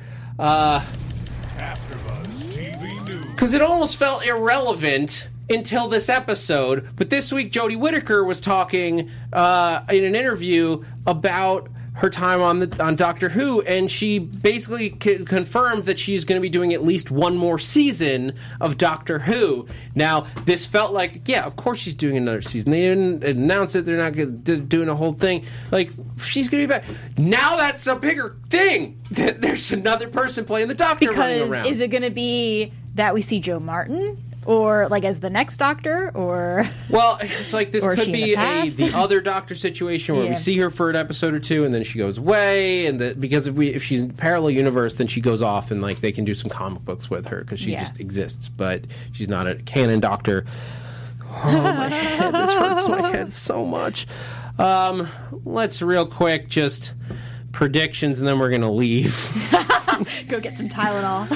Because 3.42 3.56
it 3.56 3.62
almost 3.64 3.98
felt 3.98 4.24
irrelevant 4.24 5.28
until 5.50 5.88
this 5.88 6.10
episode. 6.10 6.88
But 6.96 7.10
this 7.10 7.34
week, 7.34 7.52
Jodie 7.52 7.76
Whittaker 7.76 8.24
was 8.24 8.40
talking 8.40 9.10
uh, 9.34 9.82
in 9.90 10.04
an 10.04 10.14
interview 10.14 10.86
about 11.08 11.68
her 11.94 12.12
time 12.12 12.40
on 12.40 12.60
the 12.60 12.84
on 12.84 12.96
Doctor 12.96 13.30
Who, 13.30 13.62
and 13.64 13.90
she 13.90 14.20
basically 14.20 14.96
c- 15.02 15.26
confirmed 15.26 15.86
that 15.86 15.98
she's 15.98 16.24
going 16.24 16.40
to 16.40 16.42
be 16.42 16.50
doing 16.50 16.72
at 16.72 16.86
least 16.86 17.10
one 17.10 17.36
more 17.36 17.58
season 17.58 18.34
of 18.60 18.78
Doctor 18.78 19.18
Who. 19.18 19.68
Now, 19.96 20.28
this 20.46 20.68
felt 20.68 20.94
like, 20.94 21.28
yeah, 21.28 21.44
of 21.44 21.56
course 21.56 21.80
she's 21.80 21.96
doing 21.96 22.18
another 22.18 22.44
season. 22.44 22.72
They 22.72 22.82
didn't 22.82 23.24
announce 23.24 23.74
it; 23.74 23.86
they're 23.86 23.98
not 23.98 24.14
gonna, 24.14 24.28
do- 24.28 24.62
doing 24.62 24.88
a 24.88 24.96
whole 24.96 25.14
thing. 25.14 25.46
Like 25.72 25.90
she's 26.24 26.48
going 26.48 26.62
to 26.62 26.68
be 26.68 26.80
back. 26.80 26.86
Now 27.18 27.58
that's 27.58 27.88
a 27.88 27.96
bigger 27.96 28.38
thing. 28.50 29.00
That 29.12 29.42
there's 29.42 29.74
another 29.74 30.08
person 30.08 30.46
playing 30.46 30.70
the 30.70 30.74
Doctor 30.74 31.12
running 31.12 31.52
around. 31.52 31.66
is 31.66 31.82
it 31.82 31.90
going 31.92 32.04
to 32.04 32.10
be 32.12 32.72
that 32.96 33.14
we 33.14 33.22
see 33.22 33.40
Jo 33.40 33.60
Martin 33.60 34.18
or 34.46 34.88
like 34.90 35.04
as 35.06 35.20
the 35.20 35.30
next 35.30 35.58
Doctor 35.58 36.12
or 36.16 36.66
Well, 36.90 37.20
it's 37.22 37.54
like 37.54 37.72
this 37.72 37.86
could 37.86 38.12
be 38.12 38.34
the 38.36 38.42
a 38.42 38.70
the 38.70 38.92
other 38.96 39.22
Doctor 39.22 39.54
situation 39.54 40.16
where 40.16 40.24
Yeah. 40.26 40.32
we 40.32 40.36
see 40.36 40.58
her 40.58 40.70
for 40.72 40.90
an 40.90 40.96
episode 40.96 41.34
or 41.36 41.40
two 41.40 41.64
and 41.64 41.72
then 41.74 41.84
she 41.84 42.00
goes 42.00 42.18
away, 42.18 42.88
and 42.88 43.00
the, 43.00 43.14
because 43.14 43.46
if 43.48 43.54
we 43.56 43.68
if 43.68 43.84
she's 43.84 44.02
in 44.02 44.12
parallel 44.14 44.50
universe, 44.52 44.96
then 44.96 45.06
she 45.08 45.22
goes 45.22 45.42
off 45.44 45.70
and 45.72 45.82
like 45.82 46.00
they 46.02 46.12
can 46.12 46.26
do 46.26 46.34
some 46.34 46.50
comic 46.50 46.84
books 46.84 47.08
with 47.10 47.28
her 47.28 47.42
because 47.42 47.60
she 47.60 47.72
Yeah. 47.74 47.82
just 47.82 48.00
exists, 48.00 48.50
but 48.50 48.86
she's 49.14 49.28
not 49.28 49.46
a 49.48 49.56
canon 49.56 50.00
Doctor. 50.00 50.46
Oh 51.24 51.62
my 51.62 51.88
head! 51.90 52.34
This 52.34 52.52
hurts 52.52 52.90
my 52.90 53.10
head 53.12 53.32
so 53.32 53.64
much. 53.64 54.08
Um, 54.58 55.08
let's 55.46 55.82
real 55.82 56.06
quick 56.06 56.50
just 56.50 56.94
predictions, 57.52 58.20
and 58.20 58.28
then 58.28 58.38
we're 58.40 58.50
gonna 58.50 58.72
leave. 58.72 59.30
go 60.30 60.40
get 60.42 60.56
some 60.56 60.68
Tylenol? 60.68 61.28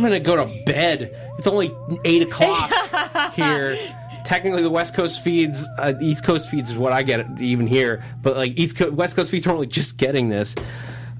I'm 0.00 0.08
gonna 0.08 0.20
go 0.20 0.36
to 0.44 0.64
bed. 0.64 1.14
It's 1.38 1.46
only 1.46 1.70
eight 2.04 2.22
o'clock 2.22 2.70
here. 3.34 3.76
Technically, 4.24 4.62
the 4.62 4.70
West 4.70 4.94
Coast 4.94 5.22
feeds, 5.22 5.66
uh, 5.78 5.92
East 6.00 6.24
Coast 6.24 6.48
feeds 6.48 6.70
is 6.70 6.76
what 6.78 6.92
I 6.92 7.02
get 7.02 7.26
even 7.40 7.66
here. 7.66 8.02
But 8.22 8.36
like 8.36 8.58
East 8.58 8.76
Coast, 8.78 8.92
West 8.94 9.16
Coast 9.16 9.30
feeds 9.30 9.46
are 9.46 9.52
only 9.52 9.66
just 9.66 9.96
getting 9.98 10.28
this. 10.28 10.54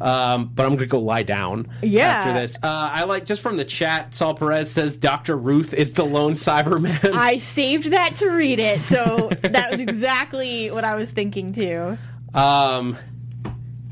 Um, 0.01 0.51
but 0.55 0.65
I'm 0.65 0.77
gonna 0.77 0.87
go 0.87 1.01
lie 1.01 1.25
down 1.25 1.67
Yeah. 1.83 2.07
after 2.07 2.33
this. 2.33 2.57
Uh, 2.57 2.61
I 2.93 3.05
like 3.05 3.27
just 3.27 3.43
from 3.43 3.59
the 3.59 3.67
chat. 3.67 4.15
Saul 4.15 4.33
Perez 4.35 4.71
says 4.71 4.97
Dr. 4.97 5.37
Ruth 5.37 5.75
is 5.75 5.93
the 5.93 6.05
lone 6.07 6.33
Cyberman. 6.33 7.13
I 7.13 7.37
saved 7.39 7.91
that 7.91 8.15
to 8.17 8.31
read 8.31 8.59
it, 8.61 8.81
so 8.81 9.29
that 9.43 9.73
was 9.73 9.81
exactly 9.81 10.71
what 10.71 10.85
I 10.85 10.95
was 10.95 11.11
thinking 11.11 11.53
too. 11.53 11.99
um, 12.33 12.97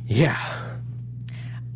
yeah. 0.07 0.39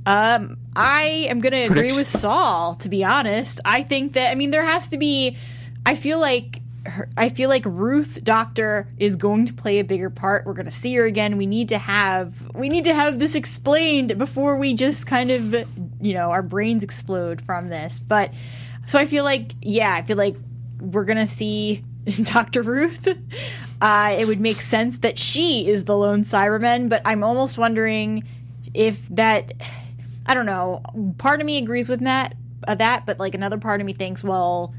Um, 0.07 0.57
I 0.75 1.27
am 1.29 1.41
going 1.41 1.53
to 1.53 1.65
agree 1.65 1.93
with 1.93 2.07
Saul. 2.07 2.75
To 2.77 2.89
be 2.89 3.05
honest, 3.05 3.61
I 3.65 3.83
think 3.83 4.15
that 4.15 4.31
I 4.31 4.35
mean 4.35 4.51
there 4.51 4.65
has 4.65 4.89
to 4.89 4.99
be. 4.99 5.37
I 5.85 5.97
feel 5.97 6.19
like 6.21 6.61
her, 6.87 7.09
I 7.17 7.29
feel 7.29 7.49
like 7.49 7.65
Ruth 7.67 8.21
Doctor 8.23 8.89
is 8.99 9.17
going 9.17 9.47
to 9.47 9.53
play 9.53 9.79
a 9.79 9.85
bigger 9.85 10.11
part. 10.11 10.47
We're 10.47 10.55
going 10.55 10.67
to 10.67 10.73
see 10.73 10.95
her 10.97 11.05
again. 11.05 11.37
We 11.37 11.47
need 11.47 11.69
to 11.71 11.79
have 11.79 12.35
we 12.55 12.69
need 12.69 12.85
to 12.85 12.95
have 12.95 13.19
this 13.19 13.35
explained 13.35 14.17
before 14.19 14.57
we 14.57 14.75
just 14.75 15.07
kind 15.07 15.31
of 15.31 15.55
you 16.01 16.15
know 16.15 16.31
our 16.31 16.43
brains 16.43 16.83
explode 16.83 17.43
from 17.43 17.69
this. 17.69 18.01
But 18.01 18.33
so 18.87 18.99
I 18.99 19.07
feel 19.07 19.25
like 19.25 19.53
yeah, 19.61 19.93
I 19.93 20.03
feel 20.03 20.17
like 20.17 20.37
we're 20.81 21.05
going 21.05 21.19
to 21.19 21.27
see 21.27 21.85
Dr. 22.23 22.63
Ruth. 22.63 23.09
Uh, 23.83 24.15
it 24.17 24.29
would 24.29 24.39
make 24.39 24.61
sense 24.61 24.99
that 24.99 25.19
she 25.19 25.67
is 25.67 25.83
the 25.83 25.97
lone 25.97 26.23
Cyberman, 26.23 26.89
but 26.89 27.03
I'm 27.05 27.25
almost 27.25 27.59
wondering 27.59 28.23
if 28.73 29.09
that 29.09 29.55
I 30.27 30.35
don't 30.35 30.47
know. 30.47 30.83
Part 31.19 31.41
of 31.41 31.47
me 31.47 31.59
agrees 31.59 31.89
with 31.89 32.01
Matt 32.01 32.37
uh, 32.67 32.75
that, 32.77 33.07
but 33.07 33.19
like 33.19 33.35
another 33.35 33.59
part 33.59 33.81
of 33.81 33.87
me 33.87 33.93
thinks, 33.93 34.23
well, 34.23 34.75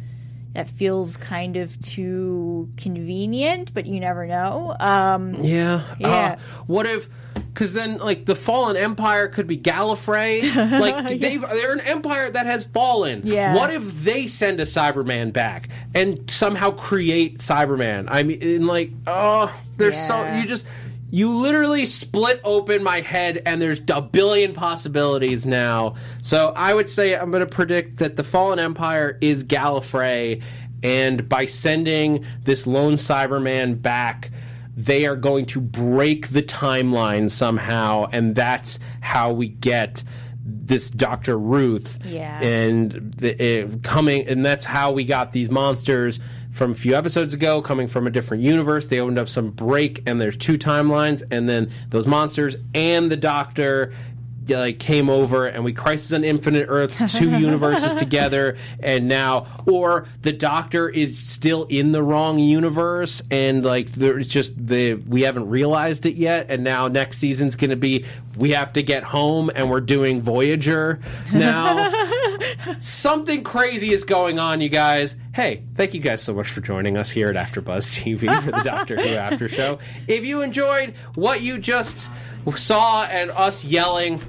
that 0.54 0.70
feels 0.70 1.18
kind 1.18 1.58
of 1.58 1.80
too 1.80 2.70
convenient. 2.78 3.74
But 3.74 3.86
you 3.86 4.00
never 4.00 4.26
know. 4.26 4.76
Um, 4.80 5.34
Yeah. 5.36 5.84
Yeah. 6.00 6.10
Uh, 6.10 6.36
what 6.68 6.86
if? 6.86 7.10
Because 7.54 7.74
then, 7.74 8.00
like, 8.00 8.26
the 8.26 8.34
fallen 8.34 8.76
empire 8.76 9.28
could 9.28 9.46
be 9.46 9.58
Gallifrey. 9.58 10.42
Like, 10.80 11.20
they've, 11.20 11.40
they're 11.42 11.74
an 11.74 11.82
empire 11.82 12.30
that 12.32 12.48
has 12.48 12.64
fallen. 12.64 13.22
Yeah. 13.26 13.54
What 13.54 13.72
if 13.72 14.04
they 14.04 14.26
send 14.26 14.60
a 14.60 14.64
Cyberman 14.64 15.32
back 15.34 15.70
and 15.94 16.32
somehow 16.32 16.72
create 16.72 17.40
Cyberman? 17.40 18.08
I 18.10 18.24
mean, 18.24 18.66
like, 18.66 18.92
oh, 19.06 19.56
there's 19.78 20.00
so 20.00 20.26
you 20.36 20.46
just 20.48 20.66
you 21.14 21.32
literally 21.32 21.86
split 21.86 22.42
open 22.44 22.82
my 22.82 23.02
head, 23.02 23.40
and 23.46 23.62
there's 23.62 23.80
a 23.94 24.02
billion 24.02 24.52
possibilities 24.54 25.46
now. 25.46 25.94
So 26.24 26.52
I 26.56 26.74
would 26.74 26.90
say 26.90 27.16
I'm 27.16 27.30
going 27.30 27.46
to 27.48 27.56
predict 27.56 28.00
that 28.00 28.16
the 28.16 28.24
fallen 28.24 28.58
empire 28.58 29.20
is 29.22 29.44
Gallifrey, 29.44 30.42
and 30.82 31.30
by 31.30 31.46
sending 31.46 32.26
this 32.42 32.66
lone 32.66 32.94
Cyberman 32.94 33.80
back 33.80 34.32
they 34.76 35.06
are 35.06 35.16
going 35.16 35.46
to 35.46 35.62
break 35.62 36.30
the 36.30 36.42
timeline 36.42 37.30
somehow, 37.30 38.08
and 38.12 38.34
that's 38.34 38.80
how 39.02 39.32
we 39.32 39.50
get 39.50 40.04
this 40.44 40.90
Doctor 40.90 41.38
Ruth. 41.38 42.00
Yeah. 42.04 42.42
And 42.42 43.14
the, 43.14 43.66
uh, 43.66 43.68
coming, 43.84 44.28
and 44.28 44.44
that's 44.44 44.66
how 44.66 44.92
we 44.92 45.04
got 45.04 45.32
these 45.32 45.52
monsters 45.52 46.20
from 46.54 46.72
a 46.72 46.76
few 46.76 46.96
episodes 46.96 47.34
ago, 47.34 47.62
coming 47.62 47.88
from 47.88 48.08
a 48.08 48.12
different 48.12 48.44
universe. 48.44 48.86
They 48.86 49.00
opened 49.00 49.20
up 49.20 49.28
some 49.28 49.50
break, 49.50 50.04
and 50.06 50.22
there's 50.22 50.38
two 50.38 50.58
timelines, 50.58 51.24
and 51.30 51.50
then 51.50 51.72
those 51.90 52.08
monsters 52.08 52.56
and 52.74 53.12
the 53.12 53.18
Doctor 53.18 53.92
like 54.50 54.80
came 54.80 55.10
over 55.10 55.46
and 55.46 55.64
we 55.64 55.74
crisis 55.74 56.12
on 56.14 56.24
infinite 56.24 56.66
earths 56.70 57.18
two 57.18 57.30
universes 57.40 57.94
together 57.94 58.58
and 58.80 59.08
now 59.08 59.48
or 59.66 60.06
the 60.22 60.32
doctor 60.34 60.90
is 60.90 61.18
still 61.18 61.64
in 61.66 61.92
the 61.92 62.04
wrong 62.04 62.40
universe 62.40 63.22
and 63.32 63.64
like 63.64 63.92
there's 63.94 64.28
just 64.28 64.54
the 64.68 64.96
we 64.96 65.22
haven't 65.22 65.48
realized 65.50 66.06
it 66.06 66.16
yet 66.16 66.48
and 66.50 66.64
now 66.64 66.88
next 66.88 67.20
season's 67.20 67.56
going 67.56 67.70
to 67.70 67.76
be 67.76 68.06
we 68.38 68.52
have 68.52 68.74
to 68.74 68.84
get 68.84 69.04
home 69.04 69.50
and 69.56 69.70
we're 69.70 69.82
doing 69.82 70.22
voyager 70.22 71.00
now 71.34 71.90
something 72.80 73.44
crazy 73.44 73.92
is 73.92 74.04
going 74.04 74.40
on 74.40 74.62
you 74.62 74.70
guys. 74.70 75.16
Hey 75.34 75.64
thank 75.76 75.94
you 75.94 76.00
guys 76.00 76.22
so 76.22 76.34
much 76.34 76.48
for 76.50 76.62
joining 76.62 76.98
us 76.98 77.10
here 77.10 77.30
at 77.30 77.36
afterbuzz 77.36 78.00
tv 78.00 78.42
for 78.42 78.52
the 78.52 78.64
doctor 78.64 78.96
who 78.96 79.16
after 79.16 79.48
show. 79.48 79.80
If 80.08 80.26
you 80.26 80.42
enjoyed 80.42 80.96
what 81.16 81.42
you 81.42 81.58
just 81.58 82.12
saw 82.56 83.06
and 83.06 83.32
us 83.32 83.66
yelling 83.66 84.22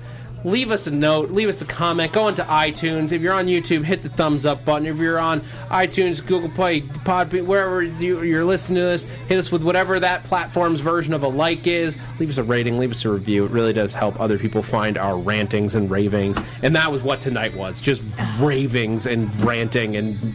leave 0.45 0.71
us 0.71 0.87
a 0.87 0.91
note, 0.91 1.31
leave 1.31 1.49
us 1.49 1.63
a 1.63 1.65
comment, 1.65 2.13
go 2.13 2.29
into 2.29 2.45
iTunes. 2.45 3.13
If 3.13 3.23
you're 3.23 3.33
on 3.33 3.47
YouTube, 3.47 3.85
hit 3.85 4.03
the 4.03 4.09
thumbs 4.11 4.47
up 4.47 4.65
button. 4.65 4.87
If 4.87 4.99
you're 4.99 5.19
on 5.19 5.41
iTunes, 5.71 6.25
Google 6.25 6.51
Play, 6.51 6.83
Podbean, 6.83 7.47
wherever 7.47 7.83
you, 7.83 8.23
you're 8.23 8.45
listening 8.45 8.77
to 8.77 8.87
this, 8.87 9.05
hit 9.29 9.39
us 9.39 9.51
with 9.51 9.63
whatever 9.63 9.99
that 9.99 10.25
platform's 10.25 10.81
version 10.81 11.15
of 11.15 11.23
a 11.23 11.29
like 11.29 11.67
is. 11.67 11.97
Leave 12.19 12.31
us 12.31 12.39
a 12.39 12.45
rating, 12.45 12.79
leave 12.79 12.91
us 12.91 13.05
a 13.05 13.11
review. 13.11 13.45
It 13.47 13.51
really 13.51 13.73
does 13.73 13.95
help 13.95 14.21
other 14.21 14.39
people 14.39 14.63
find 14.63 14.99
our 14.99 15.19
rantings 15.19 15.75
and 15.75 15.91
ravings. 15.91 16.39
And 16.63 16.77
that 16.77 16.93
was 16.93 17.03
what 17.03 17.21
tonight 17.21 17.55
was 17.55 17.81
just 17.81 18.05
ravings 18.39 19.07
and 19.07 19.35
ranting 19.43 19.97
and. 19.97 20.35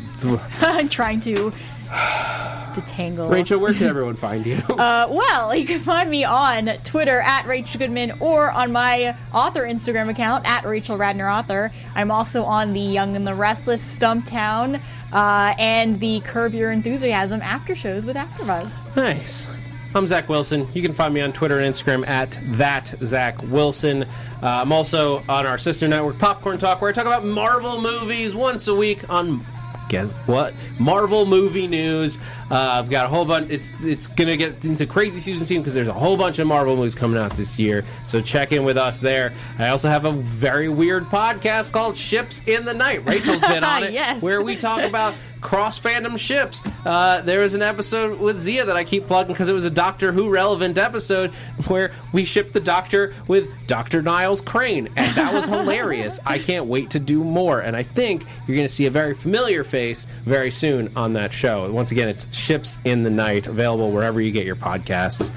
I'm 0.62 0.90
trying 0.90 1.20
to 1.22 1.54
detangle. 2.74 3.30
Rachel, 3.30 3.60
where 3.60 3.74
can 3.74 3.84
everyone 3.88 4.16
find 4.16 4.46
you? 4.46 4.58
Uh, 4.70 5.08
well, 5.10 5.56
you 5.56 5.66
can 5.66 5.80
find 5.80 6.10
me 6.10 6.24
on 6.24 6.68
Twitter 6.84 7.20
at 7.20 7.46
Rachel 7.46 7.80
Goodman 7.80 8.18
or 8.20 8.50
on 8.52 8.72
my 8.72 9.18
author 9.34 9.64
Instagram 9.64 10.10
account 10.10 10.48
at 10.48 10.66
Rachel 10.66 10.98
Radner 10.98 11.32
Author. 11.32 11.72
I'm 11.96 12.12
also 12.12 12.44
on 12.44 12.74
the 12.74 12.80
Young 12.80 13.16
and 13.16 13.26
the 13.26 13.36
Restless 13.36 13.98
Stumptown 13.98 14.82
uh, 15.12 15.56
and 15.58 16.00
the 16.00 16.22
Curb 16.22 16.54
Your 16.54 16.72
Enthusiasm 16.72 17.42
after 17.42 17.76
shows 17.76 18.06
with 18.06 18.16
AfterBuzz. 18.16 18.96
Nice. 18.96 19.48
I'm 19.96 20.06
Zach 20.06 20.30
Wilson. 20.30 20.68
You 20.76 20.84
can 20.84 20.94
find 20.94 21.16
me 21.16 21.22
on 21.22 21.34
Twitter 21.34 21.58
and 21.60 21.74
Instagram 21.74 22.08
at 22.08 22.38
that 22.58 22.94
Zach 23.04 23.42
Wilson. 23.42 24.04
Uh, 24.04 24.08
I'm 24.42 24.72
also 24.72 25.24
on 25.28 25.48
our 25.48 25.58
sister 25.58 25.88
network, 25.88 26.20
Popcorn 26.20 26.60
Talk, 26.60 26.80
where 26.80 26.92
I 26.92 26.94
talk 26.94 27.08
about 27.08 27.26
Marvel 27.26 27.82
movies 27.82 28.36
once 28.36 28.68
a 28.68 28.76
week 28.76 29.10
on 29.10 29.44
guess 29.90 30.12
what 30.28 30.54
Marvel 30.80 31.26
movie 31.26 31.68
news. 31.68 32.18
Uh, 32.50 32.56
I've 32.80 32.90
got 32.90 33.06
a 33.06 33.10
whole 33.10 33.26
bunch. 33.26 33.52
It's 33.52 33.72
it's 33.82 34.08
gonna 34.08 34.38
get 34.38 34.64
into 34.64 34.86
crazy 34.86 35.20
season 35.20 35.46
soon 35.46 35.60
because 35.60 35.74
there's 35.74 35.88
a 35.88 35.94
whole 35.94 36.16
bunch 36.16 36.40
of 36.40 36.48
Marvel 36.48 36.76
movies 36.78 36.96
coming 36.96 37.20
out 37.20 37.32
this 37.34 37.60
year. 37.60 37.84
So 38.06 38.22
check 38.22 38.52
in 38.54 38.64
with 38.64 38.78
us 38.78 39.00
there. 39.00 39.34
I 39.58 39.70
also 39.70 39.90
have 39.90 40.06
a 40.06 40.12
very 40.14 40.70
weird 40.70 41.06
podcast 41.06 41.72
called 41.74 41.98
Ships 41.98 42.42
in 42.46 42.64
the 42.66 42.74
Night. 42.74 43.06
Rachel's 43.06 43.42
been 43.42 43.64
on 43.66 43.84
it, 43.84 43.92
Yes. 43.94 44.22
where 44.22 44.42
we 44.42 44.56
talk 44.56 44.80
about 44.82 45.14
cross 45.42 45.80
fandom 45.80 46.18
ships. 46.18 46.62
Uh, 46.86 47.22
there 47.22 47.42
was 47.42 47.54
an 47.54 47.62
episode 47.62 48.20
with 48.20 48.40
Zia 48.40 48.66
that 48.66 48.76
I 48.76 48.84
keep 48.84 49.08
plugging 49.08 49.34
because 49.34 49.50
it 49.50 49.54
was 49.54 49.66
a 49.66 49.70
Doctor 49.72 50.12
Who 50.12 50.30
relevant 50.30 50.78
episode 50.78 51.32
where 51.68 51.92
we 52.12 52.26
shipped 52.26 52.54
the 52.54 52.60
Doctor 52.60 53.14
with 53.28 53.50
Dr. 53.68 54.02
Niles 54.02 54.42
Crane, 54.42 54.90
and 54.96 55.16
that 55.16 55.34
was 55.34 55.46
hilarious. 55.46 56.20
I 56.26 56.40
can't 56.40 56.66
wait 56.66 56.92
to 56.92 57.00
do 57.00 57.24
more, 57.24 57.60
and 57.60 57.76
I 57.76 57.84
think 57.84 58.26
you're 58.48 58.56
going 58.56 58.68
to 58.68 58.74
see 58.74 58.86
a 58.86 58.92
very 58.92 59.14
familiar 59.14 59.64
face 59.64 60.08
very 60.26 60.52
soon 60.52 60.92
on 60.96 61.14
that 61.14 61.34
show. 61.34 61.72
Once 61.72 61.92
again, 61.92 62.10
it's 62.10 62.28
Ships 62.36 62.80
in 62.84 63.04
the 63.04 63.10
Night, 63.10 63.48
available 63.48 63.92
wherever 63.92 64.20
you 64.20 64.32
get 64.32 64.46
your 64.46 64.56
podcasts. 64.56 65.32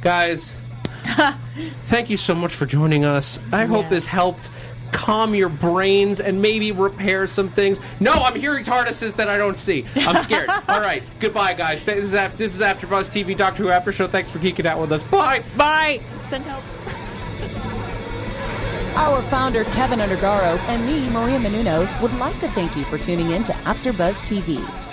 Guys, 0.00 0.56
thank 1.84 2.10
you 2.10 2.16
so 2.16 2.34
much 2.34 2.54
for 2.54 2.66
joining 2.66 3.04
us. 3.04 3.38
I 3.52 3.66
hope 3.66 3.88
this 3.88 4.06
helped 4.06 4.50
calm 4.92 5.34
your 5.34 5.48
brains 5.48 6.20
and 6.20 6.40
maybe 6.40 6.70
repair 6.70 7.26
some 7.26 7.50
things. 7.50 7.80
No, 7.98 8.12
I'm 8.12 8.38
hearing 8.38 8.64
TARDISes 8.64 9.16
that 9.16 9.28
I 9.28 9.36
don't 9.36 9.56
see. 9.56 9.84
I'm 9.96 10.20
scared. 10.20 10.48
All 10.68 10.80
right, 10.80 11.02
goodbye, 11.18 11.54
guys. 11.54 11.82
This 11.82 12.04
is 12.04 12.14
after, 12.14 12.36
this 12.36 12.54
is 12.54 12.60
AfterBuzz 12.60 13.10
TV 13.10 13.36
Doctor 13.36 13.64
Who 13.64 13.68
After 13.70 13.90
Show. 13.90 14.06
Thanks 14.06 14.30
for 14.30 14.38
geeking 14.38 14.66
out 14.66 14.80
with 14.80 14.92
us. 14.92 15.02
Bye. 15.02 15.42
Bye! 15.56 16.00
Send 16.28 16.44
help. 16.44 16.62
Our 18.94 19.22
founder, 19.22 19.64
Keven 19.64 20.00
Undergaro, 20.00 20.58
and 20.68 20.86
me, 20.86 21.08
Maria 21.10 21.38
Menounos, 21.38 22.00
would 22.02 22.14
like 22.18 22.38
to 22.40 22.48
thank 22.48 22.76
you 22.76 22.84
for 22.84 22.98
tuning 22.98 23.30
in 23.30 23.42
to 23.44 23.52
AfterBuzz 23.52 24.22
TV. 24.22 24.91